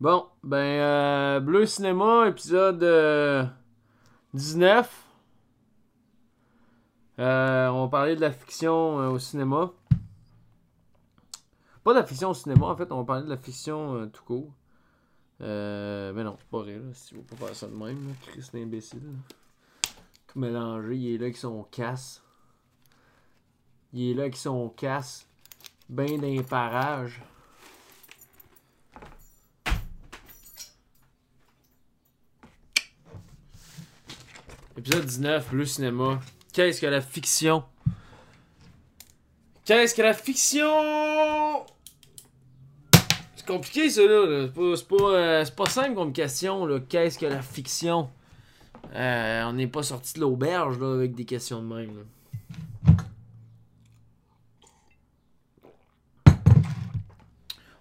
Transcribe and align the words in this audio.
Bon, 0.00 0.26
ben, 0.42 0.56
euh, 0.56 1.40
Bleu 1.40 1.66
Cinéma, 1.66 2.26
épisode 2.28 2.82
euh, 2.82 3.44
19. 4.34 5.04
Euh, 7.20 7.68
on 7.68 7.84
va 7.84 7.88
parler 7.88 8.16
de 8.16 8.20
la 8.20 8.32
fiction 8.32 8.98
euh, 9.00 9.10
au 9.10 9.20
cinéma. 9.20 9.72
Pas 11.84 11.92
de 11.94 12.00
la 12.00 12.04
fiction 12.04 12.30
au 12.30 12.34
cinéma, 12.34 12.66
en 12.66 12.76
fait, 12.76 12.90
on 12.90 12.98
va 12.98 13.04
parler 13.04 13.24
de 13.24 13.30
la 13.30 13.36
fiction 13.36 13.94
euh, 13.94 14.06
tout 14.06 14.24
court. 14.24 14.52
Euh, 15.40 16.12
mais 16.12 16.24
non, 16.24 16.36
pas 16.50 16.58
vrai, 16.58 16.74
là. 16.74 16.92
Si 16.92 17.14
veux 17.14 17.22
pas 17.22 17.36
faire 17.36 17.54
ça 17.54 17.68
de 17.68 17.76
même, 17.76 18.14
Chris 18.26 18.48
l'imbécile. 18.52 19.14
Tout 20.26 20.40
mélangé, 20.40 20.96
il 20.96 21.14
est 21.14 21.18
là 21.18 21.24
avec 21.26 21.36
son 21.36 21.62
casse. 21.62 22.20
Il 23.92 24.10
est 24.10 24.14
là 24.14 24.22
avec 24.22 24.36
son 24.36 24.70
casse. 24.70 25.28
Ben 25.88 26.20
d'un 26.20 26.42
parage. 26.42 27.22
Épisode 34.76 35.04
19, 35.06 35.50
Bleu 35.50 35.64
Cinéma. 35.66 36.20
Qu'est-ce 36.52 36.80
que 36.80 36.86
la 36.86 37.00
fiction? 37.00 37.64
Qu'est-ce 39.64 39.94
que 39.94 40.02
la 40.02 40.14
fiction? 40.14 41.64
C'est 43.36 43.46
compliqué 43.46 43.88
ça 43.88 44.02
là. 44.02 44.46
C'est 44.46 44.52
pas, 44.52 44.76
c'est 44.76 44.88
pas, 44.88 45.10
euh, 45.10 45.44
pas 45.56 45.66
simple 45.70 45.94
comme 45.94 46.12
question 46.12 46.66
là. 46.66 46.80
Qu'est-ce 46.88 47.18
que 47.18 47.26
la 47.26 47.42
fiction? 47.42 48.10
Euh, 48.94 49.44
on 49.44 49.52
n'est 49.54 49.66
pas 49.66 49.82
sorti 49.82 50.14
de 50.14 50.20
l'auberge 50.20 50.78
là 50.78 50.92
avec 50.94 51.14
des 51.14 51.24
questions 51.24 51.62
de 51.62 51.74
même. 51.74 51.96
là. 51.96 52.02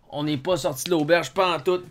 On 0.09 0.23
n'est 0.23 0.37
pas 0.37 0.57
sorti 0.57 0.85
de 0.85 0.91
l'auberge, 0.91 1.33
pas 1.33 1.57
en 1.57 1.59
tout. 1.59 1.81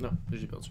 Non, 0.00 0.10
j'ai 0.32 0.46
perdu. 0.46 0.70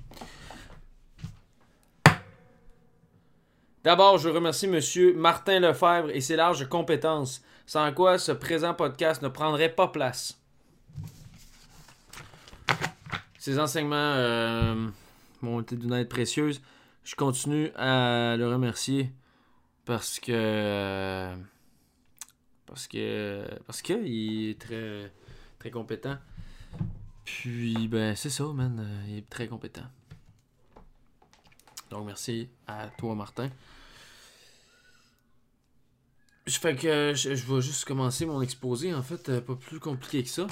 D'abord, 3.84 4.17
je 4.17 4.30
remercie 4.30 4.67
Monsieur 4.67 5.14
Martin 5.14 5.59
Lefebvre 5.59 6.09
et 6.12 6.22
ses 6.22 6.38
larges 6.38 6.70
compétences, 6.70 7.44
sans 7.66 7.92
quoi 7.92 8.17
ce 8.17 8.31
présent 8.31 8.73
podcast 8.73 9.22
ne 9.22 9.28
prendrait 9.28 9.75
pas 9.75 9.90
place. 9.90 10.42
Ses 13.38 13.59
enseignements 13.59 13.95
euh, 13.98 14.88
m'ont 15.42 15.59
été 15.59 15.75
d'une 15.75 15.92
aide 15.92 16.08
précieuse. 16.08 16.62
Je 17.03 17.16
continue 17.16 17.72
à 17.75 18.38
le 18.38 18.48
remercier 18.48 19.12
parce 19.84 20.18
que 20.18 20.31
euh, 20.31 21.36
parce 22.66 22.88
que 22.88 23.45
parce 23.68 23.81
que 23.81 24.02
il 24.06 24.52
est 24.52 24.62
très 24.62 25.12
très 25.59 25.72
compétent. 25.72 26.16
Puis 27.25 27.90
ben 27.90 28.16
c'est 28.16 28.30
ça, 28.30 28.45
man, 28.45 28.80
euh, 28.80 29.09
il 29.09 29.18
est 29.18 29.30
très 29.30 29.50
compétent. 29.50 29.84
Donc 31.94 32.08
merci 32.08 32.49
à 32.66 32.88
toi 32.97 33.13
Martin. 33.13 33.52
Je 36.47 36.59
vais 36.59 37.61
juste 37.61 37.85
commencer 37.85 38.25
mon 38.25 38.41
exposé 38.41 38.94
en 38.95 39.03
fait, 39.03 39.30
euh, 39.30 39.41
pas 39.41 39.55
plus 39.55 39.80
compliqué 39.80 40.23
que 40.23 40.30
ça. 40.30 40.47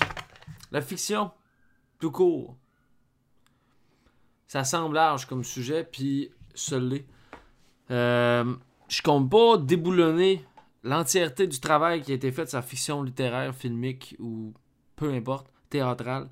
La 0.72 0.82
fiction, 0.82 1.32
tout 2.00 2.12
court. 2.12 2.56
Ça 4.48 4.64
semble 4.64 4.96
large 4.96 5.26
comme 5.26 5.44
sujet, 5.44 5.84
puis 5.84 6.32
ça 6.54 6.78
l'est. 6.78 7.08
Euh, 7.90 8.56
je 8.88 9.02
compte 9.02 9.30
pas 9.30 9.58
déboulonner 9.58 10.46
l'entièreté 10.84 11.48
du 11.48 11.60
travail 11.60 12.04
qui 12.04 12.12
a 12.12 12.16
été 12.16 12.32
fait 12.32 12.46
de 12.46 12.50
sa 12.50 12.62
fiction 12.62 13.02
littéraire, 13.02 13.56
filmique 13.56 14.16
ou 14.20 14.54
peu 14.96 15.12
importe, 15.12 15.48
théâtrale. 15.72 16.30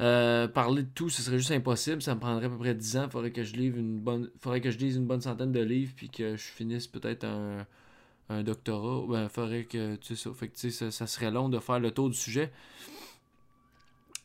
Euh, 0.00 0.48
parler 0.48 0.82
de 0.82 0.88
tout, 0.88 1.08
ce 1.08 1.22
serait 1.22 1.38
juste 1.38 1.52
impossible. 1.52 2.02
Ça 2.02 2.14
me 2.14 2.20
prendrait 2.20 2.46
à 2.46 2.48
peu 2.48 2.58
près 2.58 2.74
10 2.74 2.96
ans. 2.96 3.08
Faudrait 3.08 3.30
que 3.30 3.44
je 3.44 3.54
livre 3.54 3.78
une 3.78 3.98
bonne. 3.98 4.30
Faudrait 4.40 4.60
que 4.60 4.70
je 4.70 4.78
lise 4.78 4.96
une 4.96 5.06
bonne 5.06 5.20
centaine 5.20 5.52
de 5.52 5.60
livres 5.60 5.92
puis 5.96 6.10
que 6.10 6.36
je 6.36 6.42
finisse 6.42 6.86
peut-être 6.86 7.24
un, 7.24 8.42
doctorat. 8.42 9.06
Ben, 9.08 9.28
faudrait 9.28 9.64
que. 9.64 9.98
Ça. 10.02 10.32
Fait 10.34 10.48
tu 10.48 10.70
sais, 10.70 10.90
ça, 10.90 11.06
serait 11.06 11.30
long 11.30 11.48
de 11.48 11.58
faire 11.58 11.78
le 11.80 11.90
tour 11.90 12.10
du 12.10 12.16
sujet. 12.16 12.52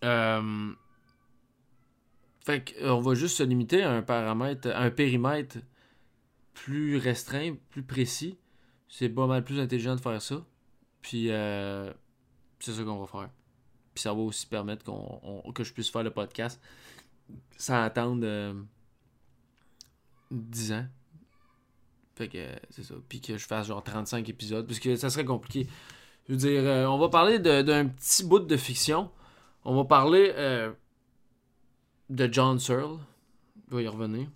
Euh, 0.04 0.72
fait 2.46 2.74
va 2.82 3.14
juste 3.14 3.38
se 3.38 3.44
limiter 3.44 3.84
à 3.84 3.92
un 3.92 4.02
paramètre, 4.02 4.70
à 4.70 4.82
un 4.82 4.92
périmètre 4.92 5.58
plus 6.54 6.98
restreint, 6.98 7.56
plus 7.70 7.84
précis. 7.84 8.38
C'est 8.88 9.10
pas 9.10 9.28
mal 9.28 9.44
plus 9.44 9.60
intelligent 9.60 9.96
de 9.96 10.02
faire 10.02 10.22
ça. 10.22 10.44
Puis 11.02 11.30
euh, 11.30 11.94
c'est 12.60 12.72
ça 12.72 12.84
qu'on 12.84 13.00
va 13.00 13.08
faire. 13.08 13.30
Ça 14.00 14.14
va 14.14 14.20
aussi 14.22 14.46
permettre 14.48 14.84
qu'on, 14.86 15.20
on- 15.24 15.52
que 15.52 15.64
je 15.64 15.74
puisse 15.74 15.90
faire 15.90 16.04
le 16.04 16.12
podcast 16.12 16.60
sans 17.58 17.82
attendre 17.84 18.22
euh, 18.26 18.54
10 20.32 20.72
ans. 20.74 20.86
Fait 22.16 22.28
que 22.28 22.38
euh, 22.38 22.56
c'est 22.70 22.84
ça. 22.84 22.96
Puis 23.08 23.22
que 23.22 23.38
je 23.38 23.46
fasse 23.46 23.68
genre 23.68 23.84
35 23.84 24.28
épisodes. 24.30 24.66
Puisque 24.66 24.98
ça 24.98 25.10
serait 25.10 25.26
compliqué. 25.26 25.68
Je 26.28 26.34
veux 26.34 26.38
dire, 26.40 26.62
euh, 26.64 26.86
on 26.88 26.98
va 26.98 27.10
parler 27.10 27.40
d'un 27.40 27.88
petit 27.88 28.24
bout 28.24 28.40
de 28.40 28.58
fiction. 28.58 29.10
On 29.66 29.76
va 29.76 29.86
parler 29.86 30.32
euh, 30.36 30.72
de 32.10 32.30
John 32.32 32.60
Searle. 32.60 33.00
Je 33.72 33.76
vais 33.78 33.84
y 33.84 33.88
revenir. 33.88 34.28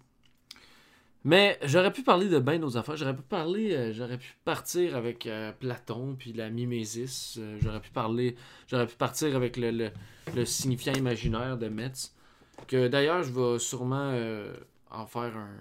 Mais 1.25 1.57
j'aurais 1.63 1.93
pu 1.93 2.03
parler 2.03 2.27
de 2.27 2.39
bien 2.39 2.59
d'autres 2.59 2.77
affaires. 2.77 2.97
J'aurais 2.97 3.15
pu 3.15 3.21
parler, 3.21 3.73
euh, 3.73 3.93
j'aurais 3.93 4.17
pu 4.17 4.35
partir 4.43 4.95
avec 4.95 5.25
euh, 5.25 5.53
Platon 5.53 6.15
puis 6.17 6.33
la 6.33 6.49
mimésis. 6.49 7.37
Euh, 7.39 7.57
j'aurais 7.61 7.79
pu 7.79 7.91
parler, 7.91 8.35
j'aurais 8.67 8.87
pu 8.87 8.95
partir 8.95 9.35
avec 9.35 9.55
le, 9.55 9.91
le, 10.35 10.45
signifiant 10.45 10.93
imaginaire 10.93 11.57
de 11.57 11.69
Metz. 11.69 12.13
Que 12.67 12.87
d'ailleurs, 12.87 13.23
je 13.23 13.31
vais 13.31 13.59
sûrement 13.59 14.11
euh, 14.13 14.53
en 14.91 15.05
faire 15.05 15.37
un. 15.37 15.55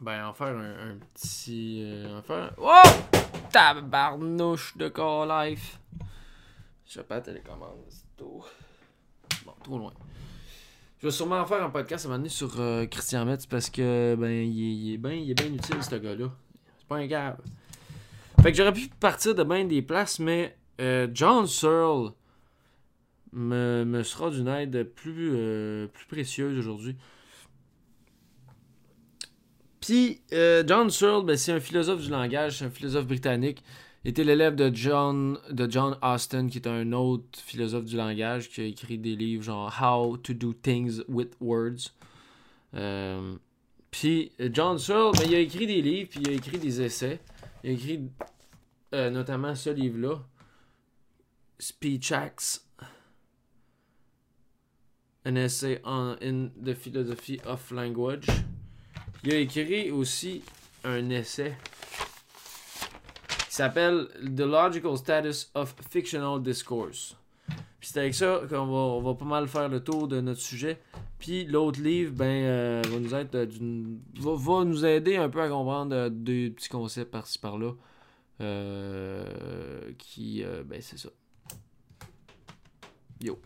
Ben, 0.00 0.26
en 0.26 0.34
faire 0.34 0.56
un, 0.56 0.98
petit. 1.14 2.04
en 2.10 2.20
faire. 2.20 2.52
Oh! 2.58 2.82
Tabarnouche 3.50 4.76
de 4.76 4.88
Call 4.88 5.28
Life. 5.28 5.78
Je 6.86 7.00
pas 7.00 7.20
télécommande, 7.20 7.84
c'est 7.88 8.16
tout. 8.16 8.44
Bon, 9.46 9.54
trop 9.62 9.78
loin. 9.78 9.92
Je 11.04 11.10
vais 11.10 11.14
sûrement 11.14 11.38
en 11.38 11.44
faire 11.44 11.62
un 11.62 11.68
podcast 11.68 12.06
à 12.06 12.08
un 12.08 12.12
moment 12.12 12.18
donné 12.20 12.30
sur 12.30 12.58
euh, 12.58 12.86
Christian 12.86 13.26
Metz 13.26 13.44
parce 13.44 13.68
que 13.68 14.16
ben 14.18 14.30
il 14.30 14.58
est, 14.58 14.74
il 14.74 14.94
est 14.94 14.96
bien 14.96 15.12
il 15.12 15.30
est 15.30 15.34
bien 15.34 15.52
utile 15.52 15.82
ce 15.82 15.96
gars-là. 15.96 16.32
C'est 16.78 16.88
pas 16.88 16.96
un 16.96 17.06
gars. 17.06 17.36
Fait 18.40 18.50
que 18.50 18.56
j'aurais 18.56 18.72
pu 18.72 18.88
partir 18.88 19.34
de 19.34 19.44
bien 19.44 19.66
des 19.66 19.82
places, 19.82 20.18
mais 20.18 20.56
euh, 20.80 21.06
John 21.12 21.46
Searle 21.46 22.14
me, 23.32 23.84
me 23.84 24.02
sera 24.02 24.30
d'une 24.30 24.48
aide 24.48 24.82
plus, 24.94 25.32
euh, 25.34 25.88
plus 25.88 26.06
précieuse 26.06 26.56
aujourd'hui. 26.56 26.96
Puis 29.82 30.22
euh, 30.32 30.64
John 30.66 30.88
Searle, 30.88 31.26
ben, 31.26 31.36
c'est 31.36 31.52
un 31.52 31.60
philosophe 31.60 32.00
du 32.00 32.08
langage, 32.08 32.60
c'est 32.60 32.64
un 32.64 32.70
philosophe 32.70 33.06
britannique. 33.06 33.62
Était 34.06 34.24
l'élève 34.24 34.54
de 34.54 34.70
John, 34.74 35.38
de 35.50 35.70
John 35.70 35.96
Austin, 36.02 36.48
qui 36.48 36.58
est 36.58 36.66
un 36.66 36.92
autre 36.92 37.40
philosophe 37.40 37.86
du 37.86 37.96
langage, 37.96 38.50
qui 38.50 38.60
a 38.60 38.64
écrit 38.64 38.98
des 38.98 39.16
livres 39.16 39.42
genre 39.42 39.74
How 39.80 40.18
to 40.18 40.34
Do 40.34 40.52
Things 40.52 41.02
with 41.08 41.34
Words. 41.40 41.92
Euh, 42.74 43.36
puis 43.90 44.32
John 44.52 44.78
Searle, 44.78 45.12
ben, 45.12 45.24
il 45.26 45.34
a 45.34 45.38
écrit 45.38 45.66
des 45.66 45.80
livres, 45.80 46.10
puis 46.10 46.20
il 46.20 46.28
a 46.28 46.32
écrit 46.32 46.58
des 46.58 46.82
essais. 46.82 47.20
Il 47.62 47.70
a 47.70 47.72
écrit 47.72 48.10
euh, 48.94 49.08
notamment 49.08 49.54
ce 49.54 49.70
livre-là, 49.70 50.22
Speech 51.58 52.12
Acts, 52.12 52.66
An 55.26 55.36
Essay 55.36 55.80
on, 55.84 56.16
in 56.20 56.50
the 56.62 56.74
Philosophy 56.74 57.40
of 57.46 57.70
Language. 57.70 58.26
Il 59.22 59.32
a 59.32 59.38
écrit 59.38 59.90
aussi 59.90 60.42
un 60.84 61.08
essai 61.08 61.56
s'appelle 63.54 64.08
The 64.36 64.40
Logical 64.40 64.96
Status 64.96 65.50
of 65.54 65.74
Fictional 65.90 66.42
Discourse. 66.42 67.16
Puis 67.78 67.90
c'est 67.92 68.00
avec 68.00 68.14
ça 68.14 68.40
qu'on 68.48 68.66
va, 68.66 68.72
on 68.72 69.02
va 69.02 69.14
pas 69.14 69.24
mal 69.24 69.46
faire 69.46 69.68
le 69.68 69.78
tour 69.78 70.08
de 70.08 70.20
notre 70.20 70.40
sujet. 70.40 70.80
Puis 71.18 71.44
l'autre 71.44 71.80
livre, 71.80 72.12
ben, 72.12 72.44
euh, 72.44 72.82
va 72.84 72.98
nous 72.98 73.14
être 73.14 73.34
euh, 73.34 73.46
va, 74.18 74.64
nous 74.64 74.84
aider 74.84 75.16
un 75.16 75.28
peu 75.28 75.40
à 75.40 75.48
comprendre 75.48 75.94
euh, 75.94 76.10
des 76.10 76.50
petits 76.50 76.68
concepts 76.68 77.10
par-ci 77.10 77.38
par-là. 77.38 77.72
Qui, 79.98 80.44
ben, 80.66 80.80
c'est 80.80 80.98
ça. 80.98 81.10
Yo. 83.20 83.38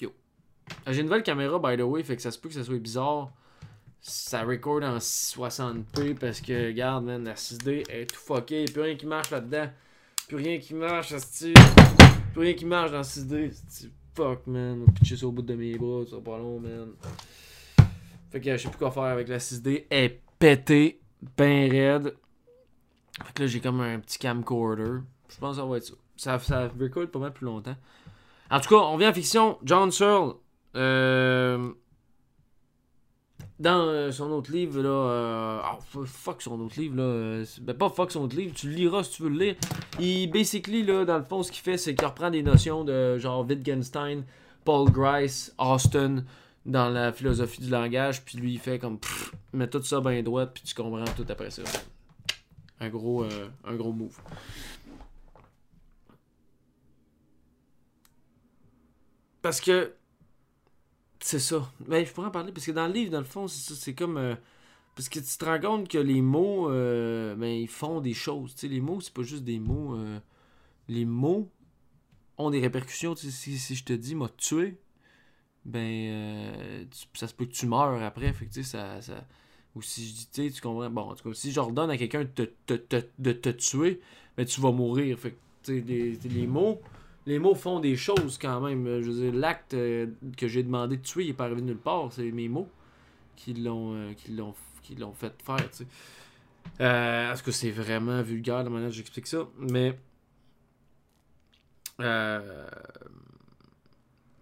Yo. 0.00 0.12
Ah, 0.84 0.92
J'ai 0.92 1.00
une 1.00 1.06
nouvelle 1.06 1.22
caméra, 1.22 1.58
by 1.58 1.76
the 1.76 1.86
way, 1.86 2.02
fait 2.02 2.16
que 2.16 2.22
ça 2.22 2.30
se 2.30 2.38
peut 2.38 2.48
que 2.48 2.54
ça 2.54 2.64
soit 2.64 2.78
bizarre. 2.78 3.32
Ça 4.08 4.44
record 4.44 4.84
en 4.84 4.98
60p 4.98 6.14
parce 6.14 6.40
que, 6.40 6.68
regarde, 6.68 7.04
man, 7.04 7.24
la 7.24 7.34
6D 7.34 7.90
est 7.90 8.08
tout 8.08 8.20
fucké. 8.20 8.60
Y'a 8.60 8.72
plus 8.72 8.82
rien 8.82 8.94
qui 8.94 9.06
marche 9.06 9.30
là-dedans. 9.32 9.68
Plus 10.28 10.36
rien 10.36 10.58
qui 10.60 10.74
marche, 10.74 11.10
asti. 11.10 11.52
Plus 12.32 12.42
rien 12.42 12.54
qui 12.54 12.66
marche 12.66 12.92
dans 12.92 13.00
6D. 13.00 13.50
asti. 13.50 13.90
Fuck, 14.14 14.46
man. 14.46 14.86
Pitcher 14.94 15.16
ça 15.16 15.26
au 15.26 15.32
bout 15.32 15.42
de 15.42 15.56
mes 15.56 15.76
bras, 15.76 16.04
ça 16.08 16.18
pas 16.24 16.38
long, 16.38 16.60
man. 16.60 16.92
Fait 18.30 18.40
que 18.40 18.56
je 18.56 18.62
sais 18.62 18.68
plus 18.68 18.78
quoi 18.78 18.92
faire 18.92 19.02
avec 19.02 19.26
la 19.26 19.38
6D. 19.38 19.86
Elle 19.90 20.04
est 20.04 20.20
pété, 20.38 21.00
ben 21.36 21.68
raide. 21.68 22.14
Fait 23.24 23.32
que 23.34 23.42
là, 23.42 23.48
j'ai 23.48 23.60
comme 23.60 23.80
un 23.80 23.98
petit 23.98 24.20
camcorder. 24.20 25.00
Je 25.28 25.36
pense 25.38 25.56
que 25.56 25.62
ça 25.62 25.66
va 25.66 25.78
être 25.78 25.84
ça. 25.84 25.94
Ça, 26.16 26.38
ça 26.38 26.70
record 26.78 27.10
pas 27.10 27.18
mal 27.18 27.32
plus 27.32 27.46
longtemps. 27.46 27.76
En 28.52 28.60
tout 28.60 28.68
cas, 28.68 28.76
on 28.76 28.96
vient 28.98 29.10
en 29.10 29.14
fiction. 29.14 29.58
John 29.64 29.90
Searle. 29.90 30.34
Euh, 30.76 31.72
dans 33.58 33.88
euh, 33.88 34.12
son 34.12 34.30
autre 34.30 34.52
livre, 34.52 34.82
là. 34.82 35.78
Oh, 35.94 36.04
fuck 36.04 36.42
son 36.42 36.60
autre 36.60 36.78
livre, 36.78 36.96
là. 36.96 37.02
euh, 37.02 37.44
ben, 37.62 37.74
pas 37.74 37.88
fuck 37.88 38.10
son 38.12 38.22
autre 38.22 38.36
livre, 38.36 38.54
tu 38.54 38.68
le 38.68 38.74
liras 38.74 39.04
si 39.04 39.12
tu 39.12 39.22
veux 39.22 39.30
le 39.30 39.38
lire. 39.38 39.56
Il, 39.98 40.30
basically, 40.30 40.82
là, 40.82 41.04
dans 41.04 41.16
le 41.18 41.24
fond, 41.24 41.42
ce 41.42 41.50
qu'il 41.50 41.62
fait, 41.62 41.78
c'est 41.78 41.94
qu'il 41.94 42.06
reprend 42.06 42.30
des 42.30 42.42
notions 42.42 42.84
de 42.84 43.18
genre 43.18 43.46
Wittgenstein, 43.46 44.24
Paul 44.64 44.90
Grice, 44.90 45.54
Austin, 45.58 46.24
dans 46.66 46.88
la 46.88 47.12
philosophie 47.12 47.62
du 47.62 47.70
langage, 47.70 48.24
puis 48.24 48.38
lui, 48.38 48.54
il 48.54 48.58
fait 48.58 48.78
comme. 48.78 48.98
Pff, 48.98 49.32
met 49.52 49.68
tout 49.68 49.82
ça 49.82 50.00
bien 50.00 50.22
droit, 50.22 50.46
puis 50.46 50.62
tu 50.64 50.74
comprends 50.74 51.04
tout 51.16 51.26
après 51.28 51.50
ça. 51.50 51.62
Un 52.80 52.88
gros, 52.90 53.24
euh, 53.24 53.48
un 53.64 53.74
gros 53.74 53.92
move. 53.92 54.18
Parce 59.40 59.60
que. 59.60 59.92
C'est 61.20 61.38
ça. 61.38 61.70
Mais 61.86 62.04
je 62.04 62.12
pourrais 62.12 62.28
en 62.28 62.30
parler 62.30 62.52
parce 62.52 62.66
que 62.66 62.72
dans 62.72 62.86
le 62.86 62.92
livre, 62.92 63.10
dans 63.10 63.18
le 63.18 63.24
fond, 63.24 63.48
c'est 63.48 63.72
ça. 63.74 63.78
C'est 63.80 63.94
comme. 63.94 64.16
euh, 64.16 64.34
parce 64.96 65.08
que 65.08 65.20
tu 65.20 65.38
te 65.38 65.44
rends 65.44 65.60
compte 65.60 65.88
que 65.88 65.98
les 65.98 66.22
mots, 66.22 66.70
euh, 66.70 67.34
ben, 67.36 67.48
ils 67.48 67.68
font 67.68 68.00
des 68.00 68.14
choses. 68.14 68.54
Tu 68.54 68.62
sais, 68.62 68.68
les 68.68 68.80
mots, 68.80 69.00
c'est 69.00 69.14
pas 69.14 69.22
juste 69.22 69.44
des 69.44 69.60
mots. 69.60 69.96
euh, 69.96 70.20
les 70.88 71.04
mots 71.06 71.50
ont 72.38 72.50
des 72.50 72.60
répercussions. 72.60 73.16
Si, 73.16 73.76
je 73.76 73.84
te 73.84 73.92
dis, 73.94 74.14
m'a 74.16 74.28
tué, 74.30 74.78
ben, 75.64 75.80
euh, 75.80 76.84
tu- 76.90 77.06
ça 77.18 77.28
se 77.28 77.34
peut 77.34 77.46
que 77.46 77.52
tu 77.52 77.66
meurs 77.66 78.02
après. 78.02 78.32
Fait 78.34 78.46
que, 78.46 78.62
ça, 78.62 79.00
Ou 79.76 79.82
si 79.82 80.08
je 80.08 80.14
dis, 80.14 80.28
tu 80.32 80.52
tu 80.52 80.60
comprends. 80.62 80.90
Bon, 80.90 81.14
si 81.34 81.52
j'ordonne 81.52 81.90
à 81.90 81.98
quelqu'un 81.98 82.24
de 82.24 82.30
te, 82.66 82.74
te- 82.74 83.50
tuer, 83.50 84.00
ben, 84.36 84.46
tu 84.46 84.60
vas 84.60 84.72
mourir. 84.72 85.18
Fait 85.18 85.32
que, 85.64 85.72
les 85.72 86.46
mots. 86.46 86.80
Les 87.26 87.38
mots 87.38 87.54
font 87.54 87.80
des 87.80 87.96
choses 87.96 88.38
quand 88.38 88.60
même. 88.60 89.00
Je 89.02 89.10
veux 89.10 89.30
dire, 89.30 89.34
l'acte 89.34 89.74
euh, 89.74 90.06
que 90.36 90.46
j'ai 90.46 90.62
demandé 90.62 90.96
de 90.96 91.02
tuer, 91.02 91.24
il 91.24 91.30
est 91.30 91.34
pas 91.34 91.44
arrivé 91.44 91.62
nulle 91.62 91.76
part. 91.76 92.12
C'est 92.12 92.30
mes 92.30 92.48
mots 92.48 92.68
qui 93.34 93.54
l'ont 93.54 93.94
euh, 93.94 94.12
qui 94.14 94.32
l'ont 94.32 94.54
qui 94.82 94.94
l'ont 94.94 95.12
fait 95.12 95.34
faire, 95.42 95.70
tu 95.70 95.78
sais. 95.78 95.86
Euh, 96.80 97.32
Est-ce 97.32 97.42
que 97.42 97.50
c'est 97.50 97.70
vraiment 97.70 98.22
vulgaire 98.22 98.62
la 98.62 98.70
manière 98.70 98.88
dont 98.88 98.94
j'explique 98.94 99.26
ça? 99.26 99.48
Mais. 99.58 99.98
Euh, 102.00 102.66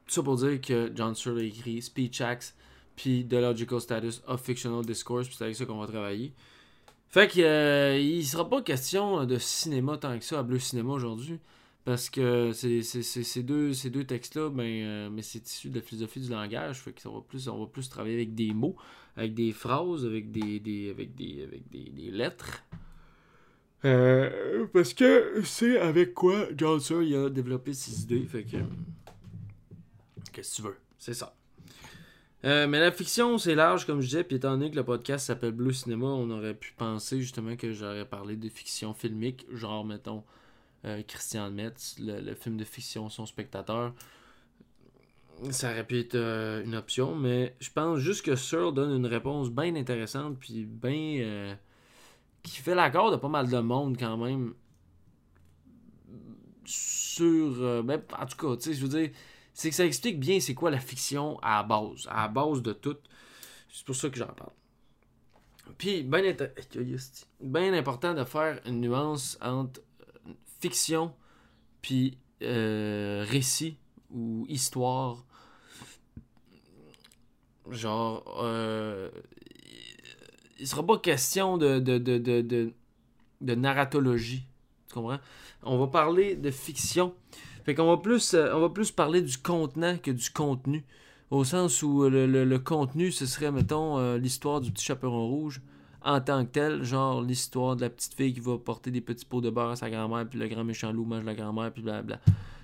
ça 0.07 0.23
pour 0.23 0.37
dire 0.37 0.61
que 0.61 0.93
John 0.95 1.15
Searle 1.15 1.39
a 1.39 1.43
écrit 1.43 1.81
Speech 1.81 2.21
Acts 2.21 2.55
puis 2.97 3.27
The 3.29 3.35
Logical 3.35 3.81
Status 3.81 4.23
of 4.27 4.43
Fictional 4.43 4.85
Discourse, 4.85 5.27
puis 5.27 5.37
c'est 5.37 5.45
avec 5.45 5.57
ça 5.57 5.65
qu'on 5.65 5.79
va 5.79 5.87
travailler. 5.87 6.33
Fait 7.09 7.29
que 7.29 7.41
euh, 7.41 7.99
il 7.99 8.25
sera 8.25 8.49
pas 8.49 8.63
question 8.63 9.25
de 9.25 9.39
cinéma 9.39 9.97
tant 9.99 10.19
que 10.19 10.25
ça 10.25 10.41
à 10.41 10.43
Bleu 10.43 10.59
Cinéma 10.59 10.93
aujourd'hui. 10.93 11.39
Parce 11.85 12.09
que 12.09 12.53
c'est, 12.53 12.81
c'est- 12.83 13.03
c'est- 13.03 13.23
ces 13.23 13.43
deux, 13.43 13.75
ces 13.75 13.91
deux 13.91 14.05
textes-là, 14.05 14.49
ben, 14.49 14.63
euh, 14.65 15.11
mais 15.11 15.21
c'est 15.23 15.47
issu 15.47 15.69
de 15.69 15.77
la 15.77 15.83
philosophie 15.83 16.21
du 16.21 16.31
langage. 16.31 16.81
Fait 16.81 16.93
que 16.93 17.01
ça 17.03 17.11
va 17.11 17.21
plus, 17.21 17.47
on 17.49 17.59
va 17.61 17.67
plus 17.67 17.89
travailler 17.91 18.15
avec 18.15 18.35
des 18.35 18.55
mots, 18.55 18.77
avec 19.17 19.35
des 19.35 19.53
phrases, 19.53 20.07
avec 20.07 20.31
des, 20.31 20.61
des- 20.61 20.89
avec 20.91 21.15
des, 21.15 21.43
avec 21.43 21.69
des, 21.69 21.91
des 21.91 22.11
lettres. 22.11 22.63
Euh, 23.85 24.67
parce 24.73 24.95
que 24.95 25.43
c'est 25.45 25.79
avec 25.79 26.15
quoi 26.15 26.47
John 26.57 26.81
il 27.03 27.15
a 27.17 27.29
développé 27.29 27.75
ses 27.75 28.03
idées. 28.03 28.25
Fait 28.25 28.45
que. 28.45 28.57
Qu'est-ce 30.33 30.57
que 30.57 30.63
tu 30.63 30.69
veux? 30.69 30.77
C'est 30.99 31.13
ça. 31.15 31.37
Euh, 32.45 32.67
mais 32.67 32.81
la 32.81 32.93
fiction, 32.93 33.37
c'est 33.39 33.55
large, 33.55 33.87
comme 33.87 34.01
je 34.01 34.07
disais, 34.07 34.25
puis 34.25 34.37
étant 34.37 34.53
donné 34.53 34.71
que 34.71 34.77
le 34.77 34.85
podcast 34.85 35.27
s'appelle 35.27 35.53
Bleu 35.53 35.73
Cinéma, 35.73 36.07
on 36.07 36.31
aurait 36.31 36.55
pu 36.55 36.73
penser 36.77 37.21
justement 37.21 37.57
que 37.57 37.73
j'aurais 37.73 38.05
parlé 38.07 38.37
de 38.37 38.49
fiction 38.49 38.93
filmique, 38.95 39.47
genre, 39.53 39.85
mettons, 39.85 40.25
euh, 40.85 41.03
Christian 41.07 41.51
Metz, 41.51 41.97
le, 41.99 42.35
film 42.35 42.57
de 42.57 42.65
fiction 42.65 43.09
Son 43.09 43.27
spectateur. 43.27 43.95
Ça 45.51 45.71
aurait 45.71 45.87
pu 45.87 45.99
être 45.99 46.15
euh, 46.15 46.63
une 46.65 46.75
option, 46.75 47.15
mais 47.17 47.57
je 47.61 47.71
pense 47.71 47.99
juste 47.99 48.25
que 48.25 48.37
Searle 48.37 48.73
donne 48.75 48.97
une 48.97 49.07
réponse 49.07 49.51
bien 49.51 49.75
intéressante, 49.75 50.39
puis 50.39 50.65
bien. 50.65 51.19
euh, 51.21 51.55
qui 52.43 52.59
fait 52.59 52.75
l'accord 52.75 53.11
de 53.11 53.17
pas 53.17 53.29
mal 53.29 53.49
de 53.49 53.59
monde 53.59 53.97
quand 53.99 54.17
même. 54.19 54.55
Sur. 56.65 57.83
ben, 57.83 58.03
en 58.19 58.27
tout 58.27 58.37
cas, 58.37 58.57
tu 58.57 58.63
sais, 58.63 58.75
je 58.75 58.87
veux 58.87 59.01
dire, 59.01 59.11
c'est 59.55 59.71
que 59.71 59.77
ça 59.77 59.87
explique 59.87 60.21
bien 60.21 60.41
c'est 60.41 60.55
quoi 60.55 60.71
la 60.71 60.81
fiction 60.81 61.39
à 61.41 61.57
la 61.57 61.63
base, 61.63 62.07
à 62.11 62.23
la 62.23 62.29
base 62.29 62.63
de 62.63 62.73
tout. 62.73 62.97
C'est 63.73 63.87
pour 63.87 63.97
ça 63.97 64.11
que 64.11 64.17
j'en 64.17 64.27
parle. 64.27 64.53
Puis, 65.79 66.03
bien 66.03 66.23
ben 67.41 67.75
important 67.75 68.15
de 68.15 68.25
faire 68.25 68.61
une 68.67 68.81
nuance 68.81 69.39
entre 69.41 69.81
fiction 70.65 71.13
puis 71.83 72.17
euh, 72.43 73.23
récit 73.29 73.77
ou 74.11 74.47
histoire. 74.49 75.27
Genre, 77.71 78.25
euh, 78.43 79.11
il 80.59 80.67
sera 80.67 80.85
pas 80.87 80.99
question 80.99 81.59
de, 81.59 81.79
de, 81.79 81.99
de, 81.99 82.17
de, 82.19 82.73
de, 83.43 83.55
narratologie. 83.55 84.45
Tu 84.89 84.95
comprends? 84.95 85.19
On 85.63 85.79
va 85.79 85.87
parler 85.89 86.35
de 86.35 86.51
fiction. 86.51 87.15
Fait 87.65 87.75
qu'on 87.75 87.87
va 87.87 87.99
plus, 87.99 88.33
euh, 88.33 88.55
on 88.55 88.61
va 88.61 88.71
plus 88.71 88.91
parler 88.91 89.21
du 89.21 89.37
contenant 89.37 89.99
que 89.99 90.11
du 90.11 90.31
contenu. 90.31 90.85
Au 91.31 91.45
sens 91.45 91.83
où 91.83 92.09
le, 92.09 92.27
le- 92.27 92.45
le 92.45 92.59
contenu, 92.59 93.13
ce 93.13 93.27
serait, 93.27 93.51
mettons, 93.53 93.99
euh, 93.99 94.17
l'histoire 94.17 94.63
du 94.63 94.71
petit 94.71 94.85
chaperon 94.85 95.27
rouge 95.29 95.61
en 96.05 96.21
tant 96.21 96.45
que 96.45 96.51
tel. 96.51 96.83
Genre 96.83 97.23
l'histoire 97.23 97.77
de 97.77 97.83
la 97.83 97.91
petite 97.91 98.15
fille 98.15 98.35
qui 98.35 98.41
va 98.41 98.59
porter 98.59 98.91
des 98.91 99.01
petits 99.01 99.25
pots 99.25 99.41
de 99.41 99.51
beurre 99.51 99.71
à 99.71 99.77
sa 99.77 99.91
grand-mère, 99.91 100.29
puis 100.29 100.39
le 100.39 100.49
grand 100.49 100.65
méchant 100.65 100.93
loup 100.93 101.05
mange 101.05 101.25
la 101.25 101.35
grand-mère, 101.35 101.73
puis 101.73 101.83
blablabla. 101.83 102.21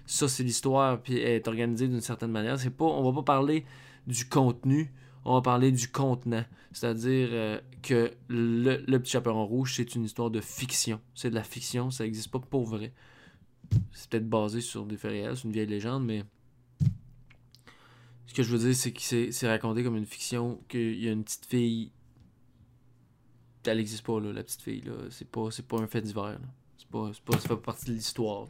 Ça, 0.06 0.28
c'est 0.28 0.42
l'histoire, 0.42 1.00
puis 1.00 1.18
elle 1.18 1.34
est 1.34 1.48
organisée 1.48 1.88
d'une 1.88 2.00
certaine 2.00 2.30
manière. 2.30 2.58
C'est 2.58 2.70
pas, 2.70 2.84
on 2.84 3.02
va 3.10 3.22
pas 3.22 3.34
parler 3.38 3.64
du 4.06 4.28
contenu, 4.28 4.92
on 5.24 5.34
va 5.34 5.42
parler 5.42 5.72
du 5.72 5.88
contenant. 5.88 6.44
C'est-à-dire 6.72 7.28
euh, 7.32 7.60
que 7.82 8.12
le, 8.28 8.84
le 8.86 8.98
petit 9.00 9.12
chaperon 9.12 9.44
rouge, 9.46 9.74
c'est 9.76 9.94
une 9.94 10.04
histoire 10.04 10.30
de 10.30 10.40
fiction. 10.40 11.00
C'est 11.14 11.30
de 11.30 11.34
la 11.34 11.44
fiction, 11.44 11.90
ça 11.90 12.04
n'existe 12.04 12.30
pas 12.30 12.38
pour 12.38 12.64
vrai. 12.64 12.92
C'est 13.92 14.10
peut-être 14.10 14.28
basé 14.28 14.60
sur 14.60 14.84
des 14.84 14.96
faits 14.96 15.12
réels, 15.12 15.36
c'est 15.36 15.44
une 15.44 15.52
vieille 15.52 15.66
légende, 15.66 16.04
mais 16.04 16.24
ce 18.30 18.34
que 18.34 18.42
je 18.44 18.56
veux 18.56 18.58
dire, 18.58 18.76
c'est 18.76 18.92
que 18.92 19.02
c'est 19.02 19.32
c'est 19.32 19.48
raconté 19.48 19.82
comme 19.82 19.96
une 19.96 20.06
fiction, 20.06 20.60
qu'il 20.68 21.02
y 21.02 21.08
a 21.08 21.12
une 21.12 21.24
petite 21.24 21.46
fille. 21.46 21.90
Elle 23.66 23.76
n'existe 23.78 24.04
pas, 24.04 24.18
là, 24.20 24.32
la 24.32 24.42
petite 24.42 24.62
fille. 24.62 24.82
là. 24.82 24.92
C'est 25.10 25.28
pas, 25.28 25.50
c'est 25.50 25.66
pas 25.66 25.78
un 25.78 25.86
fait 25.86 26.00
divers. 26.00 26.38
C'est 26.78 26.88
pas, 26.88 27.10
c'est 27.12 27.22
pas, 27.22 27.38
ça 27.38 27.48
fait 27.48 27.56
partie 27.56 27.86
de 27.86 27.92
l'histoire. 27.92 28.46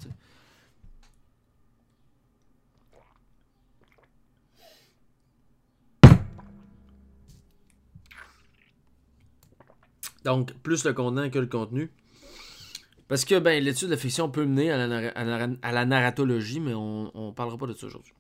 Donc, 10.25 10.53
plus 10.63 10.85
le 10.85 10.93
contenant 10.93 11.31
que 11.31 11.39
le 11.39 11.47
contenu. 11.47 11.91
Parce 13.09 13.25
que 13.25 13.39
ben, 13.39 13.63
l'étude 13.63 13.89
de 13.89 13.95
la 13.95 13.97
fiction 13.97 14.31
peut 14.31 14.45
mener 14.45 14.71
à 14.71 15.73
la, 15.73 15.85
narratologie, 15.85 16.61
mais 16.61 16.75
on, 16.75 17.11
on 17.17 17.33
parlera 17.33 17.59
pas 17.59 17.67
de 17.67 17.75
ça 17.75 17.87
aujourd'hui. 17.87 18.15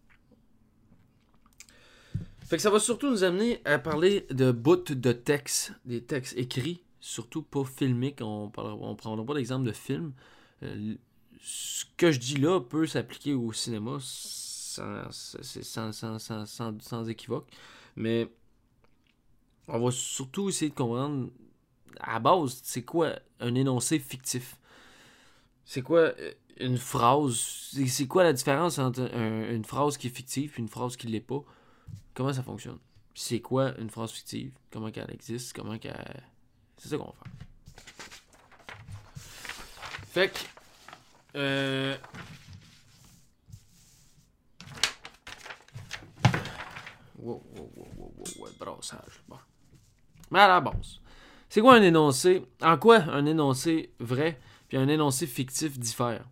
Fait 2.50 2.56
que 2.56 2.62
ça 2.62 2.70
va 2.70 2.80
surtout 2.80 3.08
nous 3.08 3.22
amener 3.22 3.62
à 3.64 3.78
parler 3.78 4.26
de 4.30 4.50
bouts 4.50 4.74
de 4.74 5.12
textes, 5.12 5.72
des 5.84 6.02
textes 6.02 6.36
écrits, 6.36 6.82
surtout 6.98 7.42
pas 7.42 7.62
filmiques. 7.62 8.18
On 8.22 8.50
on 8.56 8.96
prendra 8.96 9.24
pas 9.24 9.34
d'exemple 9.34 9.66
de 9.68 9.72
film. 9.72 10.12
Euh, 10.64 10.96
ce 11.40 11.84
que 11.96 12.10
je 12.10 12.18
dis 12.18 12.38
là 12.38 12.58
peut 12.60 12.88
s'appliquer 12.88 13.34
au 13.34 13.52
cinéma 13.52 13.98
sans, 14.00 15.12
sans, 15.12 15.92
sans, 15.92 16.80
sans, 16.80 17.08
équivoque. 17.08 17.46
Mais 17.94 18.28
on 19.68 19.78
va 19.78 19.92
surtout 19.92 20.48
essayer 20.48 20.70
de 20.70 20.74
comprendre 20.74 21.28
à 22.00 22.18
base, 22.18 22.58
c'est 22.64 22.82
quoi 22.82 23.12
un 23.38 23.54
énoncé 23.54 24.00
fictif? 24.00 24.56
C'est 25.64 25.82
quoi 25.82 26.00
euh, 26.18 26.32
une 26.58 26.78
phrase? 26.78 27.36
C'est 27.86 28.08
quoi 28.08 28.24
la 28.24 28.32
différence 28.32 28.80
entre 28.80 29.02
un- 29.14 29.52
une 29.54 29.64
phrase 29.64 29.96
qui 29.98 30.08
est 30.08 30.10
fictive 30.10 30.54
et 30.56 30.60
une 30.60 30.68
phrase 30.68 30.96
qui 30.96 31.06
l'est 31.06 31.20
pas? 31.20 31.44
Comment 32.14 32.32
ça 32.32 32.42
fonctionne? 32.42 32.78
C'est 33.14 33.40
quoi 33.40 33.76
une 33.78 33.90
phrase 33.90 34.12
fictive? 34.12 34.52
Comment 34.70 34.90
qu'elle 34.90 35.10
existe? 35.10 35.52
Comment 35.52 35.78
qu'elle... 35.78 36.22
C'est 36.76 36.88
ça 36.88 36.96
qu'on 36.96 37.04
va 37.04 37.12
faire. 37.12 37.32
Fait 40.08 40.30
que... 40.30 40.38
Euh... 41.36 41.96
Wow, 47.18 47.42
wow, 47.54 47.70
wow, 47.76 47.92
wow, 47.96 48.14
wow, 48.16 48.44
ouais, 48.44 48.50
brassage. 48.58 49.22
Bon. 49.28 49.36
Mais 50.30 50.40
à 50.40 50.48
la 50.48 50.60
base, 50.60 51.00
c'est 51.48 51.60
quoi 51.60 51.74
un 51.74 51.82
énoncé? 51.82 52.46
En 52.62 52.78
quoi 52.78 52.96
un 52.96 53.26
énoncé 53.26 53.92
vrai 53.98 54.40
puis 54.68 54.78
un 54.78 54.88
énoncé 54.88 55.26
fictif 55.26 55.78
diffère? 55.78 56.24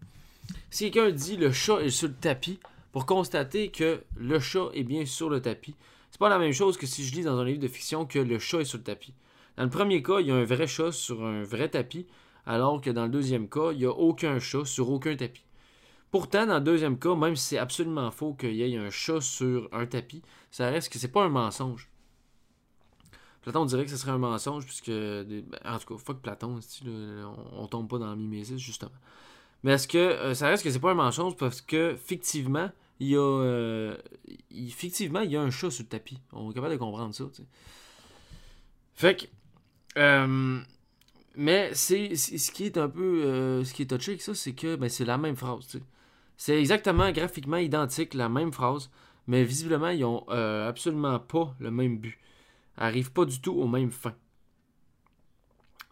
Si 0.70 0.90
quelqu'un 0.90 1.14
dit 1.14 1.36
le 1.36 1.52
chat 1.52 1.80
est 1.80 1.90
sur 1.90 2.08
le 2.08 2.14
tapis, 2.14 2.58
pour 2.92 3.06
constater 3.06 3.70
que 3.70 4.02
le 4.16 4.40
chat 4.40 4.68
est 4.74 4.84
bien 4.84 5.04
sur 5.04 5.30
le 5.30 5.40
tapis, 5.40 5.74
c'est 6.10 6.18
pas 6.18 6.28
la 6.28 6.38
même 6.38 6.52
chose 6.52 6.76
que 6.76 6.86
si 6.86 7.04
je 7.04 7.14
lis 7.14 7.22
dans 7.22 7.38
un 7.38 7.44
livre 7.44 7.60
de 7.60 7.68
fiction 7.68 8.06
que 8.06 8.18
le 8.18 8.38
chat 8.38 8.60
est 8.60 8.64
sur 8.64 8.78
le 8.78 8.84
tapis. 8.84 9.14
Dans 9.56 9.64
le 9.64 9.70
premier 9.70 10.02
cas, 10.02 10.20
il 10.20 10.28
y 10.28 10.30
a 10.30 10.34
un 10.34 10.44
vrai 10.44 10.66
chat 10.66 10.92
sur 10.92 11.24
un 11.24 11.42
vrai 11.42 11.68
tapis, 11.68 12.06
alors 12.46 12.80
que 12.80 12.90
dans 12.90 13.04
le 13.04 13.10
deuxième 13.10 13.48
cas, 13.48 13.72
il 13.72 13.78
n'y 13.78 13.84
a 13.84 13.90
aucun 13.90 14.38
chat 14.38 14.64
sur 14.64 14.90
aucun 14.90 15.16
tapis. 15.16 15.44
Pourtant, 16.10 16.46
dans 16.46 16.54
le 16.54 16.64
deuxième 16.64 16.98
cas, 16.98 17.14
même 17.14 17.36
si 17.36 17.48
c'est 17.48 17.58
absolument 17.58 18.10
faux 18.10 18.32
qu'il 18.32 18.54
y 18.54 18.62
ait 18.62 18.76
un 18.78 18.88
chat 18.88 19.20
sur 19.20 19.68
un 19.72 19.84
tapis, 19.84 20.22
ça 20.50 20.70
reste 20.70 20.90
que 20.90 20.98
c'est 20.98 21.12
pas 21.12 21.22
un 21.22 21.28
mensonge. 21.28 21.90
Platon 23.42 23.66
dirait 23.66 23.84
que 23.84 23.90
ce 23.90 23.96
serait 23.96 24.12
un 24.12 24.18
mensonge, 24.18 24.64
puisque. 24.64 24.90
Ben, 24.90 25.44
en 25.64 25.78
tout 25.78 25.94
cas, 25.94 26.02
fuck 26.02 26.20
Platon, 26.20 26.58
on, 26.86 27.62
on, 27.62 27.66
tombe 27.66 27.88
pas 27.88 27.98
dans 27.98 28.10
le 28.10 28.16
mimésis, 28.16 28.58
justement. 28.58 28.90
Mais 29.64 29.76
que 29.88 29.98
euh, 29.98 30.34
ça 30.34 30.48
reste 30.48 30.62
que 30.62 30.70
c'est 30.70 30.78
pas 30.78 30.92
un 30.92 30.94
mensonge 30.94 31.36
parce 31.36 31.60
que 31.60 31.96
fictivement, 31.96 32.70
il 33.00 33.08
y 33.08 33.16
a. 33.16 33.20
Euh, 33.20 33.96
fictivement, 34.70 35.20
il 35.20 35.32
y 35.32 35.36
a 35.36 35.42
un 35.42 35.50
chat 35.50 35.70
sur 35.70 35.82
le 35.82 35.88
tapis. 35.88 36.18
On 36.32 36.50
est 36.50 36.54
capable 36.54 36.74
de 36.74 36.78
comprendre 36.78 37.14
ça. 37.14 37.24
Fait 38.94 39.16
que. 39.16 39.26
Euh, 39.98 40.60
mais 41.34 41.70
c'est 41.74 42.14
ce 42.16 42.50
qui 42.50 42.64
est 42.64 42.78
un 42.78 42.88
peu. 42.88 43.62
ce 43.64 43.72
qui 43.72 43.82
est 43.82 43.86
touché 43.86 44.12
avec 44.12 44.22
ça, 44.22 44.34
c'est 44.34 44.52
que 44.52 44.76
ben, 44.76 44.88
c'est 44.88 45.04
la 45.04 45.18
même 45.18 45.36
phrase. 45.36 45.80
C'est 46.36 46.58
exactement 46.58 47.10
graphiquement 47.10 47.56
identique, 47.56 48.14
la 48.14 48.28
même 48.28 48.52
phrase, 48.52 48.90
mais 49.26 49.42
visiblement, 49.42 49.88
ils 49.88 50.04
ont 50.04 50.28
absolument 50.28 51.18
pas 51.18 51.54
le 51.58 51.70
même 51.70 51.98
but. 51.98 52.18
Ils 52.76 52.82
n'arrivent 52.82 53.12
pas 53.12 53.24
du 53.24 53.40
tout 53.40 53.54
aux 53.54 53.66
mêmes 53.66 53.90
fins. 53.90 54.14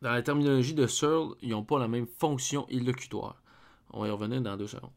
Dans 0.02 0.12
la 0.12 0.22
terminologie 0.22 0.74
de 0.74 0.86
Searle, 0.86 1.34
ils 1.42 1.50
n'ont 1.50 1.64
pas 1.64 1.78
la 1.78 1.88
même 1.88 2.06
fonction 2.06 2.66
illocutoire. 2.68 3.40
On 3.92 4.00
va 4.00 4.08
y 4.08 4.10
revenir 4.10 4.40
dans 4.40 4.56
deux 4.56 4.66
secondes. 4.66 4.90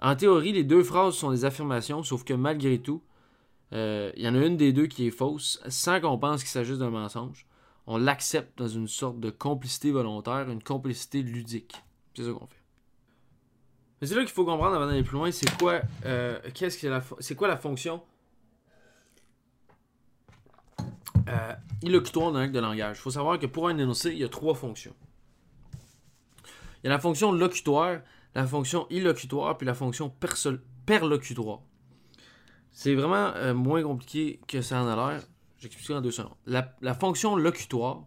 En 0.00 0.16
théorie, 0.16 0.52
les 0.52 0.64
deux 0.64 0.82
phrases 0.82 1.14
sont 1.14 1.30
des 1.30 1.44
affirmations, 1.44 2.02
sauf 2.02 2.24
que 2.24 2.34
malgré 2.34 2.78
tout, 2.78 3.02
euh, 3.72 4.10
il 4.16 4.22
y 4.22 4.28
en 4.28 4.34
a 4.34 4.44
une 4.44 4.56
des 4.56 4.72
deux 4.72 4.86
qui 4.86 5.06
est 5.06 5.10
fausse, 5.10 5.60
sans 5.68 6.00
qu'on 6.00 6.18
pense 6.18 6.42
qu'il 6.42 6.50
s'agisse 6.50 6.78
d'un 6.78 6.90
mensonge. 6.90 7.46
On 7.86 7.98
l'accepte 7.98 8.58
dans 8.58 8.68
une 8.68 8.88
sorte 8.88 9.20
de 9.20 9.30
complicité 9.30 9.90
volontaire, 9.90 10.50
une 10.50 10.62
complicité 10.62 11.22
ludique. 11.22 11.82
C'est 12.14 12.24
ça 12.24 12.32
qu'on 12.32 12.46
fait. 12.46 12.62
Mais 14.00 14.08
c'est 14.08 14.16
là 14.16 14.22
qu'il 14.22 14.32
faut 14.32 14.44
comprendre 14.44 14.74
avant 14.74 14.86
d'aller 14.86 15.04
plus 15.04 15.16
loin, 15.16 15.30
c'est 15.30 15.56
quoi, 15.56 15.80
euh, 16.04 16.38
qu'est-ce 16.54 16.78
que 16.78 16.88
la, 16.88 17.02
c'est 17.20 17.36
quoi 17.36 17.46
la 17.46 17.56
fonction 17.56 18.02
euh, 21.28 21.54
illocutoire 21.82 22.32
d'un 22.32 22.40
acte 22.40 22.54
de 22.54 22.58
langage? 22.58 22.98
Il 22.98 23.00
faut 23.00 23.12
savoir 23.12 23.38
que 23.38 23.46
pour 23.46 23.68
un 23.68 23.78
énoncé, 23.78 24.10
il 24.10 24.18
y 24.18 24.24
a 24.24 24.28
trois 24.28 24.54
fonctions. 24.54 24.94
Il 26.82 26.88
y 26.88 26.90
a 26.90 26.92
la 26.92 26.98
fonction 26.98 27.32
locutoire, 27.32 28.00
la 28.34 28.46
fonction 28.46 28.86
illocutoire, 28.90 29.56
puis 29.56 29.66
la 29.66 29.74
fonction 29.74 30.12
perlocutoire. 30.86 31.60
C'est 32.72 32.94
vraiment 32.94 33.32
euh, 33.36 33.54
moins 33.54 33.82
compliqué 33.82 34.40
que 34.48 34.62
ça 34.62 34.82
en 34.82 34.88
a 34.88 34.96
l'air. 34.96 35.22
J'explique 35.58 35.86
ça 35.86 35.94
en 35.94 36.00
deux 36.00 36.10
secondes. 36.10 36.34
La, 36.46 36.94
fonction 36.94 37.36
locutoire, 37.36 38.04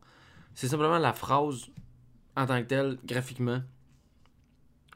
c'est 0.56 0.68
simplement 0.68 0.98
la 0.98 1.14
phrase 1.14 1.68
en 2.36 2.46
tant 2.46 2.62
que 2.62 2.68
telle, 2.68 2.98
graphiquement. 3.06 3.62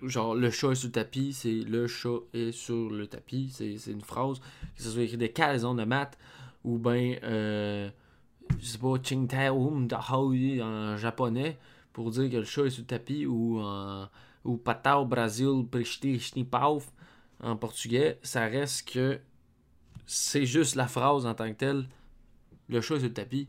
Genre, 0.02 0.36
le 0.36 0.50
chat 0.50 0.72
est 0.72 0.76
sur 0.76 0.88
le 0.88 0.92
tapis, 0.92 1.34
c'est 1.34 1.54
le 1.54 1.88
chat 1.88 2.20
est 2.34 2.52
sur 2.52 2.90
le 2.90 3.08
tapis. 3.08 3.50
C'est 3.54 3.92
une 3.92 4.02
phrase, 4.02 4.40
que 4.76 4.84
ce 4.84 4.90
soit 4.90 5.04
écrit 5.04 5.18
des 5.18 5.32
calaisons 5.32 5.76
de 5.76 5.86
maths, 5.86 6.18
ou 6.66 6.78
bien, 6.78 7.16
euh, 7.24 7.90
je 8.60 8.66
sais 8.66 8.78
pas, 8.78 8.96
Ching 9.02 9.30
en 10.62 10.98
japonais 10.98 11.58
pour 11.94 12.12
dire 12.12 12.30
que 12.30 12.38
le 12.38 12.44
chat 12.44 12.66
est 12.66 12.70
sur 12.70 12.82
le 12.82 12.88
tapis 12.88 13.26
ou 13.26 13.60
en 13.60 14.08
ou 14.46 14.58
Brasil 15.06 15.66
en 17.42 17.56
portugais, 17.56 18.20
ça 18.24 18.46
reste 18.46 18.90
que 18.90 19.20
c'est 20.06 20.46
juste 20.46 20.76
la 20.76 20.88
phrase 20.88 21.26
en 21.26 21.34
tant 21.34 21.50
que 21.50 21.58
telle. 21.58 21.88
Le 22.68 22.82
chat 22.82 22.96
est 22.96 23.00
sur 23.00 23.08
le 23.08 23.14
tapis. 23.14 23.48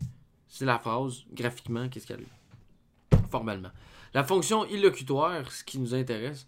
C'est 0.49 0.65
la 0.65 0.79
phrase, 0.79 1.25
graphiquement, 1.33 1.89
qu'est-ce 1.89 2.07
qu'elle 2.07 2.23
est? 2.23 3.19
Formellement. 3.31 3.71
La 4.15 4.25
fonction 4.25 4.67
illocutoire, 4.67 5.51
ce 5.51 5.63
qui 5.63 5.79
nous 5.79 5.95
intéresse, 5.95 6.47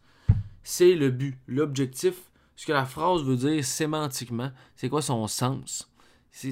c'est 0.65 0.95
le 0.95 1.11
but, 1.11 1.39
l'objectif, 1.47 2.15
ce 2.57 2.67
que 2.67 2.73
la 2.73 2.85
phrase 2.85 3.23
veut 3.23 3.37
dire 3.37 3.65
sémantiquement, 3.65 4.51
c'est 4.77 4.89
quoi 4.89 5.03
son 5.03 5.27
sens? 5.29 5.91
C'est, 6.31 6.51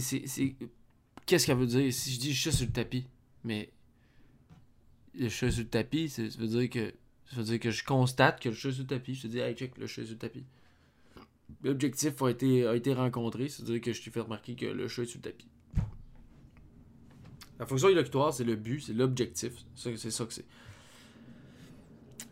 Qu'est-ce 1.26 1.46
qu'elle 1.46 1.58
veut 1.58 1.66
dire? 1.66 1.92
Si 1.92 2.12
je 2.12 2.20
dis 2.20 2.32
je 2.32 2.40
suis 2.40 2.52
sur 2.52 2.66
le 2.66 2.72
tapis, 2.72 3.06
mais 3.44 3.70
le 5.18 5.28
chat 5.28 5.50
sur 5.50 5.62
le 5.62 5.68
tapis, 5.68 6.08
ça 6.08 6.22
veut 6.22 6.46
dire 6.46 6.70
que 6.70 6.92
ça 7.30 7.36
veut 7.36 7.44
dire 7.44 7.60
que 7.60 7.70
je 7.70 7.84
constate 7.84 8.40
que 8.40 8.48
le 8.48 8.54
chat 8.54 8.72
sur 8.72 8.82
le 8.82 8.88
tapis. 8.88 9.14
Je 9.14 9.22
te 9.22 9.26
dis, 9.28 9.38
hey, 9.38 9.54
check, 9.54 9.78
le 9.78 9.86
chat 9.86 10.02
sur 10.02 10.12
le 10.12 10.18
tapis. 10.18 10.44
L'objectif 11.62 12.20
a 12.22 12.30
été, 12.30 12.66
a 12.66 12.74
été 12.74 12.92
rencontré, 12.92 13.48
c'est-à-dire 13.48 13.80
que 13.80 13.92
je 13.92 14.02
t'ai 14.02 14.10
fait 14.10 14.20
remarquer 14.20 14.54
que 14.54 14.66
le 14.66 14.88
chat 14.88 15.02
est 15.02 15.06
sur 15.06 15.18
le 15.18 15.30
tapis. 15.30 15.48
La 17.58 17.66
fonction 17.66 17.88
illocutoire, 17.88 18.32
c'est 18.32 18.44
le 18.44 18.56
but, 18.56 18.80
c'est 18.80 18.94
l'objectif. 18.94 19.52
C'est 19.74 19.96
ça 20.10 20.24
que 20.24 20.32
c'est. 20.32 20.46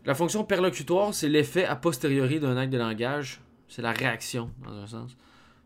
La 0.05 0.15
fonction 0.15 0.43
perlocutoire, 0.43 1.13
c'est 1.13 1.29
l'effet 1.29 1.65
a 1.65 1.75
posteriori 1.75 2.39
d'un 2.39 2.57
acte 2.57 2.73
de 2.73 2.77
langage. 2.77 3.41
C'est 3.67 3.81
la 3.81 3.91
réaction, 3.91 4.51
dans 4.63 4.73
un 4.73 4.87
sens. 4.87 5.15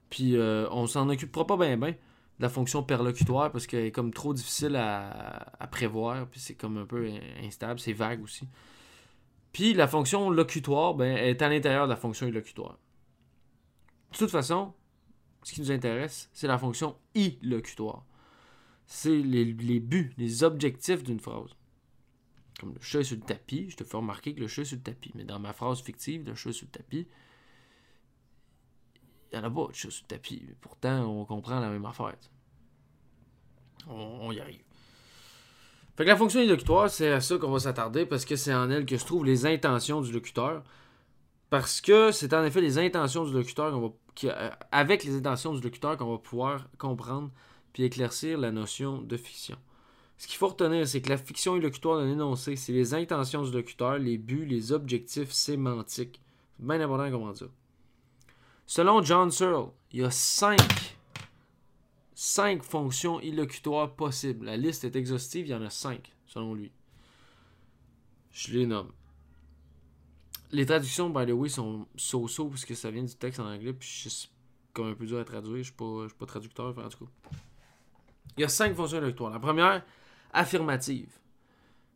Puis 0.09 0.35
euh, 0.35 0.67
on 0.71 0.85
s'en 0.85 1.07
occupera 1.09 1.47
pas 1.47 1.57
bien, 1.57 1.77
bien 1.77 1.95
la 2.43 2.49
fonction 2.49 2.83
perlocutoire 2.83 3.53
parce 3.53 3.67
qu'elle 3.67 3.85
est 3.85 3.91
comme 3.91 4.13
trop 4.13 4.33
difficile 4.33 4.75
à, 4.75 5.65
prévoir, 5.71 6.27
puis 6.27 6.41
c'est 6.41 6.55
comme 6.55 6.77
un 6.77 6.85
peu 6.85 7.09
instable, 7.41 7.79
c'est 7.79 7.93
vague 7.93 8.21
aussi. 8.21 8.49
Puis 9.53 9.73
la 9.73 9.87
fonction 9.87 10.29
locutoire 10.29 10.93
ben, 10.93 11.15
est 11.15 11.41
à 11.41 11.47
l'intérieur 11.47 11.85
de 11.85 11.91
la 11.91 11.95
fonction 11.95 12.27
illocutoire. 12.27 12.77
De 14.11 14.17
toute 14.17 14.29
façon, 14.29 14.73
ce 15.43 15.53
qui 15.53 15.61
nous 15.61 15.71
intéresse, 15.71 16.29
c'est 16.33 16.47
la 16.47 16.57
fonction 16.57 16.97
illocutoire. 17.15 18.03
C'est 18.87 19.15
les, 19.15 19.45
buts, 19.79 20.13
les 20.17 20.43
objectifs 20.43 21.01
d'une 21.01 21.21
phrase. 21.21 21.55
Comme 22.59 22.73
le 22.73 22.81
chat 22.81 23.05
sur 23.05 23.15
le 23.15 23.21
tapis, 23.21 23.69
je 23.69 23.77
te 23.77 23.85
fais 23.85 23.95
remarquer 23.95 24.35
que 24.35 24.41
le 24.41 24.47
chat 24.47 24.65
sur 24.65 24.75
le 24.75 24.83
tapis. 24.83 25.13
Mais 25.15 25.23
dans 25.23 25.39
ma 25.39 25.53
phrase 25.53 25.81
fictive, 25.81 26.25
le 26.25 26.35
chat 26.35 26.51
sur 26.51 26.65
le 26.65 26.71
tapis, 26.71 27.07
il 29.31 29.39
n'y 29.39 29.45
en 29.45 29.47
a 29.47 29.49
pas 29.49 29.67
de 29.67 29.75
chat 29.75 29.89
sur 29.89 30.03
le 30.03 30.07
tapis. 30.09 30.45
Pourtant, 30.59 31.05
on 31.05 31.23
comprend 31.23 31.61
la 31.61 31.69
même 31.69 31.85
affaire. 31.85 32.17
On, 33.89 34.31
y 34.31 34.39
arrive. 34.39 34.61
Fait 35.95 36.03
que 36.03 36.09
la 36.09 36.15
fonction 36.15 36.41
illocutoire, 36.41 36.89
c'est 36.89 37.11
à 37.11 37.21
ça 37.21 37.37
qu'on 37.37 37.51
va 37.51 37.59
s'attarder 37.59 38.05
parce 38.05 38.25
que 38.25 38.35
c'est 38.35 38.53
en 38.53 38.69
elle 38.69 38.85
que 38.85 38.97
se 38.97 39.05
trouvent 39.05 39.25
les 39.25 39.45
intentions 39.45 40.01
du 40.01 40.11
locuteur. 40.11 40.63
Parce 41.49 41.81
que 41.81 42.11
c'est 42.11 42.33
en 42.33 42.43
effet 42.43 42.61
les 42.61 42.79
intentions 42.79 43.25
du 43.25 43.33
locuteur 43.33 43.71
qu'on 43.71 43.81
va. 43.81 43.89
Euh, 44.25 44.49
avec 44.71 45.03
les 45.03 45.15
intentions 45.15 45.53
du 45.53 45.61
locuteur 45.61 45.97
qu'on 45.97 46.11
va 46.11 46.17
pouvoir 46.17 46.67
comprendre 46.77 47.31
puis 47.73 47.83
éclaircir 47.83 48.37
la 48.37 48.51
notion 48.51 49.01
de 49.01 49.17
fiction. 49.17 49.57
Ce 50.17 50.27
qu'il 50.27 50.37
faut 50.37 50.47
retenir, 50.47 50.87
c'est 50.87 51.01
que 51.01 51.09
la 51.09 51.17
fiction 51.17 51.57
illocutoire 51.57 51.99
d'un 51.99 52.09
énoncé, 52.09 52.55
c'est 52.55 52.71
les 52.71 52.93
intentions 52.93 53.43
du 53.43 53.51
locuteur, 53.51 53.97
les 53.97 54.17
buts, 54.17 54.45
les 54.45 54.71
objectifs 54.71 55.31
sémantiques. 55.31 56.21
C'est 56.57 56.65
bien 56.65 56.79
important 56.79 57.05
de 57.05 57.11
comprendre 57.11 57.37
ça. 57.37 57.45
Selon 58.65 59.03
John 59.03 59.31
Searle, 59.31 59.71
il 59.91 60.01
y 60.01 60.03
a 60.03 60.11
cinq 60.11 60.59
cinq 62.23 62.63
fonctions 62.63 63.19
illocutoires 63.19 63.93
possibles. 63.95 64.45
La 64.45 64.55
liste 64.55 64.85
est 64.85 64.95
exhaustive, 64.95 65.45
il 65.45 65.49
y 65.49 65.53
en 65.53 65.61
a 65.61 65.69
cinq, 65.69 66.13
selon 66.25 66.53
lui. 66.53 66.71
Je 68.31 68.53
les 68.53 68.65
nomme. 68.65 68.93
Les 70.51 70.65
traductions, 70.65 71.09
by 71.09 71.25
the 71.25 71.31
way, 71.31 71.49
sont 71.49 71.85
so-so 71.97 72.47
parce 72.47 72.63
que 72.63 72.75
ça 72.75 72.91
vient 72.91 73.03
du 73.03 73.13
texte 73.13 73.41
en 73.41 73.51
anglais, 73.51 73.73
puis 73.73 74.05
c'est 74.09 74.29
comme 74.71 74.87
un 74.87 74.93
peu 74.93 75.05
dur 75.05 75.19
à 75.19 75.25
traduire. 75.25 75.57
Je 75.57 75.63
suis 75.63 75.73
pas, 75.73 76.07
suis 76.07 76.17
pas 76.17 76.25
traducteur, 76.25 76.77
en 76.77 76.87
tout 76.87 77.05
cas. 77.05 77.11
Il 78.37 78.41
y 78.41 78.43
a 78.45 78.47
cinq 78.47 78.73
fonctions 78.73 78.99
illocutoires. 78.99 79.33
La 79.33 79.39
première, 79.39 79.85
affirmative. 80.31 81.09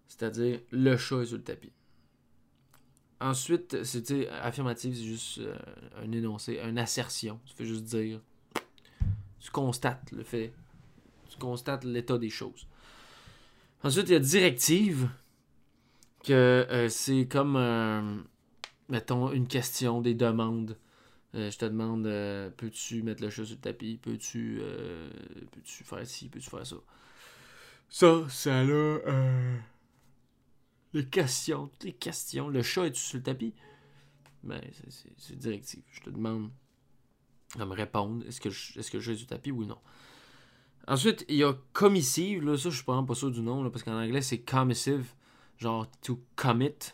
C'est-à-dire, 0.09 0.59
le 0.71 0.97
chat 0.97 1.21
est 1.21 1.27
sur 1.27 1.37
le 1.37 1.43
tapis. 1.43 1.71
Ensuite, 3.21 3.81
c'était 3.85 4.27
affirmative, 4.27 4.93
c'est 4.93 5.03
juste 5.03 5.37
euh, 5.37 5.57
un 5.95 6.11
énoncé, 6.11 6.59
une 6.59 6.77
assertion. 6.77 7.39
Ça 7.45 7.55
fait 7.55 7.65
juste 7.65 7.85
dire 7.85 8.19
tu 9.47 9.51
constates 9.51 10.11
le 10.11 10.23
fait. 10.23 10.51
Tu 11.29 11.37
constates 11.37 11.85
l'état 11.85 12.17
des 12.17 12.29
choses. 12.29 12.67
Ensuite, 13.81 14.09
il 14.09 14.11
y 14.11 14.15
a 14.15 14.19
directive, 14.19 15.09
que 16.25 16.33
euh, 16.33 16.89
c'est 16.89 17.27
comme, 17.27 17.55
euh, 17.55 18.01
mettons, 18.89 19.31
une 19.31 19.47
question, 19.47 20.01
des 20.01 20.15
demandes. 20.15 20.77
Euh, 21.33 21.49
je 21.49 21.57
te 21.57 21.63
demande, 21.63 22.03
peux-tu 22.57 23.03
mettre 23.03 23.23
le 23.23 23.29
chat 23.29 23.45
sur 23.45 23.55
le 23.55 23.61
tapis? 23.61 23.99
Peux-tu 24.01 24.59
peux 24.59 25.61
faire 25.63 26.05
ci? 26.05 26.27
Peux-tu 26.27 26.49
faire 26.49 26.67
ça? 26.67 26.75
Ça, 27.87 28.25
ça 28.29 28.63
là, 28.65 28.99
les 30.91 31.05
questions, 31.05 31.67
toutes 31.67 31.85
les 31.85 31.93
questions. 31.93 32.49
Le 32.49 32.61
chat 32.63 32.87
est-tu 32.87 32.99
sur 32.99 33.17
le 33.17 33.23
tapis? 33.23 33.53
Ben, 34.43 34.59
c'est 35.17 35.37
directive. 35.37 35.83
Je 35.91 36.01
te 36.01 36.09
demande 36.09 36.49
à 37.59 37.65
me 37.65 37.73
répondre 37.73 38.25
est-ce 38.27 38.41
que, 38.41 38.49
je, 38.49 38.79
est-ce 38.79 38.91
que 38.91 38.99
je 38.99 39.13
du 39.13 39.25
tapis 39.25 39.51
ou 39.51 39.65
non. 39.65 39.77
Ensuite, 40.87 41.25
il 41.27 41.35
y 41.35 41.43
a 41.43 41.53
commissive, 41.73 42.43
là, 42.43 42.57
ça 42.57 42.69
je 42.69 42.75
suis 42.75 42.85
vraiment 42.85 43.03
pas 43.03 43.15
sûr 43.15 43.29
du 43.29 43.41
nom, 43.41 43.69
parce 43.69 43.83
qu'en 43.83 43.99
anglais 44.01 44.21
c'est 44.21 44.39
commissive, 44.39 45.05
genre 45.57 45.89
to 46.01 46.19
commit, 46.35 46.93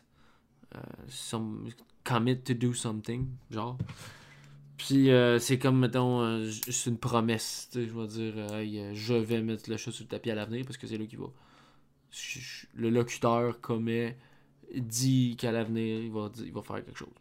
euh, 0.76 0.80
some, 1.08 1.70
commit 2.04 2.40
to 2.40 2.54
do 2.54 2.74
something, 2.74 3.28
genre. 3.52 3.78
Puis 4.78 5.12
euh, 5.12 5.38
c'est 5.38 5.60
comme, 5.60 5.80
mettons, 5.80 6.22
euh, 6.22 6.50
c'est 6.70 6.90
une 6.90 6.98
promesse, 6.98 7.70
je 7.74 7.80
vais 7.82 8.08
dire, 8.08 8.94
je 8.96 9.14
vais 9.14 9.42
mettre 9.42 9.70
le 9.70 9.78
chat 9.78 9.92
sur 9.92 10.04
le 10.04 10.10
tapis 10.10 10.32
à 10.32 10.36
l'avenir 10.36 10.66
parce 10.66 10.78
que 10.78 10.88
c'est 10.88 10.98
là 10.98 11.06
qu'il 11.06 11.20
va. 11.20 11.28
le 12.74 12.90
locuteur 12.90 13.62
commet, 13.62 14.18
dit 14.76 15.36
qu'à 15.38 15.52
l'avenir, 15.52 16.02
il 16.02 16.12
va, 16.12 16.32
il 16.44 16.52
va 16.52 16.62
faire 16.64 16.84
quelque 16.84 16.98
chose. 16.98 17.14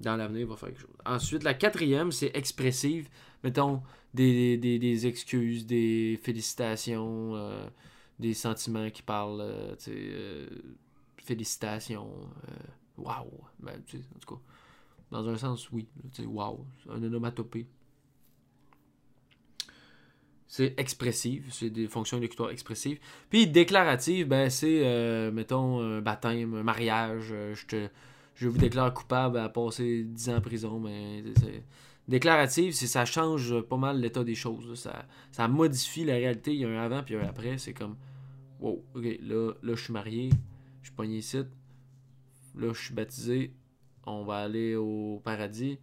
Dans 0.00 0.16
l'avenir, 0.16 0.42
il 0.42 0.46
va 0.46 0.56
faire 0.56 0.68
quelque 0.68 0.80
chose. 0.80 0.96
Ensuite, 1.04 1.42
la 1.42 1.54
quatrième, 1.54 2.12
c'est 2.12 2.30
expressive. 2.34 3.08
Mettons 3.42 3.82
des, 4.12 4.56
des, 4.56 5.06
excuses, 5.06 5.66
des 5.66 6.18
félicitations, 6.22 7.36
euh, 7.36 7.66
des 8.18 8.34
sentiments 8.34 8.90
qui 8.90 9.02
parlent, 9.02 9.40
euh, 9.40 9.74
euh, 9.88 10.48
félicitations, 11.22 12.10
waouh. 12.96 13.30
Ben, 13.60 13.74
en 13.74 14.18
tout 14.20 14.34
cas, 14.34 14.40
dans 15.10 15.28
un 15.28 15.36
sens, 15.36 15.70
oui. 15.70 15.86
Waouh. 16.18 16.64
Un 16.90 17.02
onomatopée. 17.02 17.66
C'est 20.48 20.78
expressive, 20.78 21.48
c'est 21.50 21.70
des 21.70 21.88
fonctions 21.88 22.18
élocutoires 22.18 22.50
expressives. 22.50 23.00
Puis 23.30 23.48
déclarative, 23.48 24.28
ben 24.28 24.48
c'est, 24.48 25.30
mettons, 25.32 25.80
un 25.80 26.00
baptême, 26.00 26.54
un 26.54 26.62
mariage, 26.62 27.34
je 27.52 27.66
te 27.66 27.88
je 28.36 28.48
vous 28.48 28.58
déclare 28.58 28.92
coupable 28.92 29.38
à 29.38 29.48
passer 29.48 30.04
10 30.04 30.30
ans 30.30 30.36
en 30.36 30.40
prison, 30.40 30.78
mais 30.78 31.24
déclarative, 32.06 32.72
c'est 32.74 32.86
ça 32.86 33.04
change 33.04 33.60
pas 33.62 33.78
mal 33.78 33.98
l'état 33.98 34.22
des 34.24 34.34
choses. 34.34 34.78
Ça, 34.78 35.06
ça 35.32 35.48
modifie 35.48 36.04
la 36.04 36.14
réalité. 36.14 36.54
Il 36.54 36.60
y 36.60 36.64
a 36.64 36.68
un 36.68 36.84
avant 36.84 37.02
puis 37.02 37.16
un 37.16 37.26
après. 37.26 37.58
C'est 37.58 37.72
comme 37.72 37.96
Wow, 38.60 38.84
ok, 38.94 39.04
là, 39.20 39.52
là 39.62 39.74
je 39.74 39.82
suis 39.82 39.92
marié, 39.92 40.30
je 40.82 40.88
suis 40.88 40.94
pogné 40.94 41.18
ici, 41.18 41.38
là 42.54 42.72
je 42.72 42.80
suis 42.80 42.94
baptisé, 42.94 43.52
on 44.06 44.24
va 44.24 44.36
aller 44.38 44.76
au 44.76 45.20
paradis. 45.24 45.78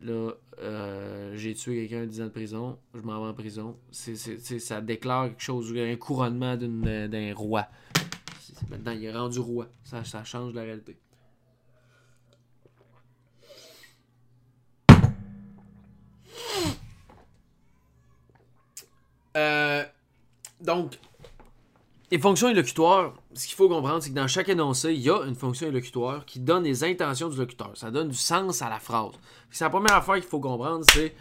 Là, 0.00 0.32
euh, 0.60 1.34
j'ai 1.34 1.54
tué 1.54 1.88
quelqu'un 1.88 2.06
10 2.06 2.20
ans 2.20 2.24
de 2.24 2.30
prison, 2.30 2.78
je 2.94 3.00
m'en 3.00 3.20
vais 3.22 3.28
en 3.28 3.34
prison. 3.34 3.78
C'est, 3.90 4.16
ça 4.16 4.80
déclare 4.80 5.28
quelque 5.30 5.42
chose, 5.42 5.74
un 5.76 5.96
couronnement 5.96 6.56
d'un 6.56 7.34
roi. 7.34 7.68
maintenant, 8.70 8.92
il 8.92 9.04
est 9.04 9.12
rendu 9.12 9.38
roi. 9.40 9.68
Ça, 9.82 10.04
ça 10.04 10.24
change 10.24 10.52
la 10.52 10.62
réalité. 10.62 10.98
Euh, 19.38 19.84
donc, 20.60 20.98
les 22.10 22.18
fonctions 22.18 22.48
élocutoires, 22.48 23.14
ce 23.34 23.46
qu'il 23.46 23.54
faut 23.54 23.68
comprendre, 23.68 24.02
c'est 24.02 24.10
que 24.10 24.14
dans 24.14 24.26
chaque 24.26 24.48
énoncé, 24.48 24.94
il 24.94 25.00
y 25.00 25.10
a 25.10 25.22
une 25.24 25.34
fonction 25.34 25.68
élocutoire 25.68 26.24
qui 26.24 26.40
donne 26.40 26.64
les 26.64 26.82
intentions 26.82 27.28
du 27.28 27.36
locuteur. 27.36 27.72
Ça 27.76 27.90
donne 27.90 28.08
du 28.08 28.16
sens 28.16 28.62
à 28.62 28.68
la 28.68 28.80
phrase. 28.80 29.12
C'est 29.50 29.64
la 29.64 29.70
première 29.70 29.94
affaire 29.94 30.16
qu'il 30.16 30.24
faut 30.24 30.40
comprendre, 30.40 30.84
c'est 30.92 31.14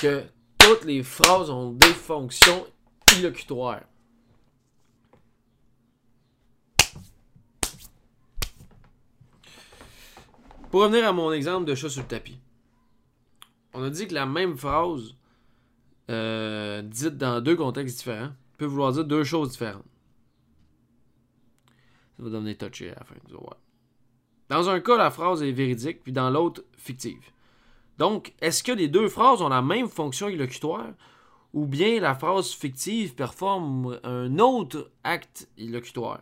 que 0.00 0.24
toutes 0.58 0.84
les 0.84 1.02
phrases 1.02 1.48
ont 1.48 1.70
des 1.70 1.86
fonctions 1.86 2.66
élocutoires. 3.18 3.80
Pour 10.70 10.82
revenir 10.82 11.06
à 11.06 11.12
mon 11.12 11.32
exemple 11.32 11.66
de 11.66 11.74
chat 11.74 11.90
sur 11.90 12.00
le 12.00 12.08
tapis, 12.08 12.38
on 13.74 13.82
a 13.82 13.90
dit 13.90 14.06
que 14.08 14.14
la 14.14 14.26
même 14.26 14.56
phrase, 14.56 15.14
euh, 16.10 16.82
dite 16.82 17.16
dans 17.16 17.40
deux 17.40 17.56
contextes 17.56 17.98
différents, 17.98 18.32
peut 18.58 18.64
vouloir 18.66 18.92
dire 18.92 19.04
deux 19.04 19.24
choses 19.24 19.52
différentes. 19.52 19.84
Ça 22.16 22.22
va 22.22 22.30
devenir 22.30 22.58
touché 22.58 22.90
à 22.90 22.94
la 22.94 23.04
fin. 23.04 23.14
Dans 24.48 24.68
un 24.68 24.80
cas, 24.80 24.96
la 24.96 25.10
phrase 25.10 25.42
est 25.42 25.52
véridique, 25.52 26.02
puis 26.02 26.12
dans 26.12 26.30
l'autre, 26.30 26.62
fictive. 26.76 27.30
Donc, 27.98 28.34
est-ce 28.40 28.62
que 28.62 28.72
les 28.72 28.88
deux 28.88 29.08
phrases 29.08 29.42
ont 29.42 29.48
la 29.48 29.62
même 29.62 29.88
fonction 29.88 30.28
élocutoire 30.28 30.92
ou 31.52 31.66
bien 31.66 32.00
la 32.00 32.14
phrase 32.14 32.50
fictive 32.50 33.14
performe 33.14 33.98
un 34.02 34.38
autre 34.38 34.90
acte 35.04 35.48
élocutoire? 35.56 36.20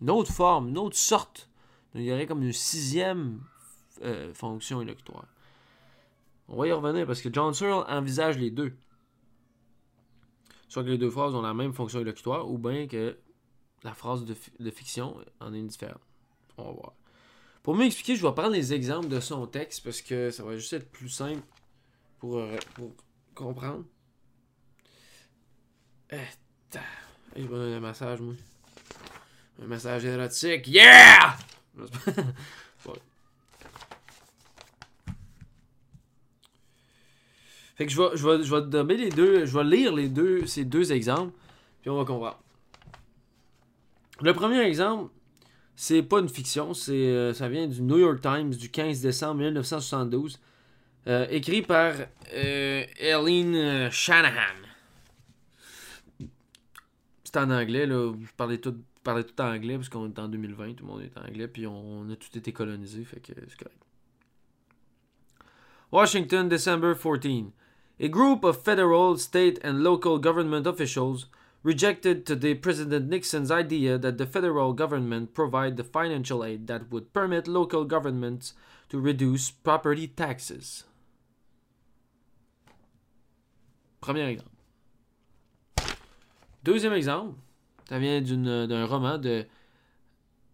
Une 0.00 0.10
autre 0.10 0.32
forme, 0.32 0.68
une 0.68 0.78
autre 0.78 0.96
sorte. 0.96 1.48
Il 1.94 2.02
y 2.02 2.12
aurait 2.12 2.26
comme 2.26 2.42
une 2.42 2.52
sixième 2.52 3.40
euh, 4.02 4.34
fonction 4.34 4.80
élocutoire. 4.80 5.26
On 6.48 6.56
va 6.56 6.66
y 6.68 6.72
revenir 6.72 7.06
parce 7.06 7.20
que 7.20 7.28
John 7.32 7.54
Searle 7.54 7.84
envisage 7.88 8.38
les 8.38 8.50
deux. 8.50 8.72
Soit 10.68 10.84
que 10.84 10.88
les 10.88 10.98
deux 10.98 11.10
phrases 11.10 11.34
ont 11.34 11.42
la 11.42 11.54
même 11.54 11.72
fonction 11.72 12.00
élocutoire 12.00 12.50
ou 12.50 12.58
bien 12.58 12.86
que 12.86 13.16
la 13.82 13.94
phrase 13.94 14.24
de, 14.24 14.70
fiction 14.70 15.16
en 15.40 15.54
est 15.54 15.58
une 15.58 15.68
différente. 15.68 16.00
On 16.56 16.64
va 16.64 16.72
voir. 16.72 16.92
Pour 17.62 17.74
m'expliquer, 17.74 18.16
je 18.16 18.26
vais 18.26 18.32
prendre 18.32 18.50
les 18.52 18.72
exemples 18.72 19.08
de 19.08 19.20
son 19.20 19.46
texte 19.46 19.84
parce 19.84 20.02
que 20.02 20.30
ça 20.30 20.42
va 20.42 20.56
juste 20.56 20.72
être 20.72 20.90
plus 20.90 21.08
simple 21.08 21.42
pour, 22.18 22.38
euh, 22.38 22.56
comprendre. 23.34 23.84
Eh, 26.10 26.16
je 27.36 27.42
vais 27.42 27.48
donner 27.48 27.76
un 27.76 27.80
massage, 27.80 28.20
moi. 28.20 28.34
Un 29.62 29.66
massage 29.66 30.04
érotique. 30.04 30.66
Yeah! 30.68 31.36
Fait 37.74 37.86
que 37.86 37.92
je 37.92 38.54
vais, 38.54 38.62
donner 38.62 38.96
les 38.96 39.10
deux, 39.10 39.46
je 39.46 39.58
vais 39.58 39.64
lire 39.64 39.94
les 39.94 40.08
deux, 40.08 40.46
ces 40.46 40.64
deux 40.64 40.92
exemples, 40.92 41.32
puis 41.80 41.90
on 41.90 41.96
va 41.96 42.04
comprendre. 42.04 42.38
Le 44.20 44.32
premier 44.32 44.60
exemple, 44.60 45.10
c'est 45.74 46.02
pas 46.02 46.20
une 46.20 46.28
fiction, 46.28 46.72
c'est 46.72 46.92
euh, 46.92 47.34
ça 47.34 47.48
vient 47.48 47.66
du 47.66 47.82
New 47.82 47.98
York 47.98 48.20
Times 48.20 48.50
du 48.50 48.70
15 48.70 49.00
décembre 49.00 49.40
1972, 49.40 50.38
euh, 51.08 51.26
écrit 51.30 51.62
par 51.62 51.94
euh, 52.32 52.84
Eileen 52.96 53.90
Shanahan. 53.90 54.54
C'est 57.24 57.36
en 57.38 57.50
anglais, 57.50 57.86
là. 57.86 58.12
Je 58.20 58.32
parlais 58.36 58.58
tout, 58.58 58.76
tout 59.02 59.40
en 59.40 59.52
anglais 59.52 59.74
parce 59.74 59.88
qu'on 59.88 60.06
est 60.06 60.18
en 60.20 60.28
2020, 60.28 60.74
tout 60.74 60.86
le 60.86 60.92
monde 60.92 61.02
est 61.02 61.18
en 61.18 61.24
anglais, 61.24 61.48
puis 61.48 61.66
on, 61.66 62.08
a 62.08 62.14
tout 62.14 62.38
été 62.38 62.52
colonisé, 62.52 63.02
fait 63.02 63.18
que 63.18 63.32
c'est 63.48 63.58
correct. 63.58 63.80
Washington, 65.90 66.48
December 66.48 66.94
14. 66.94 67.50
A 68.00 68.08
group 68.08 68.42
of 68.42 68.62
federal, 68.62 69.16
state, 69.18 69.58
and 69.62 69.84
local 69.84 70.18
government 70.18 70.66
officials 70.66 71.26
rejected 71.62 72.26
today 72.26 72.54
President 72.54 73.08
Nixon's 73.08 73.50
idea 73.50 73.98
that 73.98 74.18
the 74.18 74.26
federal 74.26 74.72
government 74.72 75.32
provide 75.32 75.76
the 75.76 75.84
financial 75.84 76.44
aid 76.44 76.66
that 76.66 76.90
would 76.90 77.12
permit 77.12 77.46
local 77.46 77.84
governments 77.84 78.54
to 78.88 79.00
reduce 79.00 79.50
property 79.50 80.08
taxes. 80.08 80.84
Premier 84.00 84.28
exemple. 84.28 84.50
Deuxième 86.64 86.94
exemple, 86.94 87.38
ça 87.88 87.98
vient 87.98 88.20
d'un 88.20 88.86
roman 88.86 89.18
de 89.18 89.46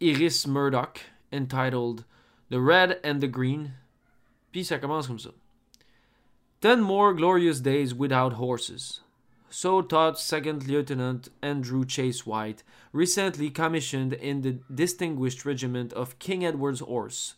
Iris 0.01 0.47
Murdoch 0.47 1.01
entitled 1.33 2.05
The 2.51 2.61
Red 2.61 3.01
and 3.03 3.21
the 3.21 3.29
Green. 3.29 3.73
Puis 4.53 4.65
ça 4.65 4.79
commence 4.79 5.07
comme 5.07 5.19
ça. 5.19 5.31
Ten 6.61 6.83
more 6.83 7.15
glorious 7.15 7.59
days 7.59 7.95
without 7.95 8.35
horses. 8.35 9.01
So 9.49 9.81
thought 9.81 10.21
Second 10.21 10.69
Lieutenant 10.69 11.31
Andrew 11.41 11.87
Chase 11.87 12.27
White, 12.27 12.63
recently 12.93 13.49
commissioned 13.49 14.13
in 14.13 14.43
the 14.43 14.59
Distinguished 14.73 15.47
Regiment 15.47 15.93
of 15.95 16.19
King 16.19 16.45
Edward's 16.45 16.81
Horse, 16.81 17.35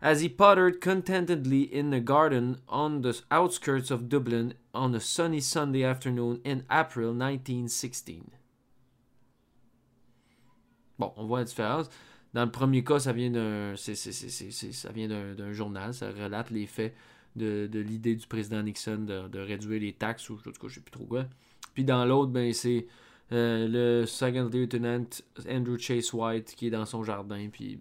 as 0.00 0.20
he 0.20 0.28
pottered 0.28 0.80
contentedly 0.80 1.62
in 1.62 1.92
a 1.92 1.98
garden 1.98 2.60
on 2.68 3.02
the 3.02 3.20
outskirts 3.28 3.90
of 3.90 4.08
Dublin 4.08 4.54
on 4.72 4.94
a 4.94 5.00
sunny 5.00 5.40
Sunday 5.40 5.82
afternoon 5.82 6.40
in 6.44 6.64
April 6.70 7.12
1916. 7.12 8.22
Bon, 10.96 11.12
on 11.16 11.26
voit 11.26 11.40
la 11.40 11.44
différence. 11.44 11.88
Dans 12.32 12.44
le 12.44 12.52
premier 12.52 12.84
cas, 12.84 13.00
ça 13.00 13.12
vient 13.12 13.30
d'un, 13.30 13.74
ça 13.74 14.92
vient 14.92 15.08
d'un 15.08 15.52
journal, 15.52 15.92
ça 15.92 16.10
relate 16.12 16.50
les 16.50 16.66
faits 16.66 16.94
de, 17.36 17.68
l'idée 17.72 18.14
du 18.14 18.26
président 18.26 18.62
Nixon 18.62 19.04
de, 19.06 19.38
réduire 19.38 19.80
les 19.80 19.92
taxes 19.92 20.30
ou 20.30 20.34
en 20.34 20.36
tout 20.38 20.52
cas, 20.52 20.68
je 20.68 20.74
sais 20.74 20.80
plus 20.80 20.92
trop 20.92 21.04
quoi. 21.04 21.26
Puis 21.74 21.84
dans 21.84 22.04
l'autre, 22.04 22.30
ben 22.30 22.52
c'est 22.52 22.86
euh, 23.32 23.66
le 24.00 24.06
second 24.06 24.48
lieutenant 24.48 25.04
Andrew 25.48 25.78
Chase 25.78 26.12
White 26.12 26.54
qui 26.54 26.68
est 26.68 26.70
dans 26.70 26.86
son 26.86 27.02
jardin, 27.02 27.48
puis 27.50 27.80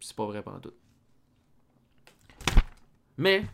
c'est 0.00 0.16
pas 0.16 0.26
vrai 0.26 0.42
pendant 0.42 0.60
tout. 0.60 0.74
Mais, 3.16 3.44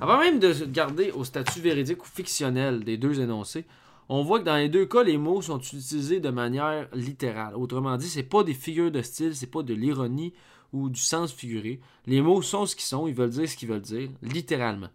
avant 0.00 0.18
même 0.18 0.38
de 0.38 0.52
garder 0.66 1.10
au 1.10 1.24
statut 1.24 1.60
véridique 1.60 2.02
ou 2.04 2.06
fictionnel 2.06 2.84
des 2.84 2.98
deux 2.98 3.20
énoncés, 3.20 3.64
on 4.10 4.22
voit 4.22 4.40
que 4.40 4.44
dans 4.44 4.56
les 4.56 4.68
deux 4.68 4.86
cas, 4.86 5.02
les 5.02 5.18
mots 5.18 5.42
sont 5.42 5.58
utilisés 5.58 6.20
de 6.20 6.30
manière 6.30 6.88
littérale. 6.94 7.54
Autrement 7.54 7.96
dit, 7.96 8.08
c'est 8.08 8.22
pas 8.22 8.42
des 8.42 8.54
figures 8.54 8.90
de 8.90 9.02
style, 9.02 9.34
c'est 9.34 9.50
pas 9.50 9.62
de 9.62 9.74
l'ironie 9.74 10.32
ou 10.72 10.88
du 10.90 11.00
sens 11.00 11.32
figuré. 11.32 11.80
Les 12.06 12.20
mots 12.20 12.42
sont 12.42 12.66
ce 12.66 12.76
qu'ils 12.76 12.84
sont, 12.84 13.06
ils 13.06 13.14
veulent 13.14 13.30
dire 13.30 13.48
ce 13.48 13.56
qu'ils 13.56 13.68
veulent 13.68 13.80
dire, 13.80 14.10
littéralement. 14.22 14.88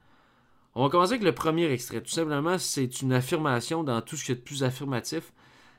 On 0.75 0.83
va 0.83 0.89
commencer 0.89 1.13
avec 1.13 1.23
le 1.23 1.33
premier 1.33 1.71
extrait. 1.71 2.01
Tout 2.01 2.11
simplement, 2.11 2.57
c'est 2.57 3.01
une 3.01 3.13
affirmation 3.13 3.83
dans 3.83 4.01
tout 4.01 4.17
ce 4.17 4.25
qui 4.25 4.31
est 4.31 4.35
de 4.35 4.41
plus 4.41 4.63
affirmatif. 4.63 5.31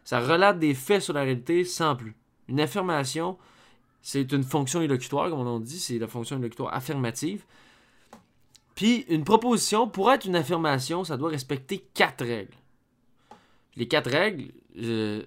Ça 0.04 0.20
relate 0.20 0.58
des 0.58 0.74
faits 0.74 1.02
sur 1.02 1.14
la 1.14 1.22
réalité 1.22 1.64
sans 1.64 1.96
plus. 1.96 2.14
Une 2.48 2.60
affirmation, 2.60 3.36
c'est 4.02 4.30
une 4.32 4.44
fonction 4.44 4.82
élocutoire, 4.82 5.30
comme 5.30 5.40
on 5.40 5.60
dit, 5.60 5.80
c'est 5.80 5.98
la 5.98 6.06
fonction 6.06 6.38
élocutoire 6.38 6.74
affirmative. 6.74 7.44
Puis, 8.74 9.04
une 9.08 9.24
proposition, 9.24 9.88
pour 9.88 10.12
être 10.12 10.26
une 10.26 10.36
affirmation, 10.36 11.04
ça 11.04 11.16
doit 11.16 11.30
respecter 11.30 11.84
quatre 11.94 12.24
règles. 12.24 12.54
Les 13.76 13.88
quatre 13.88 14.10
règles, 14.10 14.52
euh, 14.78 15.24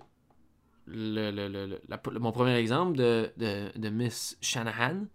mon 0.87 2.31
premier 2.31 2.55
exemple 2.55 2.97
de, 2.97 3.31
de, 3.37 3.77
de 3.77 3.89
Miss 3.89 4.37
Shanahan, 4.41 5.05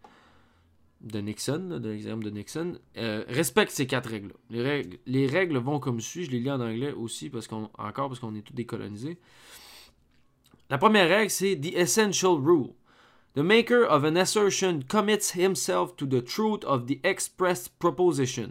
de 1.00 1.18
Nixon, 1.20 1.78
de 1.80 1.88
l'exemple 1.88 2.24
de 2.24 2.30
Nixon, 2.30 2.78
euh, 2.96 3.24
respecte 3.28 3.72
ces 3.72 3.86
quatre 3.86 4.08
règles. 4.10 4.32
Les 4.50 4.62
règles, 4.62 4.98
les 5.06 5.26
règles 5.26 5.58
vont 5.58 5.80
comme 5.80 6.00
suit. 6.00 6.24
Je 6.26 6.30
les 6.30 6.40
lis 6.40 6.50
en 6.50 6.60
anglais 6.60 6.92
aussi, 6.92 7.28
parce 7.30 7.48
qu'on, 7.48 7.70
encore 7.78 8.08
parce 8.08 8.20
qu'on 8.20 8.34
est 8.34 8.42
tous 8.42 8.52
décolonisés. 8.54 9.18
La 10.70 10.78
première 10.78 11.08
règle, 11.08 11.30
c'est 11.30 11.56
The 11.60 11.74
Essential 11.74 12.32
Rule. 12.34 12.70
The 13.34 13.38
maker 13.40 13.90
of 13.90 14.04
an 14.04 14.14
assertion 14.16 14.80
commits 14.86 15.32
himself 15.34 15.96
to 15.96 16.06
the 16.06 16.22
truth 16.22 16.64
of 16.64 16.86
the 16.86 17.00
expressed 17.02 17.70
proposition. 17.78 18.50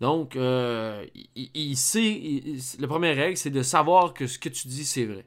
Donc, 0.00 0.36
euh, 0.36 1.06
il, 1.34 1.76
sait. 1.76 2.12
il- 2.12 2.60
la 2.78 2.86
première 2.86 3.16
règle, 3.16 3.36
c'est 3.38 3.50
de 3.50 3.62
savoir 3.62 4.12
que 4.12 4.26
ce 4.26 4.38
que 4.38 4.50
tu 4.50 4.68
dis, 4.68 4.84
c'est 4.84 5.06
vrai. 5.06 5.24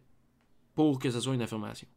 Pour 0.79 0.97
que 0.97 1.11
ce 1.11 1.19
soit 1.19 1.33
une 1.33 1.41
affirmation. 1.41 1.89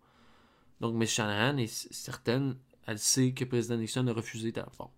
Donc, 0.81 0.97
Miss 0.97 1.11
Shanahan 1.11 1.57
est 1.59 1.93
certaine, 1.93 2.57
elle 2.85 2.99
sait 2.99 3.31
que 3.31 3.45
président 3.45 3.77
Nixon 3.77 4.09
a 4.09 4.13
refusé 4.13 4.51
ta 4.51 4.67
forme. 4.73 4.91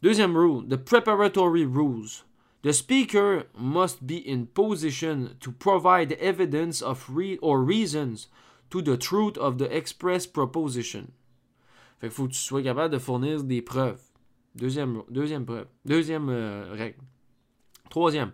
Deuxième 0.00 0.34
rule, 0.34 0.66
the 0.66 0.78
preparatory 0.78 1.66
rules. 1.66 2.24
The 2.62 2.72
speaker 2.72 3.42
must 3.58 4.06
be 4.06 4.22
in 4.26 4.46
position 4.46 5.36
to 5.40 5.52
provide 5.52 6.12
evidence 6.18 6.80
of 6.80 7.10
re 7.10 7.36
or 7.42 7.62
reasons 7.62 8.28
to 8.70 8.80
the 8.80 8.96
truth 8.96 9.36
of 9.36 9.58
the 9.58 9.70
express 9.70 10.26
proposition. 10.26 11.08
Fait 12.00 12.08
qu'il 12.08 12.10
faut 12.10 12.26
que 12.26 12.32
tu 12.32 12.38
sois 12.38 12.62
capable 12.62 12.94
de 12.94 12.98
fournir 12.98 13.44
des 13.44 13.60
preuves. 13.60 14.00
Deuxième, 14.54 15.02
deuxième 15.10 15.44
preuve. 15.44 15.66
Deuxième 15.84 16.30
euh, 16.30 16.72
règle. 16.72 17.02
Troisième. 17.90 18.32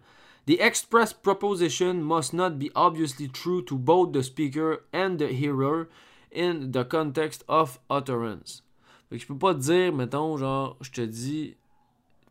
The 0.49 0.61
express 0.61 1.13
proposition 1.13 2.03
must 2.03 2.33
not 2.33 2.59
be 2.59 2.71
obviously 2.75 3.29
true 3.29 3.61
to 3.67 3.77
both 3.77 4.15
the 4.15 4.23
speaker 4.23 4.87
and 4.95 5.19
the 5.19 5.29
hearer 5.29 5.91
in 6.33 6.73
the 6.73 6.87
context 6.87 7.45
of 7.51 7.79
utterance. 7.91 8.63
Fait 9.11 9.17
que 9.17 9.23
je 9.23 9.27
peux 9.27 9.37
pas 9.37 9.53
te 9.53 9.61
dire, 9.61 9.93
mettons, 9.93 10.39
genre, 10.39 10.79
je 10.81 10.91
te 10.91 11.03
dis, 11.03 11.55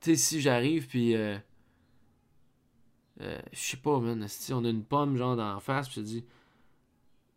tu 0.01 0.09
sais, 0.09 0.15
si 0.15 0.41
j'arrive 0.41 0.87
puis 0.87 1.15
euh, 1.15 1.37
euh, 3.21 3.39
je 3.53 3.59
sais 3.59 3.77
pas, 3.77 3.99
man, 3.99 4.27
si 4.27 4.51
on 4.51 4.65
a 4.65 4.69
une 4.69 4.83
pomme 4.83 5.15
genre 5.15 5.35
la 5.35 5.59
face, 5.59 5.87
puis 5.87 5.97
je 5.97 6.01
te 6.01 6.05
dis, 6.07 6.25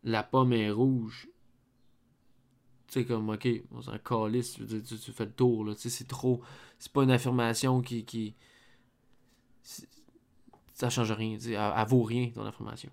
la 0.03 0.23
pomme 0.23 0.51
est 0.51 0.71
rouge. 0.71 1.29
Tu 2.87 2.93
sais, 2.93 3.05
comme, 3.05 3.29
ok, 3.29 3.47
on 3.69 3.83
s'en 3.83 3.99
calisse, 3.99 4.59
dire, 4.59 4.81
tu, 4.81 4.97
tu 4.97 5.11
fais 5.11 5.25
le 5.25 5.33
tour, 5.33 5.63
là, 5.63 5.75
tu 5.75 5.81
sais, 5.81 5.89
c'est 5.91 6.07
trop, 6.07 6.41
c'est 6.79 6.91
pas 6.91 7.03
une 7.03 7.11
affirmation 7.11 7.81
qui, 7.81 8.03
qui 8.03 8.33
ça 10.81 10.89
change 10.89 11.11
rien, 11.11 11.37
elle, 11.45 11.53
elle 11.53 11.87
vaut 11.87 12.01
rien, 12.01 12.31
ton 12.33 12.43
affirmation. 12.43 12.89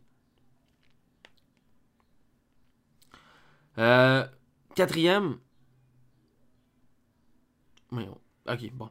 Euh, 3.79 4.27
quatrième, 4.75 5.39
ok, 7.93 8.73
bon. 8.75 8.91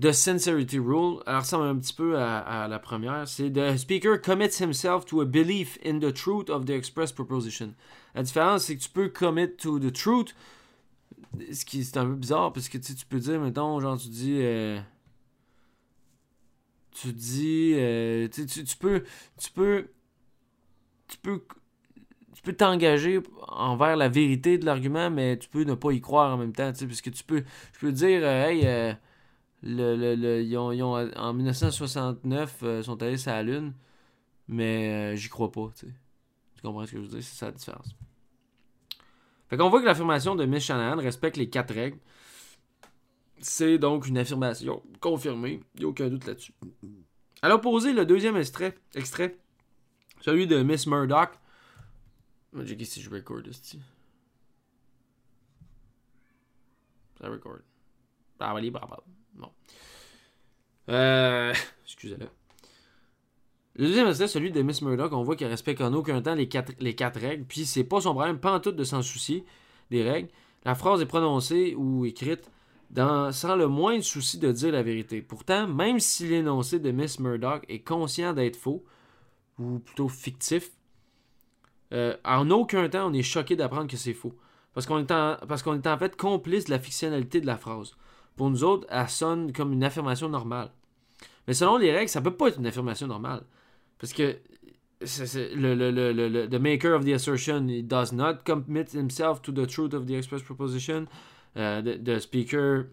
The 0.00 0.12
Sincerity 0.12 0.78
Rule, 0.78 1.22
elle 1.26 1.36
ressemble 1.36 1.66
un 1.66 1.76
petit 1.76 1.92
peu 1.92 2.18
à, 2.18 2.66
la 2.68 2.78
première. 2.78 3.26
C'est 3.28 3.50
The 3.50 3.76
speaker 3.76 4.20
commits 4.20 4.60
himself 4.60 5.04
to 5.06 5.20
a 5.20 5.24
belief 5.24 5.78
in 5.84 5.98
the 5.98 6.12
truth 6.12 6.48
of 6.48 6.64
the 6.66 6.70
express 6.70 7.12
proposition. 7.12 7.74
La 8.14 8.22
différence, 8.22 8.64
c'est 8.64 8.76
que 8.76 8.82
tu 8.82 8.88
peux 8.88 9.08
commit 9.08 9.54
to 9.56 9.78
the 9.78 9.92
truth, 9.92 10.34
ce 11.52 11.64
qui 11.64 11.80
est 11.80 11.96
un 11.96 12.06
peu 12.06 12.14
bizarre, 12.14 12.52
parce 12.52 12.68
que 12.68 12.78
tu 12.78 12.94
peux 13.08 13.18
dire, 13.18 13.40
mettons, 13.40 13.80
genre, 13.80 13.98
tu 13.98 14.08
dis. 14.08 14.38
euh, 14.40 14.80
tu 16.94 17.12
dis. 17.12 17.72
euh, 17.76 18.28
tu, 18.28 18.46
tu- 18.46 18.76
peux. 18.76 19.04
Tu 19.38 19.50
peux. 19.52 19.88
Tu 21.08 21.18
peux. 21.18 21.42
Tu 22.34 22.42
peux 22.42 22.54
t'engager 22.54 23.20
envers 23.48 23.96
la 23.96 24.08
vérité 24.08 24.58
de 24.58 24.66
l'argument, 24.66 25.10
mais 25.10 25.38
tu 25.38 25.48
peux 25.48 25.64
ne 25.64 25.74
pas 25.74 25.92
y 25.92 26.00
croire 26.00 26.34
en 26.34 26.38
même 26.38 26.52
temps, 26.54 26.72
tu 26.72 26.80
sais, 26.80 26.86
parce 26.86 27.02
que 27.02 27.10
tu 27.10 27.24
peux. 27.24 27.44
Je 27.74 27.78
peux 27.80 27.92
dire, 27.92 28.22
euh, 28.24 28.46
hey, 28.48 28.62
euh, 28.66 28.94
le, 29.62 29.96
le, 29.96 30.16
le- 30.16 30.42
ils 30.42 30.56
ont, 30.58 30.72
ils 30.72 30.82
ont, 30.82 30.94
en 31.16 31.34
1969, 31.34 32.60
euh, 32.64 32.82
sont 32.82 33.02
allés 33.02 33.18
sur 33.18 33.32
la 33.32 33.42
Lune, 33.44 33.74
mais 34.48 35.16
j'y 35.16 35.28
crois 35.30 35.52
pas. 35.52 35.70
Tu 35.78 35.86
comprends 36.62 36.86
ce 36.86 36.92
que 36.92 36.98
je 36.98 37.02
veux 37.02 37.08
dire? 37.08 37.22
C'est 37.24 37.36
ça 37.38 37.46
la 37.46 37.52
différence. 37.52 37.94
Fait 39.48 39.56
qu'on 39.56 39.68
voit 39.68 39.80
que 39.80 39.86
l'affirmation 39.86 40.34
de 40.34 40.44
Miss 40.46 40.64
Shanahan 40.64 40.96
respecte 40.96 41.36
les 41.36 41.48
quatre 41.50 41.74
règles. 41.74 41.98
C'est 43.42 43.78
donc 43.78 44.06
une 44.06 44.18
affirmation 44.18 44.82
confirmée. 45.00 45.60
Il 45.74 45.80
n'y 45.80 45.84
a 45.84 45.88
aucun 45.88 46.08
doute 46.08 46.26
là-dessus. 46.26 46.54
À 47.42 47.48
l'opposé, 47.48 47.92
le 47.92 48.06
deuxième 48.06 48.36
extrait, 48.36 48.78
extrait 48.94 49.36
celui 50.20 50.46
de 50.46 50.62
Miss 50.62 50.86
Murdoch. 50.86 51.30
J'ai 52.62 52.84
si 52.84 53.02
je 53.02 53.10
record. 53.10 53.40
Ça 57.18 57.28
record. 57.28 57.58
Bon. 59.34 59.50
Euh. 60.88 61.52
Excusez-le. 61.84 62.28
Le 63.74 63.86
deuxième 63.86 64.06
extrait, 64.06 64.28
celui 64.28 64.52
de 64.52 64.62
Miss 64.62 64.82
Murdoch, 64.82 65.12
on 65.12 65.22
voit 65.22 65.34
qu'elle 65.34 65.48
respecte 65.48 65.80
en 65.80 65.92
aucun 65.94 66.22
temps 66.22 66.34
les 66.34 66.48
quatre, 66.48 66.72
les 66.78 66.94
quatre 66.94 67.18
règles, 67.18 67.44
puis 67.44 67.64
c'est 67.64 67.84
pas 67.84 68.00
son 68.00 68.12
problème, 68.12 68.38
pas 68.38 68.52
en 68.52 68.60
tout 68.60 68.72
de 68.72 68.84
s'en 68.84 69.02
soucier 69.02 69.44
des 69.90 70.08
règles. 70.08 70.28
La 70.64 70.74
phrase 70.74 71.00
est 71.00 71.06
prononcée 71.06 71.74
ou 71.74 72.04
écrite 72.04 72.50
sans 72.96 73.56
le 73.56 73.68
moindre 73.68 74.04
souci 74.04 74.38
de 74.38 74.52
dire 74.52 74.72
la 74.72 74.82
vérité. 74.82 75.22
Pourtant, 75.22 75.66
même 75.66 76.00
si 76.00 76.28
l'énoncé 76.28 76.78
de 76.78 76.90
Miss 76.90 77.18
Murdoch 77.20 77.64
est 77.68 77.80
conscient 77.80 78.32
d'être 78.32 78.56
faux, 78.56 78.84
ou 79.58 79.78
plutôt 79.78 80.08
fictif, 80.08 80.70
euh, 81.92 82.16
en 82.24 82.50
aucun 82.50 82.88
temps 82.88 83.08
on 83.08 83.12
est 83.12 83.22
choqué 83.22 83.56
d'apprendre 83.56 83.88
que 83.88 83.96
c'est 83.96 84.14
faux. 84.14 84.34
Parce 84.74 84.86
qu'on 84.86 84.98
est, 84.98 85.10
est 85.10 85.86
en 85.86 85.98
fait 85.98 86.16
complice 86.16 86.66
de 86.66 86.70
la 86.70 86.78
fictionnalité 86.78 87.40
de 87.40 87.46
la 87.46 87.58
phrase. 87.58 87.94
Pour 88.36 88.48
nous 88.48 88.64
autres, 88.64 88.86
elle 88.90 89.08
sonne 89.08 89.52
comme 89.52 89.72
une 89.72 89.84
affirmation 89.84 90.28
normale. 90.28 90.70
Mais 91.46 91.54
selon 91.54 91.76
les 91.76 91.92
règles, 91.92 92.08
ça 92.08 92.22
peut 92.22 92.34
pas 92.34 92.48
être 92.48 92.58
une 92.58 92.66
affirmation 92.66 93.06
normale. 93.06 93.42
Parce 93.98 94.12
que 94.12 94.38
le, 95.54 96.58
maker 96.58 96.94
of 96.94 97.04
the 97.04 97.12
assertion 97.12 97.68
he 97.68 97.82
does 97.82 98.12
not 98.12 98.44
commit 98.44 98.94
himself 98.94 99.42
to 99.42 99.52
the 99.52 99.66
truth 99.66 99.94
of 99.94 100.06
the 100.06 100.14
express 100.14 100.42
proposition. 100.42 101.06
Uh, 101.54 101.82
the, 101.82 102.02
the 102.02 102.18
speaker 102.18 102.86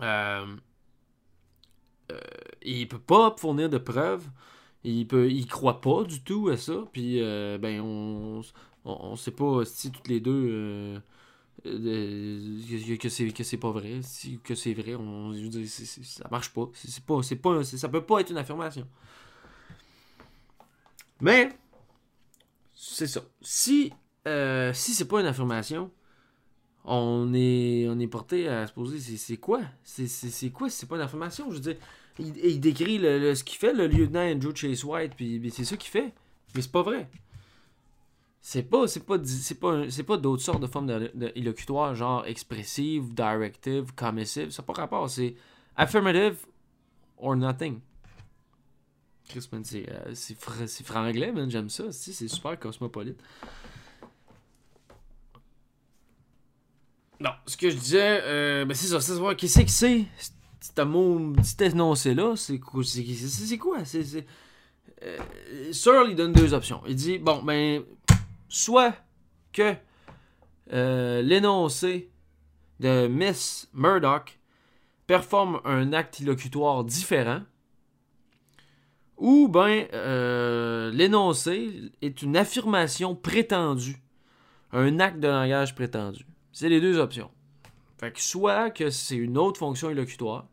euh, 0.00 0.56
euh, 2.12 2.20
il 2.62 2.88
peut 2.88 2.98
pas 2.98 3.34
fournir 3.38 3.68
de 3.68 3.78
preuves. 3.78 4.26
Il 4.84 5.06
peut 5.06 5.30
il 5.30 5.46
croit 5.46 5.80
pas 5.80 6.04
du 6.04 6.22
tout 6.22 6.48
à 6.48 6.56
ça. 6.56 6.84
Puis 6.92 7.22
euh, 7.22 7.58
ben 7.58 7.80
on, 7.80 8.42
on, 8.84 9.16
sait 9.16 9.30
pas 9.30 9.64
si 9.64 9.90
toutes 9.90 10.08
les 10.08 10.20
deux 10.20 10.48
euh, 10.50 11.00
euh, 11.66 12.96
que, 12.98 13.08
c'est 13.08 13.30
que 13.30 13.44
c'est 13.44 13.56
pas 13.56 13.70
vrai. 13.70 14.00
Si 14.02 14.38
que 14.40 14.54
c'est 14.54 14.74
vrai, 14.74 14.94
on 14.94 15.32
je 15.32 15.64
ça 15.66 16.28
marche 16.30 16.50
pas. 16.52 16.68
C'est 16.74 17.04
pas 17.04 17.22
c'est 17.22 17.36
pas 17.36 17.64
ça 17.64 17.88
peut 17.88 18.04
pas 18.04 18.20
être 18.20 18.30
une 18.30 18.38
affirmation. 18.38 18.86
Mais, 21.20 21.56
c'est 22.74 23.06
ça. 23.06 23.22
Si, 23.40 23.92
euh, 24.26 24.72
si 24.74 24.94
c'est 24.94 25.06
pas 25.08 25.20
une 25.20 25.26
affirmation, 25.26 25.90
on 26.84 27.32
est, 27.34 27.86
on 27.88 27.98
est 27.98 28.06
porté 28.06 28.48
à 28.48 28.66
se 28.66 28.72
poser 28.72 28.98
c'est, 29.00 29.36
quoi? 29.38 29.62
C'est, 29.82 30.50
quoi 30.50 30.68
c'est 30.68 30.86
pas 30.86 30.96
une 30.96 31.02
affirmation 31.02 31.50
Je 31.50 31.54
veux 31.54 31.60
dire, 31.60 31.76
il, 32.18 32.60
décrit 32.60 32.98
le, 32.98 33.34
ce 33.34 33.42
qu'il 33.42 33.58
fait, 33.58 33.72
le 33.72 33.86
lieutenant 33.86 34.20
Andrew 34.20 34.54
Chase 34.54 34.84
White, 34.84 35.12
puis 35.16 35.50
c'est 35.50 35.64
ça 35.64 35.76
qu'il 35.76 35.90
fait. 35.90 36.12
Mais 36.54 36.62
c'est 36.62 36.72
pas 36.72 36.82
vrai. 36.82 37.08
C'est 38.40 38.62
pas, 38.64 38.84
pas, 39.06 39.18
c'est 39.24 39.54
pas, 39.54 39.86
pas 40.06 40.16
d'autres 40.18 40.42
sortes 40.42 40.60
de 40.60 40.66
formes 40.66 40.86
de, 40.86 41.10
de 41.14 41.94
genre 41.94 42.26
expressive, 42.26 43.14
directive, 43.14 43.94
commissive. 43.94 44.50
Ça 44.50 44.62
n'a 44.62 44.66
pas 44.66 44.74
rapport. 44.74 45.08
C'est 45.08 45.34
affirmative 45.76 46.36
or 47.16 47.36
nothing. 47.36 47.80
Chris, 49.26 49.48
c'est, 49.62 49.88
euh, 49.88 50.14
c'est, 50.14 50.38
fr- 50.38 50.66
c'est 50.66 50.84
franglais, 50.84 51.32
j'aime 51.48 51.70
ça. 51.70 51.90
C'est 51.90 52.28
super 52.28 52.58
cosmopolite. 52.58 53.18
Non, 57.20 57.30
ce 57.46 57.56
que 57.56 57.70
je 57.70 57.76
disais, 57.76 58.20
euh, 58.24 58.64
ben 58.64 58.74
c'est 58.74 58.88
ça, 58.88 59.00
c'est 59.00 59.12
savoir 59.12 59.36
qu'est-ce 59.36 59.60
que 59.60 59.70
c'est, 59.70 60.04
cet 60.60 61.60
énoncé-là, 61.60 62.34
c'est 62.36 62.58
quoi, 62.58 62.82
c'est. 63.84 64.26
Euh, 65.02 65.18
Searle, 65.72 66.10
il 66.10 66.16
donne 66.16 66.32
deux 66.32 66.54
options. 66.54 66.80
Il 66.86 66.96
dit, 66.96 67.18
bon, 67.18 67.42
ben, 67.42 67.82
soit 68.48 68.94
que 69.52 69.74
euh, 70.72 71.22
l'énoncé 71.22 72.10
de 72.80 73.06
Miss 73.06 73.68
Murdoch 73.74 74.38
performe 75.06 75.60
un 75.64 75.92
acte 75.92 76.20
illocutoire 76.20 76.84
différent, 76.84 77.42
ou 79.16 79.48
ben 79.48 79.86
euh, 79.92 80.90
l'énoncé 80.90 81.92
est 82.02 82.22
une 82.22 82.36
affirmation 82.36 83.14
prétendue, 83.14 84.02
un 84.72 84.98
acte 84.98 85.20
de 85.20 85.28
langage 85.28 85.74
prétendu. 85.74 86.26
C'est 86.54 86.68
les 86.68 86.80
deux 86.80 86.98
options. 86.98 87.32
Fait 87.98 88.12
que 88.12 88.20
soit 88.20 88.70
que 88.70 88.88
c'est 88.88 89.16
une 89.16 89.36
autre 89.36 89.58
fonction 89.58 89.90
illocutoire, 89.90 90.46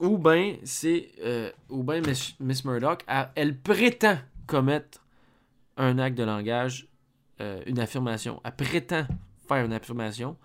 ou 0.00 0.16
bien 0.16 0.56
c'est 0.64 1.12
euh, 1.20 1.52
ou 1.68 1.84
bien 1.84 2.00
Miss, 2.40 2.64
Murdoch, 2.64 3.04
elle, 3.06 3.30
elle 3.34 3.60
prétend 3.60 4.18
commettre 4.46 5.04
un 5.76 5.98
acte 5.98 6.16
de 6.16 6.24
langage, 6.24 6.88
euh, 7.42 7.62
une 7.66 7.78
affirmation. 7.78 8.40
Elle 8.42 8.56
prétend 8.56 9.06
faire 9.46 9.66
une 9.66 9.72
affirmation. 9.74 10.38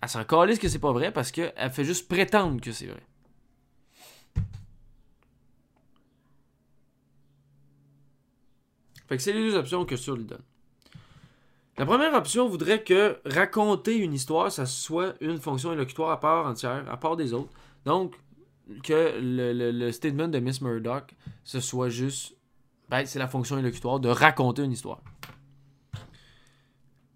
Elle 0.00 0.08
s'en 0.08 0.24
calisse 0.24 0.60
que 0.60 0.68
c'est 0.68 0.78
pas 0.78 0.92
vrai 0.92 1.12
parce 1.12 1.32
qu'elle 1.32 1.70
fait 1.72 1.84
juste 1.84 2.08
prétendre 2.08 2.60
que 2.60 2.70
c'est 2.70 2.86
vrai. 2.86 3.02
Fait 9.08 9.16
que 9.16 9.22
c'est 9.22 9.32
les 9.32 9.42
deux 9.42 9.56
options 9.56 9.84
que 9.84 9.96
Sur 9.96 10.16
lui 10.16 10.24
donne. 10.24 10.42
La 11.78 11.86
première 11.86 12.12
option 12.14 12.48
voudrait 12.48 12.82
que 12.82 13.18
raconter 13.24 13.96
une 13.96 14.12
histoire, 14.12 14.52
ça 14.52 14.66
soit 14.66 15.14
une 15.20 15.38
fonction 15.38 15.72
élocutoire 15.72 16.10
à 16.10 16.20
part 16.20 16.46
entière, 16.46 16.84
à 16.90 16.96
part 16.96 17.16
des 17.16 17.32
autres. 17.32 17.50
Donc, 17.84 18.16
que 18.82 19.18
le, 19.20 19.90
statement 19.92 20.28
de 20.28 20.38
Miss 20.38 20.60
Murdoch, 20.60 21.14
ce 21.44 21.60
soit 21.60 21.88
juste, 21.88 22.36
ben, 22.88 23.06
c'est 23.06 23.18
la 23.18 23.28
fonction 23.28 23.58
élocutoire 23.58 24.00
de 24.00 24.08
raconter 24.08 24.62
une 24.62 24.72
histoire. 24.72 25.00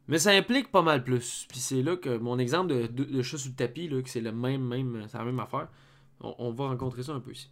Mais 0.09 0.19
ça 0.19 0.31
implique 0.31 0.71
pas 0.71 0.83
mal 0.83 1.03
plus. 1.03 1.47
Puis 1.49 1.59
c'est 1.59 1.83
là 1.83 1.97
que 1.97 2.19
mon 2.19 2.39
exemple 2.39 2.75
de, 2.75 2.87
de, 2.87 3.05
de 3.05 3.23
chat 3.23 3.39
sous 3.39 3.49
le 3.49 3.55
tapis, 3.55 3.89
là, 3.89 4.03
que 4.03 4.11
c'est 4.11 4.21
le 4.21 4.33
même, 4.33 4.63
même, 4.63 5.07
la 5.13 5.25
même 5.25 5.41
affaire, 5.41 5.69
on, 6.21 6.35
on 6.39 6.51
va 6.53 6.69
rencontrer 6.69 7.03
ça 7.03 7.13
un 7.13 7.21
peu 7.21 7.33
ici. 7.33 7.51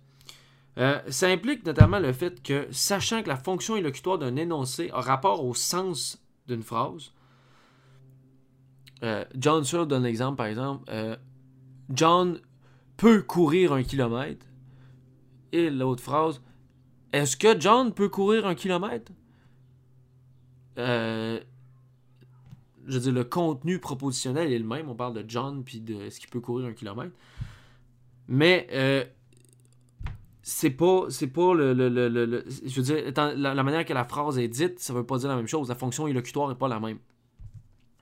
Euh, 0.78 1.00
ça 1.08 1.28
implique 1.28 1.66
notamment 1.66 1.98
le 1.98 2.12
fait 2.12 2.42
que, 2.42 2.66
sachant 2.70 3.22
que 3.22 3.28
la 3.28 3.36
fonction 3.36 3.76
élocutoire 3.76 4.18
d'un 4.18 4.36
énoncé 4.36 4.90
a 4.92 5.00
rapport 5.00 5.44
au 5.44 5.54
sens 5.54 6.21
d'une 6.46 6.62
phrase, 6.62 7.12
euh, 9.02 9.24
John 9.37 9.64
Searle 9.64 9.88
donne 9.88 10.05
l'exemple, 10.05 10.37
par 10.37 10.46
exemple, 10.46 10.85
euh, 10.90 11.16
John 11.90 12.38
peut 12.96 13.22
courir 13.22 13.72
un 13.72 13.83
kilomètre. 13.83 14.46
Et 15.50 15.70
l'autre 15.70 16.02
phrase, 16.02 16.40
est-ce 17.12 17.37
que 17.37 17.59
John 17.61 17.92
peut 17.92 18.09
courir 18.09 18.46
un 18.46 18.55
kilomètre? 18.55 19.12
Euh, 20.78 21.40
je 22.87 22.94
veux 22.94 23.00
dire, 23.00 23.12
le 23.12 23.24
contenu 23.24 23.78
propositionnel 23.78 24.52
est 24.52 24.59
le 24.59 24.66
même. 24.66 24.88
On 24.88 24.94
parle 24.94 25.14
de 25.14 25.24
John 25.28 25.62
puis 25.64 25.81
de 25.81 25.94
est-ce 26.02 26.20
qu'il 26.20 26.31
peut 26.31 26.40
courir 26.40 26.66
un 26.66 26.72
kilomètre. 26.72 27.14
Mais 28.28 28.66
c'est 30.42 30.70
pas 30.70 31.07
c'est 31.09 31.28
pas 31.28 31.55
le, 31.55 31.72
le- 31.72 31.88
le- 31.88 32.09
le- 32.09 32.44
je 32.48 32.74
veux 32.76 32.83
dire 32.83 33.07
étant- 33.07 33.33
la, 33.37 33.62
manière 33.62 33.85
que 33.85 33.92
la 33.94 34.05
phrase 34.05 34.38
est 34.38 34.48
dite 34.48 34.78
ça 34.81 34.92
veut 34.92 35.07
pas 35.07 35.18
dire 35.18 35.28
la 35.28 35.37
même 35.37 35.46
chose. 35.46 35.68
La 35.68 35.74
fonction 35.76 36.07
élocutoire 36.07 36.50
est 36.50 36.57
pas 36.57 36.68
la 36.68 36.81
même. 36.81 36.98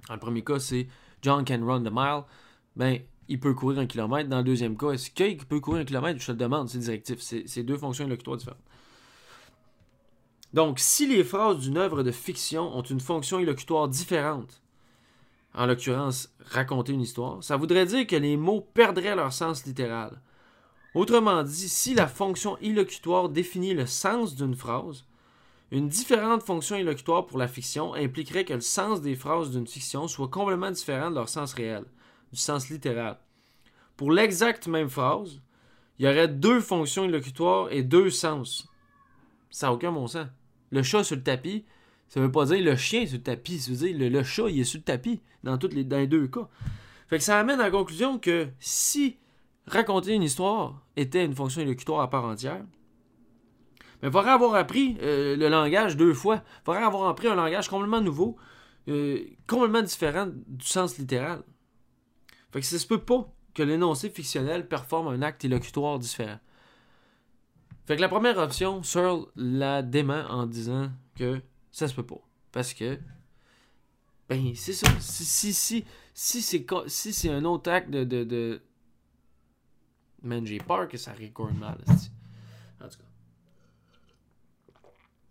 Dans 0.09 0.15
le 0.15 0.21
premier 0.21 0.43
cas 0.43 0.59
c'est 0.59 0.89
John 1.23 1.45
can 1.45 1.65
run 1.67 1.83
the 1.83 1.91
mile. 1.93 2.23
Ben 2.77 2.99
il 3.29 3.39
peut 3.39 3.55
courir 3.55 3.79
un 3.79 3.87
kilomètre. 3.87 4.29
Dans 4.29 4.39
le 4.39 4.45
deuxième 4.45 4.77
cas 4.77 4.91
est-ce 4.93 5.11
qu'il 5.11 5.37
peut 5.37 5.61
courir 5.61 5.83
un 5.83 5.85
kilomètre? 5.85 6.19
Je 6.21 6.27
te 6.27 6.33
le 6.33 6.39
demande 6.39 6.69
c'est 6.69 6.79
directif. 6.79 7.21
C'est 7.21 7.45
c'est 7.47 7.63
deux 7.63 7.77
fonctions 7.77 8.07
élocutoires 8.07 8.39
différentes. 8.39 8.65
Donc 10.53 10.79
si 10.81 11.07
les 11.07 11.23
phrases 11.23 11.61
d'une 11.61 11.77
œuvre 11.77 12.03
de 12.03 12.11
fiction 12.11 12.77
ont 12.77 12.83
une 12.83 13.01
fonction 13.01 13.39
élocutoire 13.39 13.87
différente 13.89 14.63
en 15.55 15.67
l'occurrence 15.67 16.33
raconter 16.47 16.93
une 16.93 17.01
histoire 17.01 17.43
ça 17.43 17.57
voudrait 17.57 17.87
dire 17.87 18.07
que 18.07 18.17
les 18.17 18.37
mots 18.37 18.61
perdraient 18.61 19.15
leur 19.17 19.33
sens 19.33 19.65
littéral 19.67 20.21
Autrement 20.95 21.43
dit, 21.43 21.69
si 21.69 21.95
la 21.95 22.09
fonction 22.09 22.59
élocutoire 22.59 23.29
définit 23.29 23.75
le 23.75 23.87
sens 23.87 24.35
d'une 24.35 24.57
phrase, 24.57 25.05
une 25.71 25.89
différente 25.89 26.43
fonction 26.43 26.75
élocutoire 26.77 27.27
pour 27.27 27.39
la 27.39 27.47
fiction 27.47 27.95
impliquerait 27.95 28.45
que 28.45 28.55
le 28.55 28.61
sens 28.61 29.01
des 29.01 29.15
phrases 29.15 29.53
d'une 29.53 29.69
fiction 29.69 30.09
soit 30.09 30.29
complètement 30.29 30.71
différent 30.71 31.11
de 31.11 31.15
leur 31.15 31.29
sens 31.29 31.53
réel, 31.53 31.85
du 32.33 32.39
sens 32.39 32.71
littéral. 32.71 33.19
Pour 33.97 34.11
l'exacte 34.11 34.67
même 34.67 34.89
phrase, 34.89 35.41
il 35.99 36.07
y 36.07 36.09
aurait 36.09 36.27
deux 36.27 36.61
fonctions 36.61 37.05
élocutoires 37.05 37.71
et 37.71 37.83
deux 37.83 38.11
sens. 38.11 38.67
Ça 39.51 39.67
n'a 39.67 39.75
aucun 39.75 39.93
bon 39.93 40.09
sens. 40.09 40.27
Le 40.73 40.83
chat 40.83 41.05
sur 41.05 41.17
le 41.17 41.23
tapis, 41.23 41.65
ça 42.09 42.21
veut 42.21 42.33
pas 42.33 42.47
dire 42.47 42.65
le 42.65 42.75
chien 42.75 43.07
sur 43.07 43.19
le 43.19 43.23
tapis, 43.23 43.61
ça 43.61 43.71
veut 43.71 43.77
dire 43.77 43.97
le, 43.97 44.09
le 44.09 44.25
chat, 44.25 44.49
il 44.49 44.61
est 44.61 44.65
sur 44.65 44.79
le 44.79 44.85
tapis, 44.85 45.21
dans, 45.45 45.57
toutes 45.57 45.75
les, 45.75 45.85
deux 45.85 46.27
cas. 46.27 46.49
Fait 47.09 47.21
ça 47.21 47.39
amène 47.39 47.61
à 47.61 47.65
la 47.65 47.71
conclusion 47.71 48.19
que 48.19 48.49
si 48.59 49.19
raconter 49.67 50.15
une 50.15 50.23
histoire 50.23 50.87
était 50.97 51.25
une 51.25 51.35
fonction 51.35 51.61
élocutoire 51.61 52.01
à 52.01 52.11
part 52.11 52.25
entière, 52.25 52.65
mais 54.03 54.09
il 54.09 54.13
faudrait 54.13 54.31
avoir 54.31 54.55
appris 54.55 54.97
euh, 55.03 55.37
le 55.37 55.49
langage 55.49 55.97
deux 55.97 56.15
fois. 56.15 56.43
Il 56.61 56.65
faudrait 56.65 56.83
avoir 56.83 57.09
appris 57.09 57.29
un 57.29 57.35
langage 57.35 57.69
complètement 57.69 58.01
nouveau, 58.01 58.37
euh, 58.89 59.21
complètement 59.47 59.83
différent 59.83 60.29
du 60.47 60.67
sens 60.67 60.97
littéral. 60.99 61.43
Fait 62.51 62.61
que 62.61 62.67
ça 62.67 62.79
se 62.79 62.87
peut 62.87 63.03
pas 63.03 63.31
que 63.55 63.63
l'énoncé 63.63 64.09
fictionnel 64.11 64.67
performe 64.69 65.09
un 65.09 65.23
acte 65.23 65.45
élocutoire 65.45 65.99
différent. 65.99 66.39
Fait 67.87 67.97
que 67.97 68.01
la 68.01 68.09
première 68.09 68.39
option, 68.39 68.83
Searle 68.83 69.27
la 69.37 69.83
dément 69.83 70.25
en 70.31 70.47
disant 70.47 70.91
que 71.17 71.41
ça 71.71 71.89
se 71.89 71.95
peut 71.95 72.07
pas. 72.07 72.21
Parce 72.53 72.73
que, 72.73 72.99
ben, 74.29 74.53
c'est 74.55 74.73
ça. 74.73 74.87
Si, 75.01 75.53
si, 75.53 75.85
si, 76.15 76.45
si 76.87 77.13
c'est 77.13 77.31
un 77.31 77.45
autre 77.45 77.71
acte 77.71 77.91
de- 77.91 78.63
Man, 80.23 80.47
j'ai 80.47 80.59
peur 80.59 80.89
que 80.89 80.97
ça 80.97 81.13
record 81.13 81.53
mal. 81.55 81.79
En 82.81 82.89
tout 82.89 82.99
cas. 82.99 83.05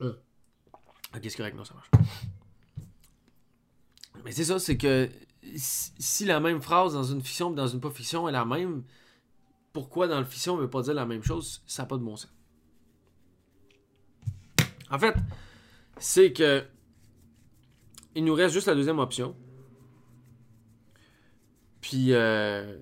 Hum. 0.02 0.18
Ok, 1.16 1.22
c'est 1.24 1.38
correct, 1.38 1.56
non, 1.56 1.64
ça 1.64 1.74
marche. 1.74 1.90
Mais 4.24 4.32
c'est 4.32 4.46
ça, 4.46 4.60
c'est 4.60 4.78
que 4.78 5.10
si 5.56 6.26
la 6.26 6.40
même 6.40 6.62
phrase 6.62 6.94
dans 6.94 7.04
une 7.04 7.22
fiction 7.22 7.52
et 7.52 7.56
dans 7.56 7.68
une 7.68 7.80
pas 7.80 7.90
fiction 7.90 8.28
est 8.28 8.32
la 8.32 8.46
même, 8.46 8.84
pourquoi 9.74 10.08
dans 10.08 10.20
le 10.20 10.26
fiction 10.26 10.58
ne 10.58 10.62
veut 10.62 10.70
pas 10.70 10.82
dire 10.82 10.94
la 10.94 11.06
même 11.06 11.24
chose, 11.24 11.62
ça 11.66 11.84
n'a 11.84 11.88
pas 11.88 11.98
de 11.98 12.04
bon 12.04 12.16
sens. 12.16 12.34
En 14.92 15.00
fait, 15.00 15.16
c'est 15.98 16.34
que 16.34 16.66
il 18.16 18.26
nous 18.26 18.34
reste 18.34 18.54
juste 18.54 18.68
la 18.68 18.76
deuxième 18.76 19.00
option. 19.00 19.36
Puis, 21.80 22.14
euh, 22.14 22.78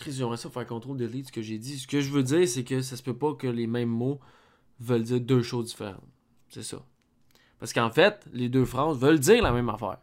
Chris, 0.00 0.12
j'aimerais 0.12 0.36
ça 0.38 0.48
faire 0.50 0.66
contrôle 0.66 0.96
delete 0.96 1.26
ce 1.28 1.32
que 1.32 1.42
j'ai 1.42 1.58
dit. 1.58 1.78
Ce 1.78 1.86
que 1.86 2.00
je 2.00 2.10
veux 2.10 2.22
dire, 2.22 2.48
c'est 2.48 2.64
que 2.64 2.80
ça 2.80 2.96
se 2.96 3.02
peut 3.02 3.16
pas 3.16 3.34
que 3.34 3.46
les 3.46 3.66
mêmes 3.66 3.88
mots 3.90 4.18
veulent 4.80 5.02
dire 5.02 5.20
deux 5.20 5.42
choses 5.42 5.66
différentes. 5.66 6.02
C'est 6.48 6.62
ça. 6.62 6.82
Parce 7.58 7.72
qu'en 7.72 7.90
fait, 7.90 8.24
les 8.32 8.48
deux 8.48 8.64
phrases 8.64 8.96
veulent 8.98 9.18
dire 9.20 9.42
la 9.42 9.52
même 9.52 9.68
affaire. 9.68 9.98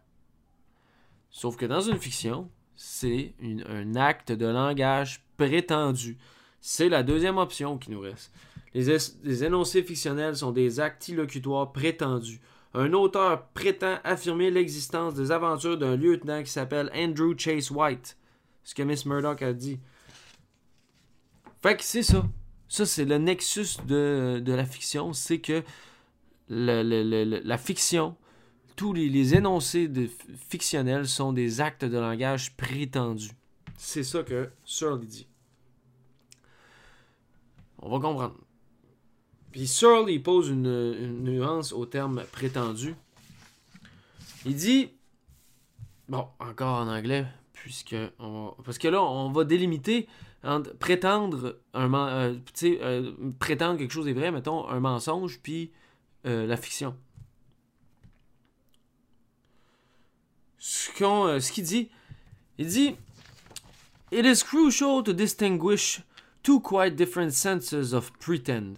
Sauf 1.31 1.57
que 1.57 1.65
dans 1.65 1.81
une 1.81 1.97
fiction, 1.97 2.49
c'est 2.75 3.33
un 3.67 3.95
acte 3.95 4.31
de 4.31 4.45
langage 4.45 5.23
prétendu. 5.36 6.17
C'est 6.62 6.89
la 6.89 7.01
deuxième 7.03 7.38
option 7.38 7.77
qui 7.77 7.91
nous 7.91 7.99
reste. 7.99 8.31
Les, 8.73 8.89
es- 8.91 9.15
les 9.23 9.43
énoncés 9.43 9.81
fictionnels 9.83 10.36
sont 10.36 10.51
des 10.51 10.79
actes 10.79 11.07
illocutoires 11.07 11.71
prétendus. 11.71 12.39
Un 12.73 12.93
auteur 12.93 13.47
prétend 13.55 13.97
affirmer 14.03 14.51
l'existence 14.51 15.15
des 15.15 15.31
aventures 15.31 15.77
d'un 15.77 15.95
lieutenant 15.95 16.43
qui 16.43 16.51
s'appelle 16.51 16.91
Andrew 16.95 17.33
Chase 17.36 17.71
White. 17.71 18.15
Ce 18.67 18.75
que 18.75 18.84
Miss 18.84 19.06
Murdoch 19.06 19.41
a 19.43 19.53
dit. 19.53 19.80
Fait 21.62 21.77
que 21.77 21.84
c'est 21.86 22.03
ça. 22.03 22.27
Ça, 22.67 22.86
c'est 22.86 23.06
le 23.06 23.17
nexus 23.17 23.77
de, 23.88 24.43
la 24.45 24.65
fiction. 24.65 25.13
C'est 25.13 25.39
que 25.39 25.63
la 26.49 27.58
fiction, 27.58 28.17
tous 28.75 28.91
les, 28.91 29.36
énoncés 29.36 29.89
fictionnels 30.49 31.08
sont 31.08 31.32
des 31.32 31.62
actes 31.62 31.86
de 31.86 31.97
langage 31.97 32.58
prétendus. 32.58 33.32
C'est 33.77 34.03
ça 34.03 34.21
que 34.23 34.49
Searle 34.65 34.99
dit. 34.99 35.30
On 37.77 37.89
va 37.89 38.06
comprendre. 38.06 38.36
Puis 39.53 39.65
Searle, 39.65 40.12
il 40.12 40.21
pose 40.21 40.49
une 40.49 41.23
nuance 41.23 41.71
au 41.71 41.86
terme 41.86 42.25
prétendu. 42.34 42.95
Il 44.45 44.56
dit, 44.56 44.89
bon, 46.10 46.27
encore 46.39 46.82
en 46.82 46.89
anglais, 46.89 47.25
puisque 47.67 47.97
parce 48.63 48.77
que 48.77 48.88
là, 48.88 49.03
on 49.03 49.30
va 49.30 49.43
délimiter 49.43 50.08
entre 50.41 50.73
prétendre 50.77 51.58
un 51.73 51.93
euh, 51.93 52.36
euh, 52.63 53.12
prétendre 53.39 53.77
quelque 53.77 53.91
chose 53.91 54.08
est 54.08 54.13
vrai, 54.13 54.32
mettons, 54.32 54.65
un 54.69 54.80
mensonge, 54.80 55.41
puis 55.43 55.73
euh, 56.25 56.47
la 56.47 56.56
fiction. 56.56 56.95
Ce 60.58 60.89
qu'on, 60.97 61.25
euh, 61.25 61.39
ce 61.41 61.51
qu'il 61.51 61.65
dit, 61.65 61.89
il 62.58 62.67
dit 62.67 62.95
It 64.13 64.25
is 64.25 64.45
crucial 64.45 65.03
to 65.03 65.12
distinguish 65.12 66.01
two 66.43 66.62
quite 66.62 66.95
different 66.95 67.32
senses 67.32 67.93
of 67.93 68.13
pretend. 68.13 68.75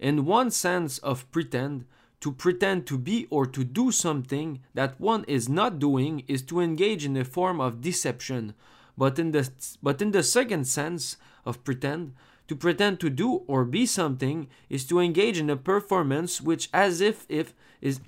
In 0.00 0.20
one 0.26 0.50
sense 0.50 0.98
of 1.02 1.26
pretend, 1.26 1.82
to 2.20 2.32
pretend 2.32 2.86
to 2.86 2.98
be 2.98 3.26
or 3.30 3.46
to 3.46 3.64
do 3.64 3.90
something 3.90 4.60
that 4.74 5.00
one 5.00 5.24
is 5.24 5.48
not 5.48 5.78
doing 5.78 6.22
is 6.28 6.42
to 6.42 6.60
engage 6.60 7.04
in 7.04 7.16
a 7.16 7.24
form 7.24 7.60
of 7.60 7.80
deception. 7.80 8.54
But 8.96 9.18
in 9.18 9.30
the 9.30 9.48
but 9.82 10.02
in 10.02 10.10
the 10.10 10.22
second 10.22 10.66
sense 10.66 11.16
of 11.46 11.64
pretend, 11.64 12.12
to 12.48 12.56
pretend 12.56 13.00
to 13.00 13.08
do 13.08 13.42
or 13.46 13.64
be 13.64 13.86
something 13.86 14.48
is 14.68 14.84
to 14.86 14.98
engage 14.98 15.38
in 15.38 15.48
a 15.48 15.56
performance 15.56 16.40
which 16.40 16.68
as 16.74 17.00
if 17.00 17.24
if 17.28 17.54
is 17.80 18.00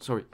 sorry. 0.00 0.24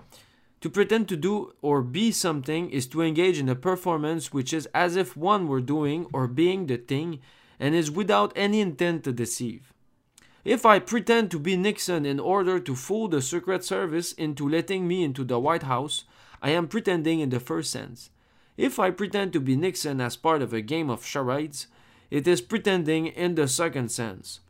To 0.62 0.68
pretend 0.68 1.08
to 1.08 1.16
do 1.16 1.54
or 1.62 1.80
be 1.80 2.10
something 2.10 2.70
is 2.70 2.86
to 2.88 3.00
engage 3.00 3.38
in 3.38 3.48
a 3.48 3.54
performance 3.54 4.32
which 4.32 4.52
is 4.52 4.66
as 4.74 4.96
if 4.96 5.16
one 5.16 5.48
were 5.48 5.60
doing 5.60 6.06
or 6.12 6.26
being 6.26 6.66
the 6.66 6.76
thing, 6.76 7.20
and 7.58 7.74
is 7.74 7.90
without 7.90 8.32
any 8.36 8.60
intent 8.60 9.04
to 9.04 9.12
deceive. 9.12 9.72
If 10.44 10.64
I 10.64 10.78
pretend 10.78 11.30
to 11.30 11.38
be 11.38 11.56
Nixon 11.56 12.06
in 12.06 12.18
order 12.18 12.58
to 12.58 12.74
fool 12.74 13.08
the 13.08 13.20
Secret 13.20 13.62
Service 13.62 14.12
into 14.12 14.48
letting 14.48 14.88
me 14.88 15.04
into 15.04 15.22
the 15.22 15.38
White 15.38 15.64
House, 15.64 16.04
I 16.40 16.50
am 16.50 16.66
pretending 16.66 17.20
in 17.20 17.28
the 17.28 17.40
first 17.40 17.70
sense. 17.70 18.08
If 18.56 18.78
I 18.78 18.90
pretend 18.90 19.34
to 19.34 19.40
be 19.40 19.54
Nixon 19.54 20.00
as 20.00 20.16
part 20.16 20.40
of 20.40 20.54
a 20.54 20.62
game 20.62 20.88
of 20.88 21.04
charades, 21.04 21.66
it 22.10 22.26
is 22.26 22.40
pretending 22.40 23.06
in 23.06 23.34
the 23.34 23.48
second 23.48 23.90
sense. 23.90 24.40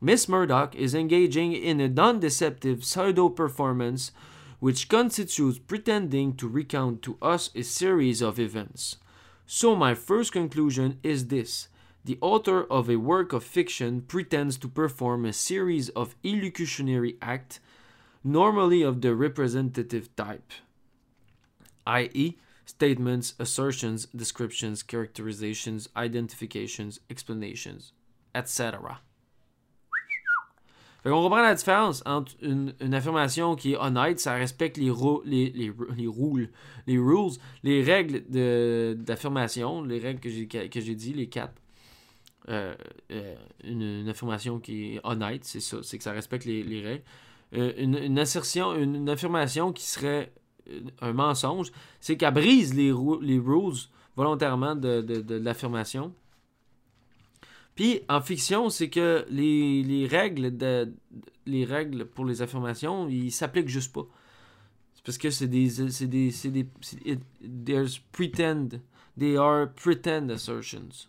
Miss 0.00 0.28
Murdoch 0.28 0.74
is 0.76 0.94
engaging 0.94 1.52
in 1.52 1.80
a 1.80 1.88
non 1.88 2.20
deceptive 2.20 2.84
pseudo 2.84 3.28
performance 3.28 4.12
which 4.60 4.88
constitutes 4.88 5.58
pretending 5.58 6.34
to 6.36 6.46
recount 6.46 7.02
to 7.02 7.18
us 7.20 7.50
a 7.54 7.62
series 7.62 8.22
of 8.22 8.38
events. 8.38 8.96
So, 9.46 9.74
my 9.74 9.94
first 9.94 10.32
conclusion 10.32 11.00
is 11.02 11.26
this 11.26 11.68
the 12.04 12.18
author 12.20 12.64
of 12.64 12.88
a 12.88 12.96
work 12.96 13.32
of 13.32 13.44
fiction 13.44 14.00
pretends 14.00 14.56
to 14.58 14.68
perform 14.68 15.24
a 15.24 15.32
series 15.32 15.90
of 15.90 16.20
illocutionary 16.22 17.16
acts, 17.20 17.60
normally 18.24 18.82
of 18.82 19.00
the 19.00 19.14
representative 19.14 20.14
type, 20.16 20.52
i.e., 21.86 22.38
statements, 22.64 23.34
assertions, 23.38 24.06
descriptions, 24.06 24.82
characterizations, 24.82 25.88
identifications, 25.96 27.00
explanations, 27.10 27.92
etc. 28.34 28.78
Fait 31.02 31.08
qu'on 31.08 31.22
comprend 31.22 31.40
la 31.40 31.54
différence 31.54 32.02
entre 32.04 32.32
une, 32.42 32.74
affirmation 32.92 33.56
qui 33.56 33.72
est 33.72 33.76
honnête, 33.76 34.20
ça 34.20 34.34
respecte 34.34 34.76
les, 34.76 34.92
les, 35.24 35.50
les, 35.50 35.72
les, 35.96 36.06
rules, 36.06 36.50
les 36.86 36.98
rules, 36.98 37.32
les 37.62 37.82
règles 37.82 38.22
d'affirmation, 38.96 39.82
les 39.82 39.98
règles 39.98 40.20
que 40.20 40.28
j'ai 40.80 40.94
dit, 40.94 41.14
les 41.14 41.28
quatre. 41.28 41.54
Euh, 42.48 42.74
euh, 43.12 43.34
une, 43.64 43.82
une, 43.82 44.08
affirmation 44.08 44.60
qui 44.60 44.94
est 44.94 45.00
honnête, 45.04 45.44
c'est 45.44 45.60
ça, 45.60 45.78
c'est 45.82 45.98
que 45.98 46.04
ça 46.04 46.12
respecte 46.12 46.46
les, 46.46 46.62
les 46.62 46.80
règles. 46.80 47.04
Euh, 47.52 47.72
une, 47.76 48.18
assertion, 48.18 48.74
une, 48.74 49.08
affirmation 49.08 49.72
qui 49.72 49.84
serait 49.84 50.32
un 51.00 51.12
mensonge, 51.12 51.70
c'est 52.00 52.16
qu'elle 52.16 52.32
brise 52.32 52.74
les, 52.74 52.92
les 53.20 53.38
rules 53.38 53.74
volontairement 54.16 54.74
de, 54.74 55.02
de, 55.02 55.34
l'affirmation. 55.34 56.14
Puis 57.74 58.00
en 58.08 58.20
fiction, 58.20 58.70
c'est 58.70 58.88
que 58.88 59.26
les, 59.28 59.82
les, 59.82 60.06
règles 60.06 60.56
de, 60.56 60.92
les 61.46 61.64
règles 61.64 62.06
pour 62.06 62.24
les 62.24 62.40
affirmations, 62.40 63.08
ils 63.08 63.32
s'appliquent 63.32 63.68
juste 63.68 63.92
pas. 63.92 64.06
C'est 64.94 65.04
parce 65.04 65.18
que 65.18 65.30
c'est 65.30 65.48
des 65.48 65.68
c'est 65.90 66.06
des 66.06 66.30
c'est 66.30 66.50
des 66.50 66.68
there's 67.64 67.98
pretend 68.12 68.80
they 69.18 69.36
are 69.36 69.68
pretend 69.74 70.28
assertions. 70.30 71.08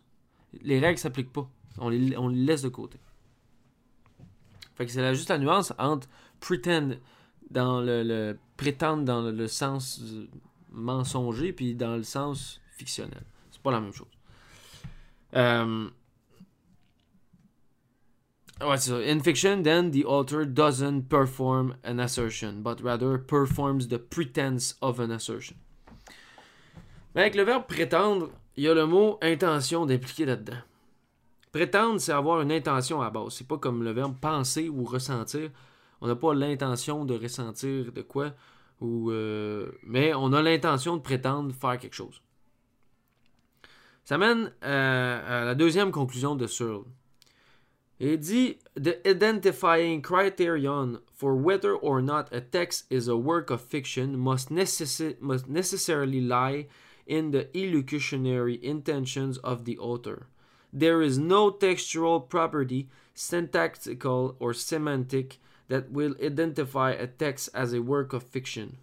Les 0.62 0.80
règles 0.80 1.00
s'appliquent 1.00 1.34
pas. 1.34 1.50
On 1.78 1.90
les, 1.90 2.18
on 2.18 2.28
les 2.28 2.44
laisse 2.44 2.62
de 2.62 2.70
côté. 2.70 3.00
Fait 4.76 4.88
c'est 4.88 5.16
juste 5.16 5.30
la 5.30 5.38
nuance 5.38 5.74
entre 5.78 6.08
pretend 6.40 6.92
dans 7.50 7.82
le, 7.82 8.38
prétendre 8.58 9.04
dans 9.04 9.22
le, 9.22 9.48
sens 9.48 10.02
mensonger 10.72 11.54
puis 11.54 11.76
dans 11.76 11.96
le 11.96 12.04
sens 12.04 12.62
fictionnel. 12.78 13.24
C'est 13.52 13.62
pas 13.62 13.72
la 13.72 13.82
même 13.82 13.94
chose. 13.94 14.08
Euh. 15.36 15.90
In 18.64 19.20
fiction, 19.22 19.64
then, 19.64 19.90
the 19.90 20.06
author 20.06 20.46
doesn't 20.46 21.10
perform 21.10 21.78
an 21.84 22.00
assertion, 22.00 22.62
but 22.62 22.80
rather 22.80 23.18
performs 23.18 23.88
the 23.88 23.98
pretense 23.98 24.76
of 24.84 25.00
an 25.00 25.10
assertion. 25.10 25.56
Avec 27.16 27.34
le 27.34 27.44
verbe 27.44 27.66
prétendre, 27.66 28.30
il 28.58 28.64
y 28.64 28.68
a 28.68 28.74
le 28.74 28.86
mot 28.86 29.18
intention 29.22 29.86
d'impliquer 29.86 30.26
là-dedans. 30.26 30.58
Prétendre, 31.52 32.00
c'est 32.00 32.14
avoir 32.14 32.42
une 32.42 32.52
intention 32.52 33.02
à 33.02 33.10
base. 33.10 33.34
C'est 33.34 33.48
pas 33.48 33.58
comme 33.58 33.84
le 33.84 33.92
verbe 33.92 34.16
penser 34.20 34.70
ou 34.70 34.84
ressentir. 34.84 35.50
On 36.00 36.08
n'a 36.08 36.16
pas 36.16 36.34
l'intention 36.34 37.06
de 37.06 37.14
ressentir 37.16 37.92
de 37.92 38.02
quoi, 38.02 38.32
ou, 38.80 39.12
euh, 39.12 39.72
mais 39.84 40.14
on 40.14 40.34
a 40.34 40.42
l'intention 40.42 40.98
de 40.98 41.02
prétendre 41.02 41.54
faire 41.54 41.78
quelque 41.78 41.96
chose. 41.96 42.22
Ça 44.04 44.18
mène 44.18 44.52
à, 44.62 45.42
à 45.42 45.46
la 45.46 45.56
deuxième 45.56 45.92
conclusion 45.92 46.36
de 46.36 46.48
Searle. 46.48 46.86
Il 48.00 48.18
dit 48.18 48.58
The 48.76 48.98
identifying 49.06 50.02
criterion 50.02 51.02
for 51.14 51.36
whether 51.36 51.76
or 51.76 52.02
not 52.02 52.26
a 52.32 52.42
text 52.42 52.88
is 52.90 53.08
a 53.08 53.16
work 53.16 53.52
of 53.52 53.62
fiction 53.62 54.18
must 54.18 54.50
necessarily 54.50 56.20
lie 56.20 56.68
in 57.12 57.32
the 57.32 57.50
illocutionary 57.54 58.58
intentions 58.64 59.38
of 59.40 59.66
the 59.66 59.78
author. 59.78 60.28
There 60.72 61.02
is 61.02 61.18
no 61.18 61.52
textual 61.52 62.22
property, 62.22 62.88
syntactical 63.14 64.38
or 64.40 64.54
semantic, 64.54 65.38
that 65.68 65.92
will 65.92 66.16
identify 66.24 66.92
a 66.92 67.08
text 67.08 67.50
as 67.54 67.74
a 67.74 67.82
work 67.82 68.14
of 68.14 68.24
fiction. 68.24 68.78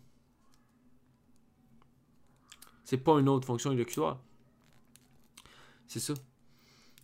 C'est 2.84 2.98
pas 2.98 3.18
une 3.18 3.28
autre 3.28 3.46
fonction 3.46 3.72
illocutoire. 3.72 4.18
C'est 5.86 6.00
ça. 6.00 6.14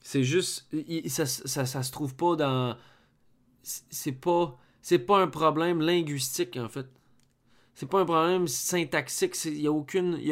C'est 0.02 0.24
juste. 0.24 0.66
ça, 1.08 1.24
ça, 1.24 1.64
ça, 1.64 1.82
se 1.82 1.90
trouve 1.90 2.14
pas 2.14 2.36
dans. 2.36 2.76
C'est 3.62 4.12
pas. 4.12 4.58
C'est 4.82 4.98
pas 4.98 5.22
un 5.22 5.28
problème 5.28 5.80
linguistique, 5.80 6.58
en 6.58 6.68
fait. 6.68 6.86
C'est 7.74 7.86
pas 7.86 8.00
un 8.00 8.04
problème 8.04 8.46
syntaxique. 8.46 9.34
Il 9.46 9.60
n'y 9.60 9.68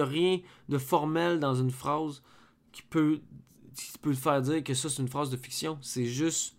a 0.00 0.02
a 0.02 0.06
rien 0.06 0.40
de 0.68 0.78
formel 0.78 1.40
dans 1.40 1.54
une 1.54 1.70
phrase 1.70 2.22
qui 2.70 2.82
peut. 2.82 3.20
qui 3.74 3.98
peut 3.98 4.14
faire 4.14 4.40
dire 4.40 4.62
que 4.62 4.74
ça, 4.74 4.88
c'est 4.88 5.02
une 5.02 5.08
phrase 5.08 5.30
de 5.30 5.36
fiction. 5.36 5.78
C'est 5.82 6.06
juste 6.06 6.56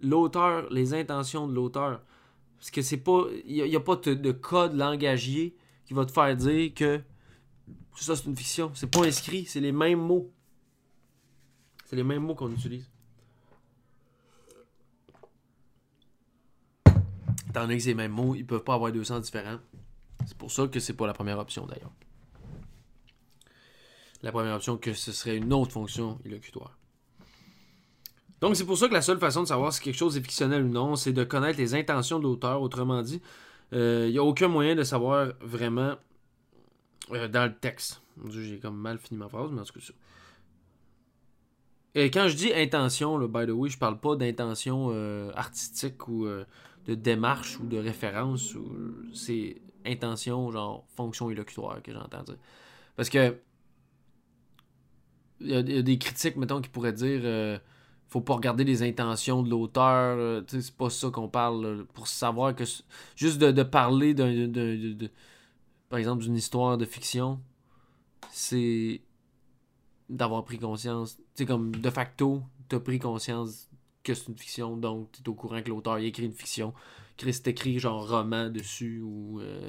l'auteur, 0.00 0.68
les 0.70 0.94
intentions 0.94 1.48
de 1.48 1.54
l'auteur. 1.54 2.02
Parce 2.58 2.70
que 2.70 2.82
c'est 2.82 2.98
pas. 2.98 3.26
Il 3.44 3.64
n'y 3.64 3.76
a, 3.76 3.80
pas 3.80 3.96
de, 3.96 4.14
de, 4.14 4.32
code 4.32 4.74
langagier 4.74 5.56
qui 5.84 5.94
va 5.94 6.06
te 6.06 6.12
faire 6.12 6.36
dire 6.36 6.72
que 6.72 7.00
ça, 7.96 8.14
c'est 8.14 8.26
une 8.26 8.36
fiction. 8.36 8.70
C'est 8.74 8.90
pas 8.90 9.04
inscrit, 9.04 9.44
c'est 9.44 9.60
les 9.60 9.72
mêmes 9.72 10.00
mots. 10.00 10.32
C'est 11.86 11.96
les 11.96 12.04
mêmes 12.04 12.22
mots 12.22 12.34
qu'on 12.36 12.50
utilise. 12.52 12.88
Étant 17.48 17.62
donné 17.62 17.76
que 17.76 17.82
ces 17.82 17.94
mêmes 17.94 18.12
mots, 18.12 18.34
ils 18.34 18.46
peuvent 18.46 18.64
pas 18.64 18.74
avoir 18.74 18.92
deux 18.92 19.04
sens 19.04 19.22
différents. 19.22 19.58
C'est 20.26 20.36
pour 20.36 20.50
ça 20.50 20.66
que 20.66 20.80
c'est 20.80 20.94
pas 20.94 21.06
la 21.06 21.12
première 21.12 21.38
option 21.38 21.66
d'ailleurs. 21.66 21.92
La 24.22 24.30
première 24.30 24.54
option 24.54 24.76
que 24.76 24.94
ce 24.94 25.12
serait 25.12 25.36
une 25.36 25.52
autre 25.52 25.72
fonction 25.72 26.18
illocutoire. 26.24 26.78
Donc 28.40 28.56
c'est 28.56 28.66
pour 28.66 28.76
ça 28.76 28.88
que 28.88 28.92
la 28.92 29.02
seule 29.02 29.18
façon 29.18 29.42
de 29.42 29.48
savoir 29.48 29.72
si 29.72 29.80
quelque 29.80 29.96
chose 29.96 30.16
est 30.16 30.20
fictionnel 30.20 30.64
ou 30.64 30.68
non, 30.68 30.96
c'est 30.96 31.12
de 31.12 31.22
connaître 31.22 31.58
les 31.58 31.74
intentions 31.74 32.18
de 32.18 32.24
l'auteur. 32.24 32.60
Autrement 32.60 33.00
dit, 33.00 33.20
il 33.70 33.78
euh, 33.78 34.10
n'y 34.10 34.18
a 34.18 34.24
aucun 34.24 34.48
moyen 34.48 34.74
de 34.74 34.82
savoir 34.82 35.32
vraiment 35.40 35.94
euh, 37.12 37.28
dans 37.28 37.46
le 37.46 37.54
texte. 37.54 38.02
J'ai 38.28 38.58
comme 38.58 38.76
mal 38.76 38.98
fini 38.98 39.18
ma 39.18 39.28
phrase, 39.28 39.50
mais 39.52 39.60
en 39.60 39.64
tout 39.64 39.78
cas. 39.78 39.86
Et 41.94 42.10
quand 42.10 42.26
je 42.26 42.34
dis 42.34 42.52
intention, 42.52 43.16
by 43.28 43.46
the 43.46 43.50
way, 43.50 43.68
je 43.68 43.78
parle 43.78 44.00
pas 44.00 44.16
d'intention 44.16 44.88
euh, 44.90 45.30
artistique 45.36 46.08
ou 46.08 46.26
de 46.26 46.94
démarche 46.94 47.60
ou 47.60 47.66
de 47.66 47.78
référence. 47.78 48.56
C'est 49.14 49.62
intention, 49.86 50.50
genre 50.50 50.84
fonction 50.96 51.30
élocutoire 51.30 51.82
que 51.82 51.92
j'entends 51.92 52.22
dire. 52.22 52.36
Parce 52.96 53.08
que 53.08 53.38
il 55.40 55.50
y, 55.50 55.56
a 55.56 55.82
des 55.82 55.98
critiques, 55.98 56.36
mettons, 56.36 56.60
qui 56.60 56.68
pourraient 56.68 56.92
dire 56.92 57.20
euh, 57.24 57.58
faut 58.12 58.20
pas 58.20 58.34
regarder 58.34 58.64
les 58.64 58.82
intentions 58.82 59.42
de 59.42 59.50
l'auteur. 59.50 60.44
c'est 60.46 60.76
pas 60.76 60.90
ça 60.90 61.10
qu'on 61.10 61.28
parle. 61.28 61.86
pour 61.94 62.06
savoir 62.06 62.54
que. 62.54 62.64
Juste 63.16 63.38
de, 63.38 63.62
parler 63.62 64.14
d'un. 64.14 65.08
Par 65.88 65.98
exemple, 65.98 66.22
d'une 66.22 66.36
histoire 66.36 66.78
de 66.78 66.84
fiction, 66.84 67.40
c'est 68.30 69.00
d'avoir 70.08 70.44
pris 70.44 70.58
conscience. 70.58 71.16
Tu 71.16 71.22
sais, 71.34 71.46
comme 71.46 71.74
de 71.74 71.90
facto, 71.90 72.42
t'as 72.68 72.80
pris 72.80 72.98
conscience 72.98 73.68
que 74.02 74.14
c'est 74.14 74.28
une 74.28 74.36
fiction, 74.36 74.76
donc 74.76 75.10
t'es 75.12 75.28
au 75.28 75.34
courant 75.34 75.62
que 75.62 75.68
l'auteur 75.68 75.94
a 75.94 76.00
écrit 76.00 76.26
une 76.26 76.32
fiction. 76.32 76.74
Chris 77.16 77.40
écrit 77.46 77.78
genre 77.78 78.08
roman 78.08 78.48
dessus 78.48 79.00
ou. 79.02 79.40
Euh, 79.40 79.68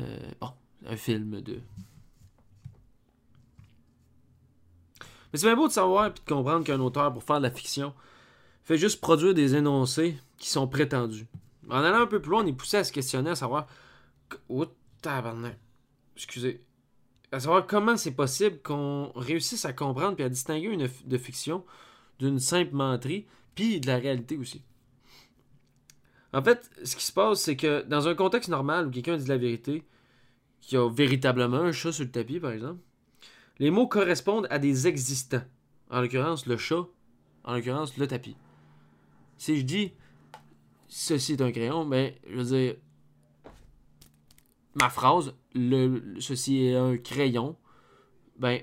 euh, 0.00 0.30
un 0.84 0.96
film 0.96 1.40
de. 1.40 1.60
Mais 5.32 5.38
c'est 5.38 5.46
bien 5.46 5.56
beau 5.56 5.68
de 5.68 5.72
savoir 5.72 6.06
et 6.06 6.10
de 6.10 6.20
comprendre 6.20 6.64
qu'un 6.64 6.80
auteur, 6.80 7.12
pour 7.12 7.24
faire 7.24 7.38
de 7.38 7.42
la 7.42 7.50
fiction, 7.50 7.94
fait 8.62 8.78
juste 8.78 9.00
produire 9.00 9.34
des 9.34 9.54
énoncés 9.56 10.16
qui 10.38 10.48
sont 10.48 10.68
prétendus. 10.68 11.26
En 11.68 11.82
allant 11.82 12.02
un 12.02 12.06
peu 12.06 12.20
plus 12.20 12.30
loin, 12.30 12.44
on 12.44 12.46
est 12.46 12.52
poussé 12.52 12.76
à 12.76 12.84
se 12.84 12.92
questionner, 12.92 13.30
à 13.30 13.34
savoir. 13.34 13.66
Oh. 14.48 14.66
Excusez 16.14 16.66
à 17.32 17.40
savoir 17.40 17.66
comment 17.66 17.96
c'est 17.96 18.12
possible 18.12 18.58
qu'on 18.62 19.12
réussisse 19.14 19.64
à 19.64 19.72
comprendre 19.72 20.18
et 20.20 20.24
à 20.24 20.28
distinguer 20.28 20.68
une 20.68 20.88
fiction 21.18 21.64
d'une 22.18 22.38
simple 22.38 22.74
menterie, 22.74 23.26
puis 23.54 23.80
de 23.80 23.86
la 23.86 23.98
réalité 23.98 24.36
aussi. 24.36 24.62
En 26.36 26.42
fait, 26.42 26.70
ce 26.84 26.96
qui 26.96 27.04
se 27.06 27.12
passe, 27.12 27.40
c'est 27.40 27.56
que 27.56 27.80
dans 27.88 28.08
un 28.08 28.14
contexte 28.14 28.50
normal 28.50 28.88
où 28.88 28.90
quelqu'un 28.90 29.16
dit 29.16 29.26
la 29.26 29.38
vérité, 29.38 29.82
qui 30.60 30.76
a 30.76 30.86
véritablement 30.86 31.56
un 31.56 31.72
chat 31.72 31.92
sur 31.92 32.04
le 32.04 32.10
tapis, 32.10 32.38
par 32.38 32.50
exemple, 32.50 32.82
les 33.58 33.70
mots 33.70 33.86
correspondent 33.86 34.46
à 34.50 34.58
des 34.58 34.86
existants. 34.86 35.44
En 35.88 36.02
l'occurrence, 36.02 36.44
le 36.44 36.58
chat 36.58 36.84
en 37.42 37.54
l'occurrence 37.54 37.96
le 37.96 38.06
tapis. 38.06 38.36
Si 39.38 39.56
je 39.56 39.62
dis 39.62 39.92
ceci 40.88 41.32
est 41.32 41.40
un 41.40 41.52
crayon, 41.52 41.86
ben, 41.86 42.12
je 42.28 42.36
veux 42.36 42.44
dire, 42.44 42.74
ma 44.74 44.90
phrase, 44.90 45.32
le, 45.54 46.16
ceci 46.20 46.66
est 46.66 46.76
un 46.76 46.98
crayon, 46.98 47.56
ben, 48.38 48.60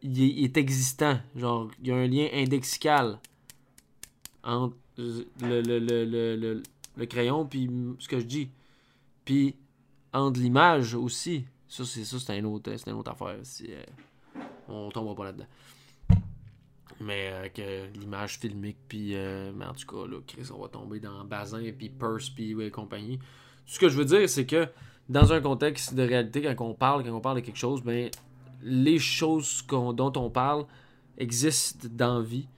il 0.00 0.44
est, 0.44 0.56
existant. 0.56 1.18
Genre, 1.34 1.72
il 1.80 1.88
y 1.88 1.90
a 1.90 1.96
un 1.96 2.06
lien 2.06 2.28
indexical 2.32 3.18
entre 4.44 4.76
le, 4.98 5.26
le, 5.40 5.78
le, 5.78 6.62
le 6.96 7.06
crayon 7.06 7.46
puis 7.46 7.68
ce 7.98 8.08
que 8.08 8.18
je 8.20 8.26
dis. 8.26 8.50
Puis, 9.24 9.56
entre 10.12 10.40
l'image 10.40 10.94
aussi. 10.94 11.44
Ça, 11.68 11.84
c'est 11.84 12.04
ça, 12.04 12.18
c'est 12.18 12.38
un 12.38 12.44
autre, 12.44 12.70
une 12.86 12.92
autre 12.92 13.12
affaire. 13.12 13.38
Euh, 13.68 13.82
on 14.68 14.90
tombera 14.90 15.14
pas 15.14 15.24
là-dedans. 15.24 15.46
Mais 17.00 17.30
euh, 17.32 17.48
que 17.48 17.98
l'image 17.98 18.38
filmique, 18.38 18.76
puis 18.88 19.14
euh, 19.14 19.52
en 19.58 19.72
tout 19.72 19.86
cas, 19.86 20.06
là, 20.06 20.18
Chris, 20.26 20.48
on 20.54 20.60
va 20.60 20.68
tomber 20.68 21.00
dans 21.00 21.24
Bazin, 21.24 21.62
puis 21.76 21.88
Purse, 21.88 22.28
puis 22.30 22.54
ouais, 22.54 22.70
compagnie. 22.70 23.18
Ce 23.64 23.78
que 23.78 23.88
je 23.88 23.96
veux 23.96 24.04
dire, 24.04 24.28
c'est 24.28 24.46
que 24.46 24.68
dans 25.08 25.32
un 25.32 25.40
contexte 25.40 25.94
de 25.94 26.02
réalité, 26.02 26.42
quand 26.54 26.66
on 26.66 26.74
parle, 26.74 27.04
quand 27.04 27.12
on 27.12 27.20
parle 27.20 27.40
de 27.40 27.46
quelque 27.46 27.58
chose, 27.58 27.82
ben, 27.82 28.10
les 28.62 28.98
choses 28.98 29.64
dont 29.68 30.12
on 30.16 30.30
parle 30.30 30.66
existent 31.16 31.88
dans 31.90 32.20
vie. 32.20 32.48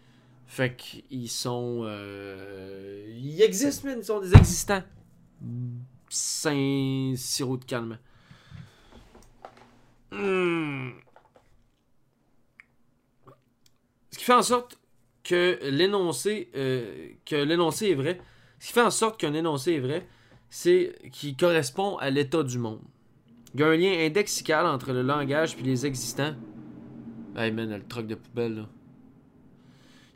Fait 0.47 0.77
qu'ils 0.77 1.31
sont. 1.31 1.83
Euh, 1.85 3.05
ils 3.09 3.43
existent, 3.43 3.89
mais 3.89 3.97
ils 3.99 4.05
sont 4.05 4.21
des 4.21 4.35
existants. 4.35 4.83
Saint 6.09 7.15
sirop 7.17 7.57
de 7.57 7.65
calme. 7.65 7.99
Hmm. 10.13 10.91
Ce 14.13 14.19
qui 14.19 14.25
fait 14.25 14.35
en 14.35 14.43
sorte 14.43 14.79
que 15.25 15.59
l'énoncé 15.71 16.51
euh, 16.55 17.15
est 17.31 17.95
vrai. 17.95 18.21
Ce 18.61 18.73
fait 18.73 18.83
en 18.83 18.91
sorte 18.91 19.19
qu'un 19.19 19.35
énoncé 19.35 19.73
est 19.73 19.81
vrai, 19.81 20.07
c'est 20.49 20.95
qu'il 21.11 21.37
correspond 21.37 21.97
à 21.97 22.11
l'état 22.11 22.43
du 22.43 22.59
monde. 22.59 22.81
Il 23.55 23.61
y 23.61 23.63
a 23.63 23.69
un 23.69 23.77
lien 23.77 24.07
indexical 24.07 24.67
entre 24.67 24.93
le 24.93 25.03
langage 25.03 25.57
et 25.59 25.63
les 25.63 25.85
existants. 25.85 26.35
Hey 27.37 27.51
man, 27.51 27.71
le 27.71 27.87
truc 27.87 28.07
de 28.07 28.15
poubelle 28.15 28.55
là. 28.55 28.69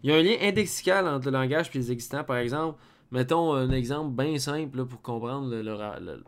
Il 0.03 0.11
y 0.11 0.13
a 0.13 0.17
un 0.17 0.23
lien 0.23 0.37
indexical 0.41 1.07
entre 1.09 1.27
le 1.27 1.33
langage 1.33 1.71
et 1.75 1.79
les 1.79 1.93
existants. 1.93 2.25
Par 2.25 2.37
exemple, 2.37 2.81
mettons 3.11 3.53
un 3.53 3.71
exemple 3.71 4.15
bien 4.15 4.39
simple 4.39 4.85
pour 4.85 5.03
comprendre 5.03 5.55
le, 5.55 6.23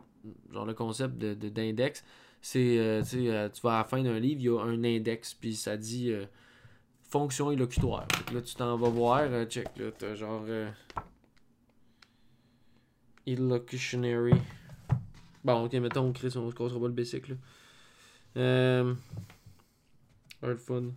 genre 0.51 0.65
le 0.65 0.73
concept 0.73 1.17
d'index. 1.17 2.01
De, 2.01 2.07
c'est, 2.41 2.79
euh, 2.79 3.03
euh, 3.13 3.49
tu 3.49 3.61
vas 3.61 3.75
à 3.75 3.77
la 3.79 3.83
fin 3.83 4.01
d'un 4.01 4.19
livre, 4.19 4.41
il 4.41 4.45
y 4.45 4.49
a 4.49 4.59
un 4.59 4.83
index, 4.83 5.35
puis 5.35 5.55
ça 5.55 5.77
dit 5.77 6.11
euh, 6.11 6.25
fonction 7.03 7.51
élocutoire. 7.51 8.07
là, 8.33 8.41
tu 8.41 8.55
t'en 8.55 8.75
vas 8.77 8.89
voir, 8.89 9.45
check, 9.45 9.67
là, 9.77 9.91
t'as 9.97 10.15
genre 10.15 10.43
illocutionary. 13.27 14.33
Bon, 15.43 15.65
ok, 15.65 15.73
mettons, 15.73 16.01
on 16.01 16.13
crée 16.13 16.29
son, 16.29 16.49
pas 16.51 16.67
le 16.67 16.89
basic, 16.89 17.27
là. 17.27 17.35
Euh, 18.37 18.95
fun. 20.57 20.91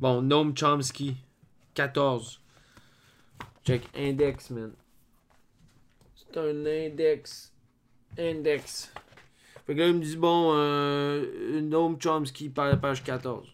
Bon, 0.00 0.22
Noam 0.22 0.56
Chomsky. 0.56 1.16
14. 1.78 2.40
Check 3.64 3.88
index, 3.94 4.50
man. 4.50 4.72
C'est 6.16 6.36
un 6.36 6.66
index. 6.66 7.52
Index. 8.18 8.92
Fait 9.64 9.74
que 9.76 9.78
là, 9.78 9.86
il 9.86 9.94
me 9.94 10.00
dit, 10.00 10.16
bon, 10.16 10.54
euh, 10.56 11.60
Noam 11.60 11.96
Chomsky, 12.00 12.48
page 12.48 13.04
14. 13.04 13.46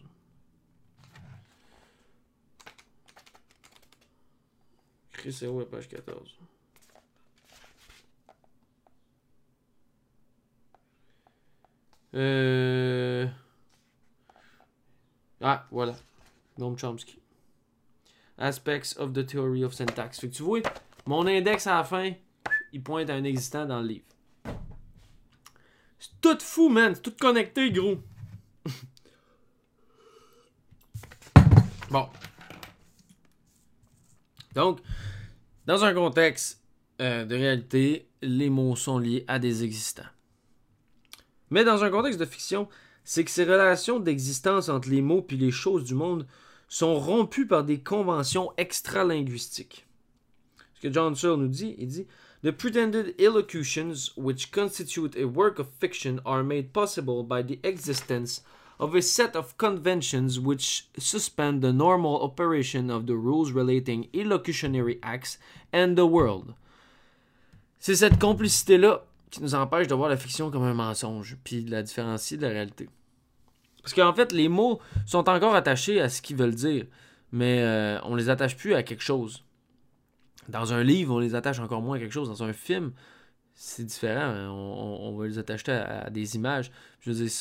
c'est 5.29 5.47
où 5.47 5.59
la 5.59 5.65
page 5.65 5.87
14? 5.87 6.39
Euh... 12.15 13.27
Ah, 15.41 15.67
voilà. 15.69 15.95
Noam 16.57 16.75
Chomsky. 16.75 17.19
Aspects 18.37 18.97
of 18.97 19.13
the 19.13 19.25
Theory 19.25 19.63
of 19.63 19.73
Syntax. 19.73 20.19
Fait 20.19 20.29
que 20.29 20.35
tu 20.35 20.43
vois, 20.43 20.61
mon 21.05 21.25
index 21.27 21.67
à 21.67 21.75
la 21.75 21.83
fin, 21.83 22.11
il 22.73 22.83
pointe 22.83 23.09
à 23.09 23.15
un 23.15 23.23
existant 23.23 23.65
dans 23.65 23.81
le 23.81 23.87
livre. 23.87 24.05
C'est 25.99 26.21
tout 26.21 26.37
fou, 26.41 26.69
man. 26.69 26.93
C'est 26.93 27.01
tout 27.01 27.15
connecté, 27.19 27.71
gros. 27.71 27.97
bon. 31.89 32.09
Donc, 34.53 34.79
dans 35.65 35.83
un 35.83 35.93
contexte 35.93 36.61
euh, 37.01 37.25
de 37.25 37.35
réalité, 37.35 38.09
les 38.21 38.49
mots 38.49 38.75
sont 38.75 38.99
liés 38.99 39.25
à 39.27 39.39
des 39.39 39.63
existants. 39.63 40.03
Mais 41.49 41.63
dans 41.63 41.83
un 41.83 41.89
contexte 41.89 42.19
de 42.19 42.25
fiction, 42.25 42.67
c'est 43.03 43.23
que 43.23 43.31
ces 43.31 43.43
relations 43.43 43.99
d'existence 43.99 44.69
entre 44.69 44.89
les 44.89 45.01
mots 45.01 45.21
puis 45.21 45.37
les 45.37 45.51
choses 45.51 45.83
du 45.83 45.93
monde 45.93 46.25
sont 46.67 46.99
rompus 46.99 47.47
par 47.47 47.63
des 47.63 47.79
conventions 47.79 48.51
extra-linguistiques. 48.57 49.85
Ce 50.75 50.81
que 50.81 50.93
John 50.93 51.15
Searle 51.15 51.39
nous 51.39 51.47
dit, 51.47 51.75
il 51.77 51.87
dit 51.87 52.07
The 52.43 52.51
pretended 52.51 53.15
illocutions 53.17 54.11
which 54.15 54.51
constitute 54.51 55.15
a 55.15 55.25
work 55.25 55.57
of 55.57 55.69
fiction 55.79 56.19
are 56.25 56.43
made 56.43 56.73
possible 56.73 57.23
by 57.23 57.41
the 57.41 57.59
existence 57.63 58.43
of 58.79 58.93
a 58.93 59.01
set 59.01 59.35
of 59.35 59.57
conventions 59.57 60.39
which 60.39 60.87
suspend 60.97 61.61
the 61.61 61.73
normal 61.73 62.21
operation 62.21 62.89
of 62.89 63.07
the 63.07 63.15
rules 63.15 63.51
relating 63.51 64.09
illocutionary 64.13 64.99
acts 65.01 65.37
and 65.73 65.95
the 65.95 66.05
world. 66.05 66.53
C'est 67.79 67.95
cette 67.95 68.19
complicité-là 68.19 69.03
qui 69.31 69.41
nous 69.41 69.55
empêche 69.55 69.87
de 69.87 69.95
voir 69.95 70.09
la 70.09 70.17
fiction 70.17 70.51
comme 70.51 70.63
un 70.63 70.73
mensonge, 70.73 71.37
puis 71.43 71.63
de 71.63 71.71
la 71.71 71.83
différencier 71.83 72.37
de 72.37 72.43
la 72.43 72.49
réalité. 72.49 72.89
Parce 73.85 73.93
qu'en 73.93 74.13
fait, 74.13 74.31
les 74.31 74.49
mots 74.49 74.79
sont 75.05 75.29
encore 75.29 75.53
attachés 75.53 76.01
à 76.01 76.09
ce 76.09 76.23
qu'ils 76.23 76.35
veulent 76.35 76.55
dire, 76.55 76.87
mais 77.31 77.61
euh, 77.61 78.01
on 78.01 78.15
les 78.15 78.29
attache 78.31 78.57
plus 78.57 78.73
à 78.73 78.81
quelque 78.81 79.03
chose. 79.03 79.43
Dans 80.49 80.73
un 80.73 80.81
livre, 80.81 81.13
on 81.13 81.19
les 81.19 81.35
attache 81.35 81.59
encore 81.59 81.83
moins 81.83 81.97
à 81.97 81.99
quelque 81.99 82.11
chose. 82.11 82.27
Dans 82.27 82.41
un 82.41 82.51
film, 82.51 82.93
c'est 83.53 83.85
différent. 83.85 84.21
Hein. 84.21 84.49
On, 84.49 85.15
va 85.15 85.27
les 85.27 85.37
attacher 85.37 85.71
à, 85.71 86.09
des 86.09 86.35
images. 86.35 86.71
Je 86.99 87.11
veux 87.11 87.25
dire, 87.25 87.31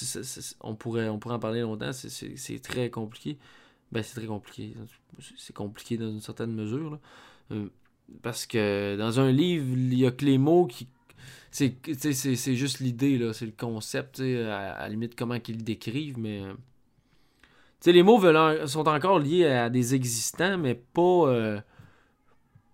on, 0.61 0.75
pourrait, 0.75 1.09
on 1.09 1.19
pourrait 1.19 1.37
en 1.37 1.39
parler 1.39 1.63
longtemps. 1.63 1.95
C'est 1.95 2.61
très 2.63 2.91
compliqué. 2.91 3.39
Ben, 3.91 4.03
c'est 4.03 4.17
très 4.17 4.27
compliqué. 4.27 4.75
C'est 5.39 5.55
compliqué 5.55 5.97
dans 5.97 6.11
une 6.11 6.21
certaine 6.21 6.53
mesure. 6.53 6.99
Euh, 7.53 7.71
parce 8.21 8.45
que 8.45 8.97
dans 8.99 9.19
un 9.19 9.33
livre, 9.33 9.65
il 9.67 9.89
n'y 9.89 10.05
a 10.05 10.11
que 10.11 10.27
les 10.27 10.37
mots 10.37 10.67
qui 10.67 10.89
c'est 11.51 12.55
juste 12.55 12.81
l'idée, 12.81 13.19
là, 13.19 13.33
c'est 13.33 13.47
le 13.47 13.53
concept, 13.57 14.21
à, 14.21 14.81
la 14.81 14.89
limite 14.89 15.15
comment 15.17 15.41
qu'ils 15.41 15.57
le 15.59 15.63
décrivent, 15.63 16.19
mais... 16.19 16.41
Euh, 16.41 16.55
les 17.87 18.03
mots 18.03 18.19
sont 18.67 18.89
encore 18.89 19.19
liés 19.19 19.47
à 19.47 19.71
des 19.71 19.95
existants, 19.95 20.59
mais 20.59 20.75
pas... 20.75 21.29
Euh, 21.29 21.61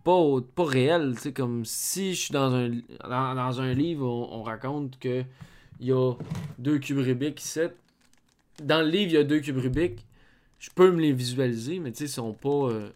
pas, 0.04 0.40
pas 0.54 0.64
réels, 0.64 1.14
comme 1.34 1.64
si 1.64 2.14
je 2.14 2.20
suis 2.20 2.32
dans 2.32 2.54
un, 2.54 2.70
dans, 3.04 3.60
un 3.60 3.72
livre, 3.74 4.06
on, 4.06 4.42
raconte 4.42 4.98
que 4.98 5.24
il 5.78 5.86
y 5.88 5.92
a 5.92 6.14
deux 6.58 6.78
cubes 6.78 6.98
Rubik 6.98 7.42
ici. 7.42 7.60
Dans 8.62 8.82
le 8.82 8.88
livre, 8.88 9.12
il 9.12 9.14
y 9.14 9.18
a 9.18 9.24
deux 9.24 9.40
cubes 9.40 9.58
Rubik. 9.58 10.06
Je 10.58 10.70
peux 10.74 10.90
me 10.90 11.00
les 11.00 11.12
visualiser, 11.12 11.78
mais 11.78 11.92
tu 11.92 11.98
sais, 11.98 12.06
sont 12.06 12.32
pas... 12.32 12.70
Euh, 12.70 12.90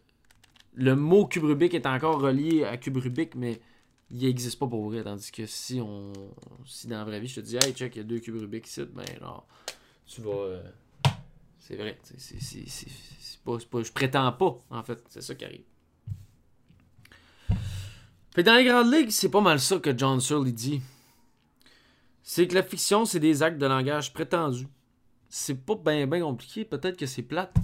le 0.75 0.97
mot 0.97 1.27
cube 1.27 1.45
Rubik 1.45 1.75
est 1.75 1.87
encore 1.87 2.21
relié 2.21 2.65
à 2.65 2.77
cube 2.77 2.97
Rubik, 2.97 3.35
mais 3.35 3.61
il 4.11 4.27
n'existe 4.27 4.59
pas 4.59 4.67
pour 4.67 4.89
vrai. 4.89 5.03
Tandis 5.03 5.31
que 5.31 5.47
si 5.47 5.81
on 5.81 6.13
si 6.67 6.87
dans 6.87 6.99
la 6.99 7.05
vraie 7.05 7.21
vie, 7.21 7.29
je 7.29 7.37
te 7.37 7.41
dis, 7.41 7.57
hey, 7.57 7.73
check, 7.73 7.97
il 7.97 7.99
y 7.99 8.01
a 8.01 8.05
deux 8.05 8.21
cubes 8.21 8.37
Rubik 8.37 8.67
ici, 8.67 8.83
ben 8.93 9.05
alors, 9.17 9.47
tu 10.07 10.21
vas. 10.21 10.31
Euh, 10.31 10.63
c'est 11.59 11.77
vrai. 11.77 11.99
C'est 12.19 13.41
pas, 13.45 13.57
pas, 13.71 13.83
je 13.83 13.93
prétends 13.93 14.33
pas, 14.33 14.59
en 14.71 14.83
fait. 14.83 15.03
C'est 15.09 15.23
ça 15.23 15.35
qui 15.35 15.45
arrive. 15.45 15.65
Puis 18.35 18.43
dans 18.43 18.57
les 18.57 18.65
grandes 18.65 18.93
ligues, 18.93 19.11
c'est 19.11 19.29
pas 19.29 19.41
mal 19.41 19.61
ça 19.61 19.79
que 19.79 19.97
John 19.97 20.21
Searle 20.21 20.53
dit. 20.53 20.83
C'est 22.23 22.49
que 22.49 22.55
la 22.55 22.63
fiction, 22.63 23.05
c'est 23.05 23.21
des 23.21 23.43
actes 23.43 23.59
de 23.59 23.67
langage 23.67 24.13
prétendus. 24.13 24.67
C'est 25.29 25.55
pas 25.55 25.75
bien 25.77 26.07
ben 26.07 26.23
compliqué, 26.23 26.65
peut-être 26.65 26.97
que 26.97 27.07
c'est 27.07 27.23
plate. 27.23 27.55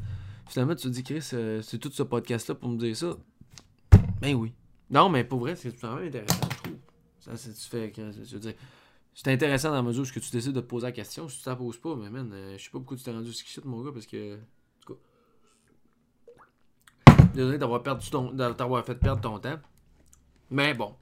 Finalement, 0.48 0.74
tu 0.74 0.84
te 0.84 0.88
dis, 0.88 1.02
Chris, 1.02 1.28
euh, 1.32 1.62
c'est 1.62 1.78
tout 1.78 1.90
ce 1.90 2.02
podcast-là 2.02 2.54
pour 2.54 2.68
me 2.68 2.76
dire 2.76 2.96
ça. 2.96 3.16
Ben 4.20 4.34
oui. 4.34 4.52
Non, 4.90 5.08
mais 5.08 5.24
pour 5.24 5.40
vrai, 5.40 5.54
c'est 5.54 5.72
tout 5.72 5.86
à 5.86 5.90
intéressant, 5.90 6.40
je 6.50 6.56
trouve. 6.56 6.78
Ça, 7.20 7.36
c'est, 7.36 7.52
tu 7.52 7.68
fais, 7.68 7.88
dire, 7.90 8.54
c'est 9.14 9.28
intéressant 9.28 9.68
dans 9.68 9.76
la 9.76 9.82
mesure 9.82 10.02
où 10.04 10.20
tu 10.20 10.30
décides 10.30 10.52
de 10.52 10.60
te 10.60 10.66
poser 10.66 10.86
la 10.86 10.92
question. 10.92 11.28
Si 11.28 11.38
tu 11.38 11.44
t'en 11.44 11.56
poses 11.56 11.78
pas, 11.78 11.94
mais 11.94 12.10
man, 12.10 12.30
euh, 12.32 12.58
je 12.58 12.64
sais 12.64 12.70
pas 12.70 12.78
pourquoi 12.78 12.96
tu 12.96 13.04
t'es 13.04 13.12
rendu 13.12 13.28
jusqu'ici, 13.28 13.60
mon 13.64 13.82
gars, 13.82 13.92
parce 13.92 14.06
que. 14.06 14.36
En 14.36 14.38
tout 14.80 14.94
cas. 17.06 17.22
Désolé 17.34 17.58
d'avoir, 17.58 17.82
perdu 17.82 18.10
ton, 18.10 18.32
d'avoir 18.32 18.84
fait 18.84 18.96
perdre 18.96 19.20
ton 19.20 19.38
temps. 19.38 19.60
Mais 20.50 20.74
bon. 20.74 20.94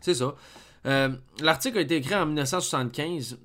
C'est 0.00 0.14
ça. 0.14 0.34
Euh, 0.86 1.14
l'article 1.40 1.78
a 1.78 1.80
été 1.82 1.96
écrit 1.96 2.14
en 2.14 2.26
1975. 2.26 3.38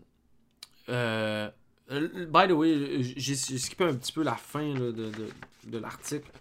Euh, 0.89 1.49
by 1.89 2.47
the 2.47 2.51
way, 2.51 3.03
j'ai 3.03 3.35
skippé 3.35 3.83
un 3.83 3.95
petit 3.95 4.13
peu 4.13 4.23
la 4.23 4.35
fin 4.35 4.73
de, 4.73 4.91
de 4.91 5.77
l'article. 5.77 6.31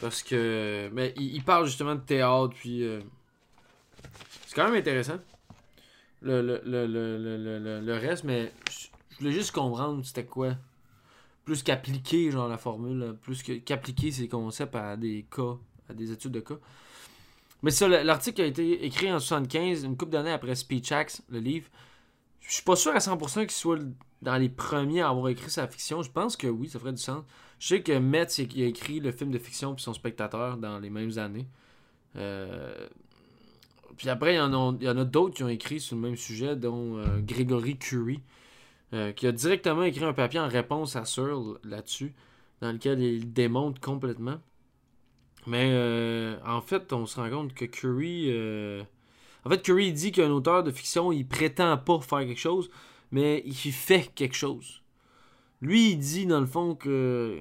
Parce 0.00 0.22
que. 0.22 0.90
Mais 0.92 1.12
il, 1.16 1.42
parle 1.42 1.66
justement 1.66 1.94
de 1.94 2.00
théâtre, 2.00 2.54
puis. 2.54 2.84
Euh, 2.84 3.00
c'est 4.46 4.54
quand 4.54 4.64
même 4.64 4.78
intéressant. 4.78 5.18
Le, 6.20 6.42
le, 6.42 6.60
le, 6.64 6.86
le, 6.86 7.80
le 7.80 7.94
reste, 7.94 8.24
mais 8.24 8.52
je 8.70 9.18
voulais 9.18 9.32
juste 9.32 9.52
comprendre 9.52 10.04
c'était 10.04 10.24
quoi. 10.24 10.54
Plus 11.44 11.62
qu'appliquer, 11.62 12.30
genre, 12.30 12.48
la 12.48 12.58
formule. 12.58 13.16
Plus 13.22 13.42
qu'appliquer 13.42 14.10
ces 14.10 14.28
concepts 14.28 14.74
à 14.74 14.96
des 14.96 15.26
cas, 15.34 15.56
à 15.88 15.94
des 15.94 16.12
études 16.12 16.32
de 16.32 16.40
cas. 16.40 16.58
Mais 17.62 17.70
ça, 17.70 17.88
l'article 17.88 18.42
a 18.42 18.46
été 18.46 18.84
écrit 18.84 19.12
en 19.12 19.18
75, 19.18 19.84
une 19.84 19.96
couple 19.96 20.12
d'années 20.12 20.30
après 20.30 20.54
Speech 20.54 20.92
Acts, 20.92 21.22
le 21.28 21.40
livre. 21.40 21.68
Je 22.40 22.52
suis 22.52 22.62
pas 22.62 22.76
sûr 22.76 22.92
à 22.92 22.98
100% 22.98 23.40
qu'il 23.40 23.50
soit 23.50 23.78
dans 24.22 24.36
les 24.36 24.48
premiers 24.48 25.02
à 25.02 25.08
avoir 25.08 25.28
écrit 25.28 25.50
sa 25.50 25.66
fiction. 25.66 26.02
Je 26.02 26.10
pense 26.10 26.36
que 26.36 26.46
oui, 26.46 26.68
ça 26.68 26.78
ferait 26.78 26.92
du 26.92 27.02
sens. 27.02 27.24
Je 27.58 27.68
sais 27.68 27.82
que 27.82 27.92
Metz 27.92 28.38
a 28.38 28.42
écrit 28.42 29.00
le 29.00 29.10
film 29.10 29.30
de 29.30 29.38
fiction 29.38 29.74
puis 29.74 29.82
son 29.82 29.92
spectateur 29.92 30.56
dans 30.56 30.78
les 30.78 30.90
mêmes 30.90 31.18
années. 31.18 31.46
Euh, 32.16 32.86
puis 33.96 34.08
après, 34.08 34.34
il 34.34 34.36
y 34.36 34.40
en 34.40 34.98
a, 34.98 35.04
d'autres 35.04 35.34
qui 35.34 35.42
ont 35.42 35.48
écrit 35.48 35.80
sur 35.80 35.96
le 35.96 36.02
même 36.02 36.16
sujet, 36.16 36.54
dont 36.54 36.98
euh, 36.98 37.18
Gregory 37.20 37.76
Curie, 37.76 38.20
euh, 38.92 39.12
qui 39.12 39.26
a 39.26 39.32
directement 39.32 39.82
écrit 39.82 40.04
un 40.04 40.12
papier 40.12 40.38
en 40.38 40.48
réponse 40.48 40.94
à 40.94 41.04
Searle 41.04 41.58
là-dessus, 41.64 42.14
dans 42.60 42.70
lequel 42.70 43.00
il 43.00 43.32
démonte 43.32 43.80
complètement. 43.80 44.40
Mais 45.46 46.36
en 46.44 46.60
fait, 46.60 46.92
on 46.92 47.06
se 47.06 47.18
rend 47.18 47.30
compte 47.30 47.54
que 47.54 47.64
Curie. 47.64 48.30
En 49.44 49.50
fait, 49.50 49.62
Curie 49.62 49.92
dit 49.92 50.12
qu'un 50.12 50.30
auteur 50.30 50.62
de 50.62 50.70
fiction, 50.70 51.10
il 51.10 51.26
prétend 51.26 51.78
pas 51.78 52.00
faire 52.00 52.20
quelque 52.20 52.40
chose, 52.40 52.68
mais 53.10 53.42
il 53.46 53.54
fait 53.72 54.12
quelque 54.14 54.34
chose. 54.34 54.82
Lui, 55.60 55.92
il 55.92 55.98
dit 55.98 56.26
dans 56.26 56.40
le 56.40 56.46
fond 56.46 56.74
que, 56.74 57.40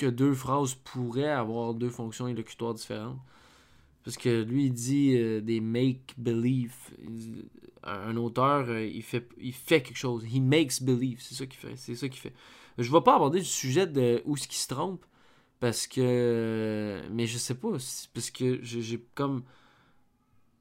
deux 0.00 0.34
phrases 0.34 0.74
pourraient 0.74 1.30
avoir 1.30 1.74
deux 1.74 1.90
fonctions 1.90 2.26
élocutoires 2.26 2.74
différentes. 2.74 3.18
Parce 4.04 4.16
que 4.16 4.42
lui, 4.42 4.66
il 4.66 4.72
dit 4.72 5.16
euh, 5.16 5.40
des 5.40 5.60
make-believe. 5.60 6.74
Un 7.84 8.16
auteur, 8.16 8.68
euh, 8.68 8.84
il, 8.84 9.02
fait, 9.02 9.28
il 9.38 9.52
fait 9.52 9.82
quelque 9.82 9.96
chose. 9.96 10.24
He 10.24 10.40
makes 10.40 10.82
believe. 10.82 11.20
C'est 11.20 11.34
ça 11.34 11.46
qu'il 11.46 11.58
fait. 11.58 11.76
C'est 11.76 11.94
ça 11.94 12.08
qu'il 12.08 12.20
fait. 12.20 12.32
Je 12.78 12.88
ne 12.88 12.92
vais 12.92 13.02
pas 13.02 13.16
aborder 13.16 13.38
le 13.38 13.44
sujet 13.44 13.86
de 13.86 14.22
où 14.24 14.36
ce 14.36 14.48
qu'il 14.48 14.58
se 14.58 14.68
trompe. 14.68 15.04
Parce 15.60 15.86
que. 15.86 17.00
Mais 17.12 17.26
je 17.26 17.38
sais 17.38 17.54
pas. 17.54 17.70
Parce 18.12 18.30
que 18.32 18.58
j'ai 18.62 19.04
comme. 19.14 19.44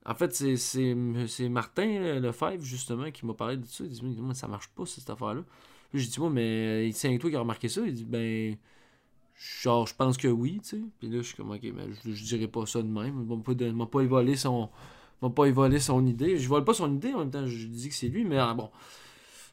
En 0.05 0.15
fait, 0.15 0.33
c'est 0.33 1.49
Martin 1.49 2.19
Lefebvre, 2.19 2.63
justement, 2.63 3.09
qui 3.11 3.25
m'a 3.25 3.33
parlé 3.33 3.57
de 3.57 3.65
ça. 3.65 3.83
Il 3.83 3.89
dit 3.89 4.01
mais 4.21 4.35
Ça 4.35 4.47
marche 4.47 4.69
pas, 4.69 4.85
cette 4.85 5.09
affaire-là. 5.09 5.43
J'ai 5.93 6.07
dit, 6.07 6.19
moi, 6.19 6.29
mais 6.29 6.91
c'est 6.93 7.17
toi 7.17 7.29
qui 7.29 7.35
as 7.35 7.39
remarqué 7.39 7.67
ça. 7.67 7.81
Il 7.85 7.93
dit, 7.93 8.05
ben, 8.05 8.55
genre, 9.35 9.87
je 9.87 9.95
pense 9.95 10.17
que 10.17 10.27
oui, 10.27 10.59
tu 10.63 10.77
sais. 10.77 10.81
Puis 10.99 11.09
là, 11.09 11.17
je 11.17 11.23
suis 11.23 11.35
comme, 11.35 11.51
ok, 11.51 11.61
mais 11.63 11.83
je, 12.05 12.23
dirais 12.23 12.47
pas 12.47 12.65
ça 12.65 12.81
de 12.81 12.87
même. 12.87 13.25
Il 13.29 13.73
m'a 13.73 13.85
pas, 13.85 14.01
évolué 14.01 14.35
son. 14.35 14.69
m'a 15.21 15.29
pas 15.29 15.45
évolué 15.45 15.79
son 15.79 16.05
idée. 16.05 16.37
Je 16.37 16.47
vole 16.47 16.63
pas 16.63 16.73
son 16.73 16.93
idée, 16.95 17.13
en 17.13 17.19
même 17.19 17.31
temps, 17.31 17.45
je 17.45 17.67
dis 17.67 17.89
que 17.89 17.95
c'est 17.95 18.07
lui, 18.07 18.23
mais 18.23 18.37
ah, 18.37 18.53
bon. 18.53 18.69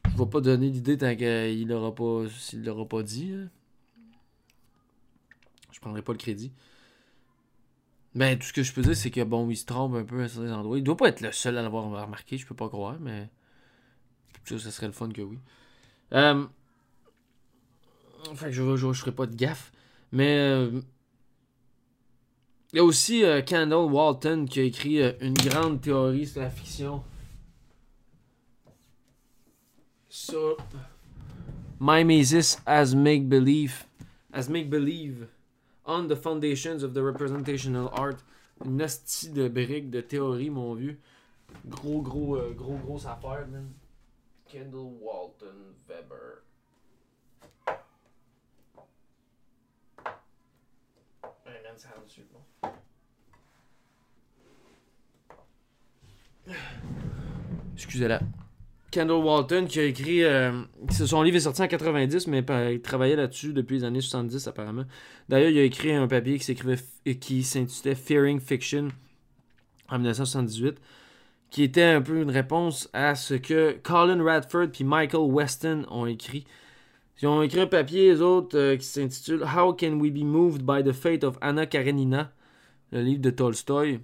Je 0.05 0.17
vais 0.17 0.29
pas 0.29 0.39
donner 0.41 0.69
l'idée 0.69 0.97
tant 0.97 1.15
qu'il 1.15 1.67
l'aura 1.67 1.93
pas. 1.93 2.29
S'il 2.29 2.63
l'aura 2.63 2.85
pas 2.87 3.03
dit. 3.03 3.33
Hein. 3.33 3.49
Je 5.71 5.79
prendrai 5.79 6.01
pas 6.01 6.13
le 6.13 6.17
crédit. 6.17 6.51
Ben, 8.15 8.37
tout 8.39 8.47
ce 8.47 8.53
que 8.53 8.63
je 8.63 8.73
peux 8.73 8.81
dire, 8.81 8.95
c'est 8.95 9.11
que 9.11 9.23
bon, 9.23 9.49
il 9.49 9.55
se 9.55 9.65
trompe 9.65 9.95
un 9.95 10.03
peu 10.03 10.23
à 10.23 10.27
certains 10.27 10.53
endroits. 10.53 10.77
Il 10.77 10.83
doit 10.83 10.97
pas 10.97 11.09
être 11.09 11.21
le 11.21 11.31
seul 11.31 11.57
à 11.57 11.61
l'avoir 11.61 11.85
remarqué, 11.85 12.37
je 12.37 12.47
peux 12.47 12.55
pas 12.55 12.69
croire, 12.69 12.97
mais. 12.99 13.29
Ça, 14.45 14.57
ça 14.57 14.71
serait 14.71 14.87
le 14.87 14.93
fun 14.93 15.09
que 15.09 15.21
oui. 15.21 15.37
Euh, 16.13 16.45
je, 18.49 18.75
je, 18.75 18.93
ferai 18.93 19.11
pas 19.11 19.25
de 19.25 19.35
gaffe. 19.35 19.71
Mais 20.11 20.37
euh, 20.39 20.81
il 22.73 22.77
y 22.77 22.79
a 22.79 22.83
aussi 22.83 23.23
euh, 23.23 23.41
Kendall 23.41 23.91
Walton 23.91 24.45
qui 24.45 24.59
a 24.59 24.63
écrit 24.63 25.01
une 25.21 25.35
grande 25.35 25.81
théorie 25.81 26.25
sur 26.25 26.41
la 26.41 26.49
fiction. 26.49 27.03
Sur 30.09 30.57
Mimesis 31.79 32.57
as 32.65 32.95
make 32.95 33.29
believe, 33.29 33.85
as 34.33 34.49
make 34.49 34.69
believe 34.69 35.27
on 35.85 36.07
the 36.07 36.15
foundations 36.15 36.83
of 36.83 36.93
the 36.93 37.03
representational 37.03 37.89
art. 37.93 38.17
Une 38.65 38.81
hostie 38.81 39.29
de 39.29 39.47
briques 39.47 39.89
de 39.89 40.01
théorie, 40.01 40.49
mon 40.49 40.73
vieux. 40.73 40.97
Gros, 41.65 42.01
gros, 42.01 42.37
gros, 42.57 42.77
gros 42.77 43.07
affaire, 43.07 43.47
man. 43.49 43.69
Kendall 44.49 44.97
Walton 44.99 45.75
Weber. 45.87 46.43
Excusez-la. 57.75 58.21
Kendall 58.89 59.23
Walton 59.23 59.67
qui 59.67 59.79
a 59.79 59.83
écrit. 59.83 60.23
Euh, 60.23 60.63
son 60.89 61.21
livre 61.21 61.37
est 61.37 61.41
sorti 61.41 61.61
en 61.61 61.67
90, 61.67 62.25
mais 62.25 62.43
il 62.71 62.81
travaillait 62.81 63.15
là-dessus 63.15 63.53
depuis 63.53 63.77
les 63.77 63.83
années 63.83 64.01
70 64.01 64.47
apparemment. 64.47 64.85
D'ailleurs, 65.29 65.51
il 65.51 65.59
a 65.59 65.63
écrit 65.63 65.93
un 65.93 66.07
papier 66.07 66.39
qui 66.39 66.45
s'écrivait 66.45 66.79
qui 67.19 67.43
s'intitulait 67.43 67.93
Fearing 67.93 68.39
Fiction 68.39 68.87
en 69.89 69.99
1978 69.99 70.79
qui 71.49 71.63
était 71.63 71.83
un 71.83 72.01
peu 72.01 72.21
une 72.21 72.29
réponse 72.29 72.89
à 72.93 73.15
ce 73.15 73.33
que 73.33 73.77
Colin 73.83 74.23
Radford 74.23 74.67
puis 74.71 74.83
Michael 74.83 75.21
Weston 75.21 75.85
ont 75.89 76.05
écrit. 76.05 76.45
Ils 77.21 77.27
ont 77.27 77.41
écrit 77.41 77.59
un 77.59 77.67
papier, 77.67 78.11
les 78.11 78.21
autres, 78.21 78.57
euh, 78.57 78.77
qui 78.77 78.85
s'intitule 78.85 79.43
How 79.43 79.73
Can 79.73 79.99
We 79.99 80.11
Be 80.11 80.23
Moved 80.23 80.63
by 80.63 80.83
the 80.83 80.93
Fate 80.93 81.23
of 81.23 81.37
Anna 81.41 81.65
Karenina, 81.65 82.31
le 82.91 83.01
livre 83.01 83.21
de 83.21 83.29
Tolstoy, 83.29 83.99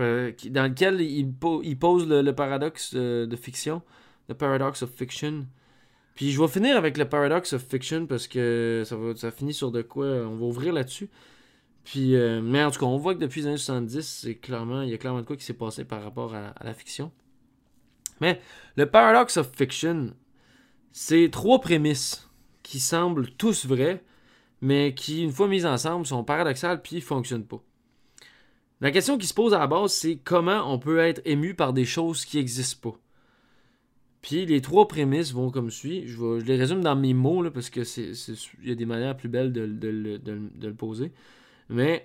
euh, 0.00 0.32
dans 0.46 0.64
lequel 0.64 1.00
il, 1.00 1.32
pose 1.32 2.08
le, 2.08 2.32
paradoxe 2.32 2.92
euh, 2.96 3.26
de 3.26 3.36
fiction, 3.36 3.82
le 4.28 4.34
paradox 4.34 4.82
of 4.82 4.90
fiction. 4.90 5.46
Puis 6.14 6.32
je 6.32 6.40
vais 6.40 6.48
finir 6.48 6.76
avec 6.76 6.98
le 6.98 7.08
paradox 7.08 7.52
of 7.52 7.62
fiction 7.62 8.06
parce 8.06 8.26
que 8.26 8.82
ça 9.14 9.30
finit 9.30 9.54
sur 9.54 9.70
de 9.70 9.82
quoi 9.82 10.06
on 10.06 10.34
va 10.34 10.46
ouvrir 10.46 10.72
là-dessus. 10.72 11.08
Puis, 11.90 12.14
euh, 12.14 12.40
mais 12.40 12.62
en 12.62 12.70
tout 12.70 12.78
cas, 12.78 12.86
on 12.86 12.98
voit 12.98 13.16
que 13.16 13.18
depuis 13.18 13.40
les 13.40 13.48
années 13.48 13.56
70, 13.56 14.02
c'est 14.02 14.36
clairement, 14.36 14.82
il 14.82 14.90
y 14.90 14.94
a 14.94 14.96
clairement 14.96 15.22
de 15.22 15.26
quoi 15.26 15.36
qui 15.36 15.42
s'est 15.42 15.54
passé 15.54 15.84
par 15.84 16.04
rapport 16.04 16.36
à, 16.36 16.54
la 16.62 16.72
fiction. 16.72 17.10
Mais 18.20 18.40
le 18.76 18.86
paradox 18.86 19.36
of 19.38 19.50
fiction, 19.52 20.14
c'est 20.92 21.30
trois 21.32 21.60
prémices 21.60 22.30
qui 22.62 22.78
semblent 22.78 23.28
tous 23.30 23.66
vraies, 23.66 24.04
mais 24.60 24.94
qui, 24.94 25.24
une 25.24 25.32
fois 25.32 25.48
mises 25.48 25.66
ensemble, 25.66 26.06
sont 26.06 26.22
paradoxales 26.22 26.80
puis 26.80 26.94
ne 26.94 27.00
fonctionnent 27.00 27.44
pas. 27.44 27.60
La 28.80 28.92
question 28.92 29.18
qui 29.18 29.26
se 29.26 29.34
pose 29.34 29.52
à 29.52 29.58
la 29.58 29.66
base, 29.66 29.92
c'est 29.92 30.14
comment 30.14 30.72
on 30.72 30.78
peut 30.78 31.00
être 31.00 31.20
ému 31.24 31.54
par 31.54 31.72
des 31.72 31.86
choses 31.86 32.24
qui 32.24 32.36
n'existent 32.36 32.92
pas. 32.92 32.98
Puis 34.22 34.46
les 34.46 34.60
trois 34.60 34.86
prémices 34.86 35.32
vont 35.32 35.50
comme 35.50 35.72
suit. 35.72 36.06
Je, 36.06 36.40
les 36.40 36.56
résume 36.56 36.82
dans 36.82 36.94
mes 36.94 37.14
mots 37.14 37.42
là, 37.42 37.50
parce 37.50 37.68
que 37.68 37.82
c'est, 37.82 38.12
il 38.62 38.68
y 38.68 38.70
a 38.70 38.76
des 38.76 38.86
manières 38.86 39.16
plus 39.16 39.28
belles 39.28 39.52
de 39.52 40.68
le 40.68 40.74
poser. 40.74 41.10
Mais 41.70 42.04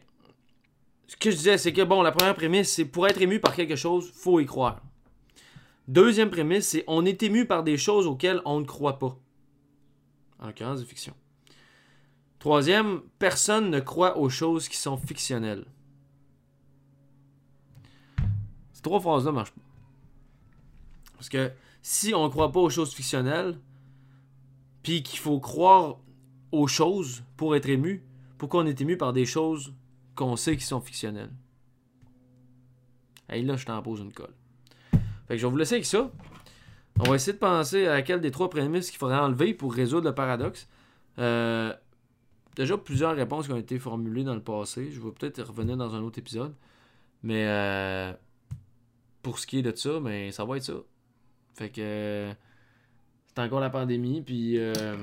ce 1.07 1.16
que 1.16 1.32
je 1.32 1.36
disais, 1.36 1.57
c'est 1.57 1.74
que 1.74 1.82
bon, 1.82 2.03
la 2.03 2.11
première 2.11 2.36
prémisse, 2.36 2.72
c'est 2.72 2.86
pour 2.86 3.07
être 3.07 3.20
ému 3.20 3.39
par 3.39 3.55
quelque 3.55 3.76
chose, 3.76 4.11
faut 4.13 4.39
y 4.39 4.45
croire. 4.45 4.82
Deuxième 5.88 6.30
prémisse, 6.30 6.70
c'est 6.70 6.84
on 6.88 7.03
est 7.03 7.24
ému 7.24 7.45
par 7.47 7.63
des 7.63 7.76
choses 7.76 8.05
auxquelles 8.05 8.41
on 8.45 8.59
ne 8.59 8.66
croit 8.66 8.99
pas. 8.99 9.18
En 10.39 10.47
l'occurrence 10.47 10.80
de 10.80 10.86
fiction. 10.86 11.16
Troisième, 12.38 13.01
personne 13.18 13.72
ne 13.72 13.80
croit 13.80 14.20
aux 14.20 14.30
choses 14.30 14.70
qui 14.70 14.78
sont 14.78 14.97
fictionnelles. 14.97 15.66
Ces 18.74 18.84
trois 18.84 18.99
phrases-là 18.99 19.32
marchent 19.32 19.51
pas. 19.51 19.61
Parce 21.16 21.30
que 21.30 21.51
si 21.82 22.13
on 22.13 22.26
ne 22.26 22.30
croit 22.30 22.51
pas 22.51 22.59
aux 22.59 22.70
choses 22.70 22.93
fictionnelles, 22.93 23.59
puis 24.84 25.01
qu'il 25.01 25.18
faut 25.18 25.39
croire 25.39 25.97
aux 26.51 26.68
choses 26.68 27.24
pour 27.36 27.55
être 27.55 27.68
ému, 27.68 28.03
pourquoi 28.38 28.63
on 28.63 28.65
est 28.65 28.79
ému 28.81 28.97
par 28.97 29.13
des 29.13 29.25
choses 29.25 29.73
qu'on 30.15 30.36
sait 30.36 30.57
qui 30.57 30.65
sont 30.65 30.81
fictionnelles? 30.81 31.31
Et 33.29 33.41
là, 33.41 33.55
je 33.55 33.65
t'en 33.65 33.81
pose 33.81 34.01
une 34.01 34.13
colle. 34.13 34.33
Fait 35.27 35.36
que 35.36 35.38
je 35.38 35.45
vais 35.45 35.51
vous 35.51 35.57
laisser 35.57 35.75
avec 35.75 35.86
ça. 35.86 36.11
On 36.99 37.03
va 37.03 37.15
essayer 37.15 37.33
de 37.33 37.39
penser 37.39 37.88
à 37.88 37.95
laquelle 37.95 38.21
des 38.21 38.31
trois 38.31 38.49
prémices 38.49 38.89
qu'il 38.89 38.99
faudrait 38.99 39.17
enlever 39.17 39.53
pour 39.53 39.73
résoudre 39.73 40.07
le 40.07 40.15
paradoxe. 40.15 40.67
Euh, 41.19 41.73
déjà, 42.55 42.77
plusieurs 42.77 43.15
réponses 43.15 43.47
qui 43.47 43.53
ont 43.53 43.57
été 43.57 43.79
formulées 43.79 44.23
dans 44.23 44.36
le 44.36 44.43
passé. 44.43 44.91
Je 44.91 45.01
vais 45.01 45.11
peut-être 45.11 45.41
revenir 45.43 45.75
dans 45.75 45.93
un 45.95 46.01
autre 46.01 46.19
épisode. 46.19 46.53
Mais 47.23 47.45
euh, 47.47 48.13
pour 49.21 49.39
ce 49.39 49.47
qui 49.47 49.59
est 49.59 49.61
de 49.63 49.75
ça, 49.75 49.99
mais 49.99 50.27
ben, 50.27 50.31
ça 50.31 50.45
va 50.45 50.57
être 50.57 50.63
ça. 50.63 50.75
Fait 51.55 51.69
que 51.69 52.31
c'est 53.27 53.41
encore 53.41 53.59
la 53.59 53.69
pandémie, 53.69 54.21
puis 54.21 54.57
euh, 54.57 54.95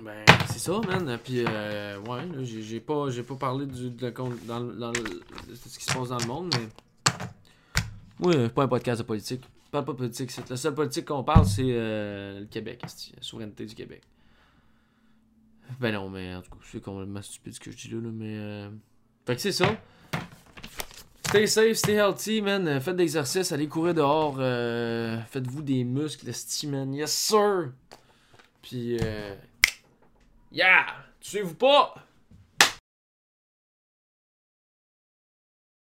ben, 0.00 0.24
c'est 0.48 0.58
ça, 0.58 0.80
man. 0.86 1.18
Puis, 1.22 1.44
euh, 1.46 1.98
ouais, 2.00 2.22
j'ai 2.44 2.80
pas, 2.80 3.06
pas 3.26 3.34
parlé 3.36 3.66
du, 3.66 3.90
de, 3.90 4.10
dans, 4.46 4.60
dans 4.60 4.92
ce 4.92 5.78
qui 5.78 5.84
se 5.84 5.92
passe 5.92 6.08
dans 6.08 6.18
le 6.18 6.26
monde, 6.26 6.54
mais. 6.56 6.68
Oui, 8.20 8.48
pas 8.48 8.64
un 8.64 8.68
podcast 8.68 9.00
de 9.00 9.06
politique. 9.06 9.44
Pas 9.70 9.82
de 9.82 9.92
politique. 9.92 10.30
La 10.48 10.56
seule 10.56 10.74
politique 10.74 11.06
qu'on 11.06 11.24
parle, 11.24 11.46
c'est 11.46 11.62
euh, 11.64 12.40
le 12.40 12.46
Québec, 12.46 12.80
la 12.82 13.22
souveraineté 13.22 13.64
du 13.64 13.74
Québec. 13.74 14.02
Ben 15.80 15.92
non, 15.92 16.08
mais 16.08 16.34
en 16.34 16.42
tout 16.42 16.50
cas, 16.50 16.56
c'est 16.70 16.82
complètement 16.82 17.22
stupide 17.22 17.54
ce 17.54 17.60
que 17.60 17.70
je 17.70 17.76
dis 17.76 17.88
là, 17.88 18.00
là 18.00 18.10
mais. 18.12 18.36
Euh... 18.38 18.70
Fait 19.26 19.36
que 19.36 19.40
c'est 19.40 19.52
ça. 19.52 19.68
Stay 21.26 21.46
safe, 21.46 21.76
stay 21.76 21.94
healthy, 21.94 22.40
man. 22.40 22.80
Faites 22.80 22.96
d'exercice, 22.96 23.52
allez 23.52 23.68
courir 23.68 23.94
dehors. 23.94 24.36
Faites-vous 25.28 25.62
des 25.62 25.84
muscles, 25.84 26.32
sti, 26.32 26.66
man. 26.66 26.94
Yes, 26.94 27.12
sir! 27.12 27.72
Puis, 28.62 28.98
euh... 29.00 29.34
Yeah! 30.50 30.86
Tuez-vous 31.20 31.54
pas! 31.54 31.94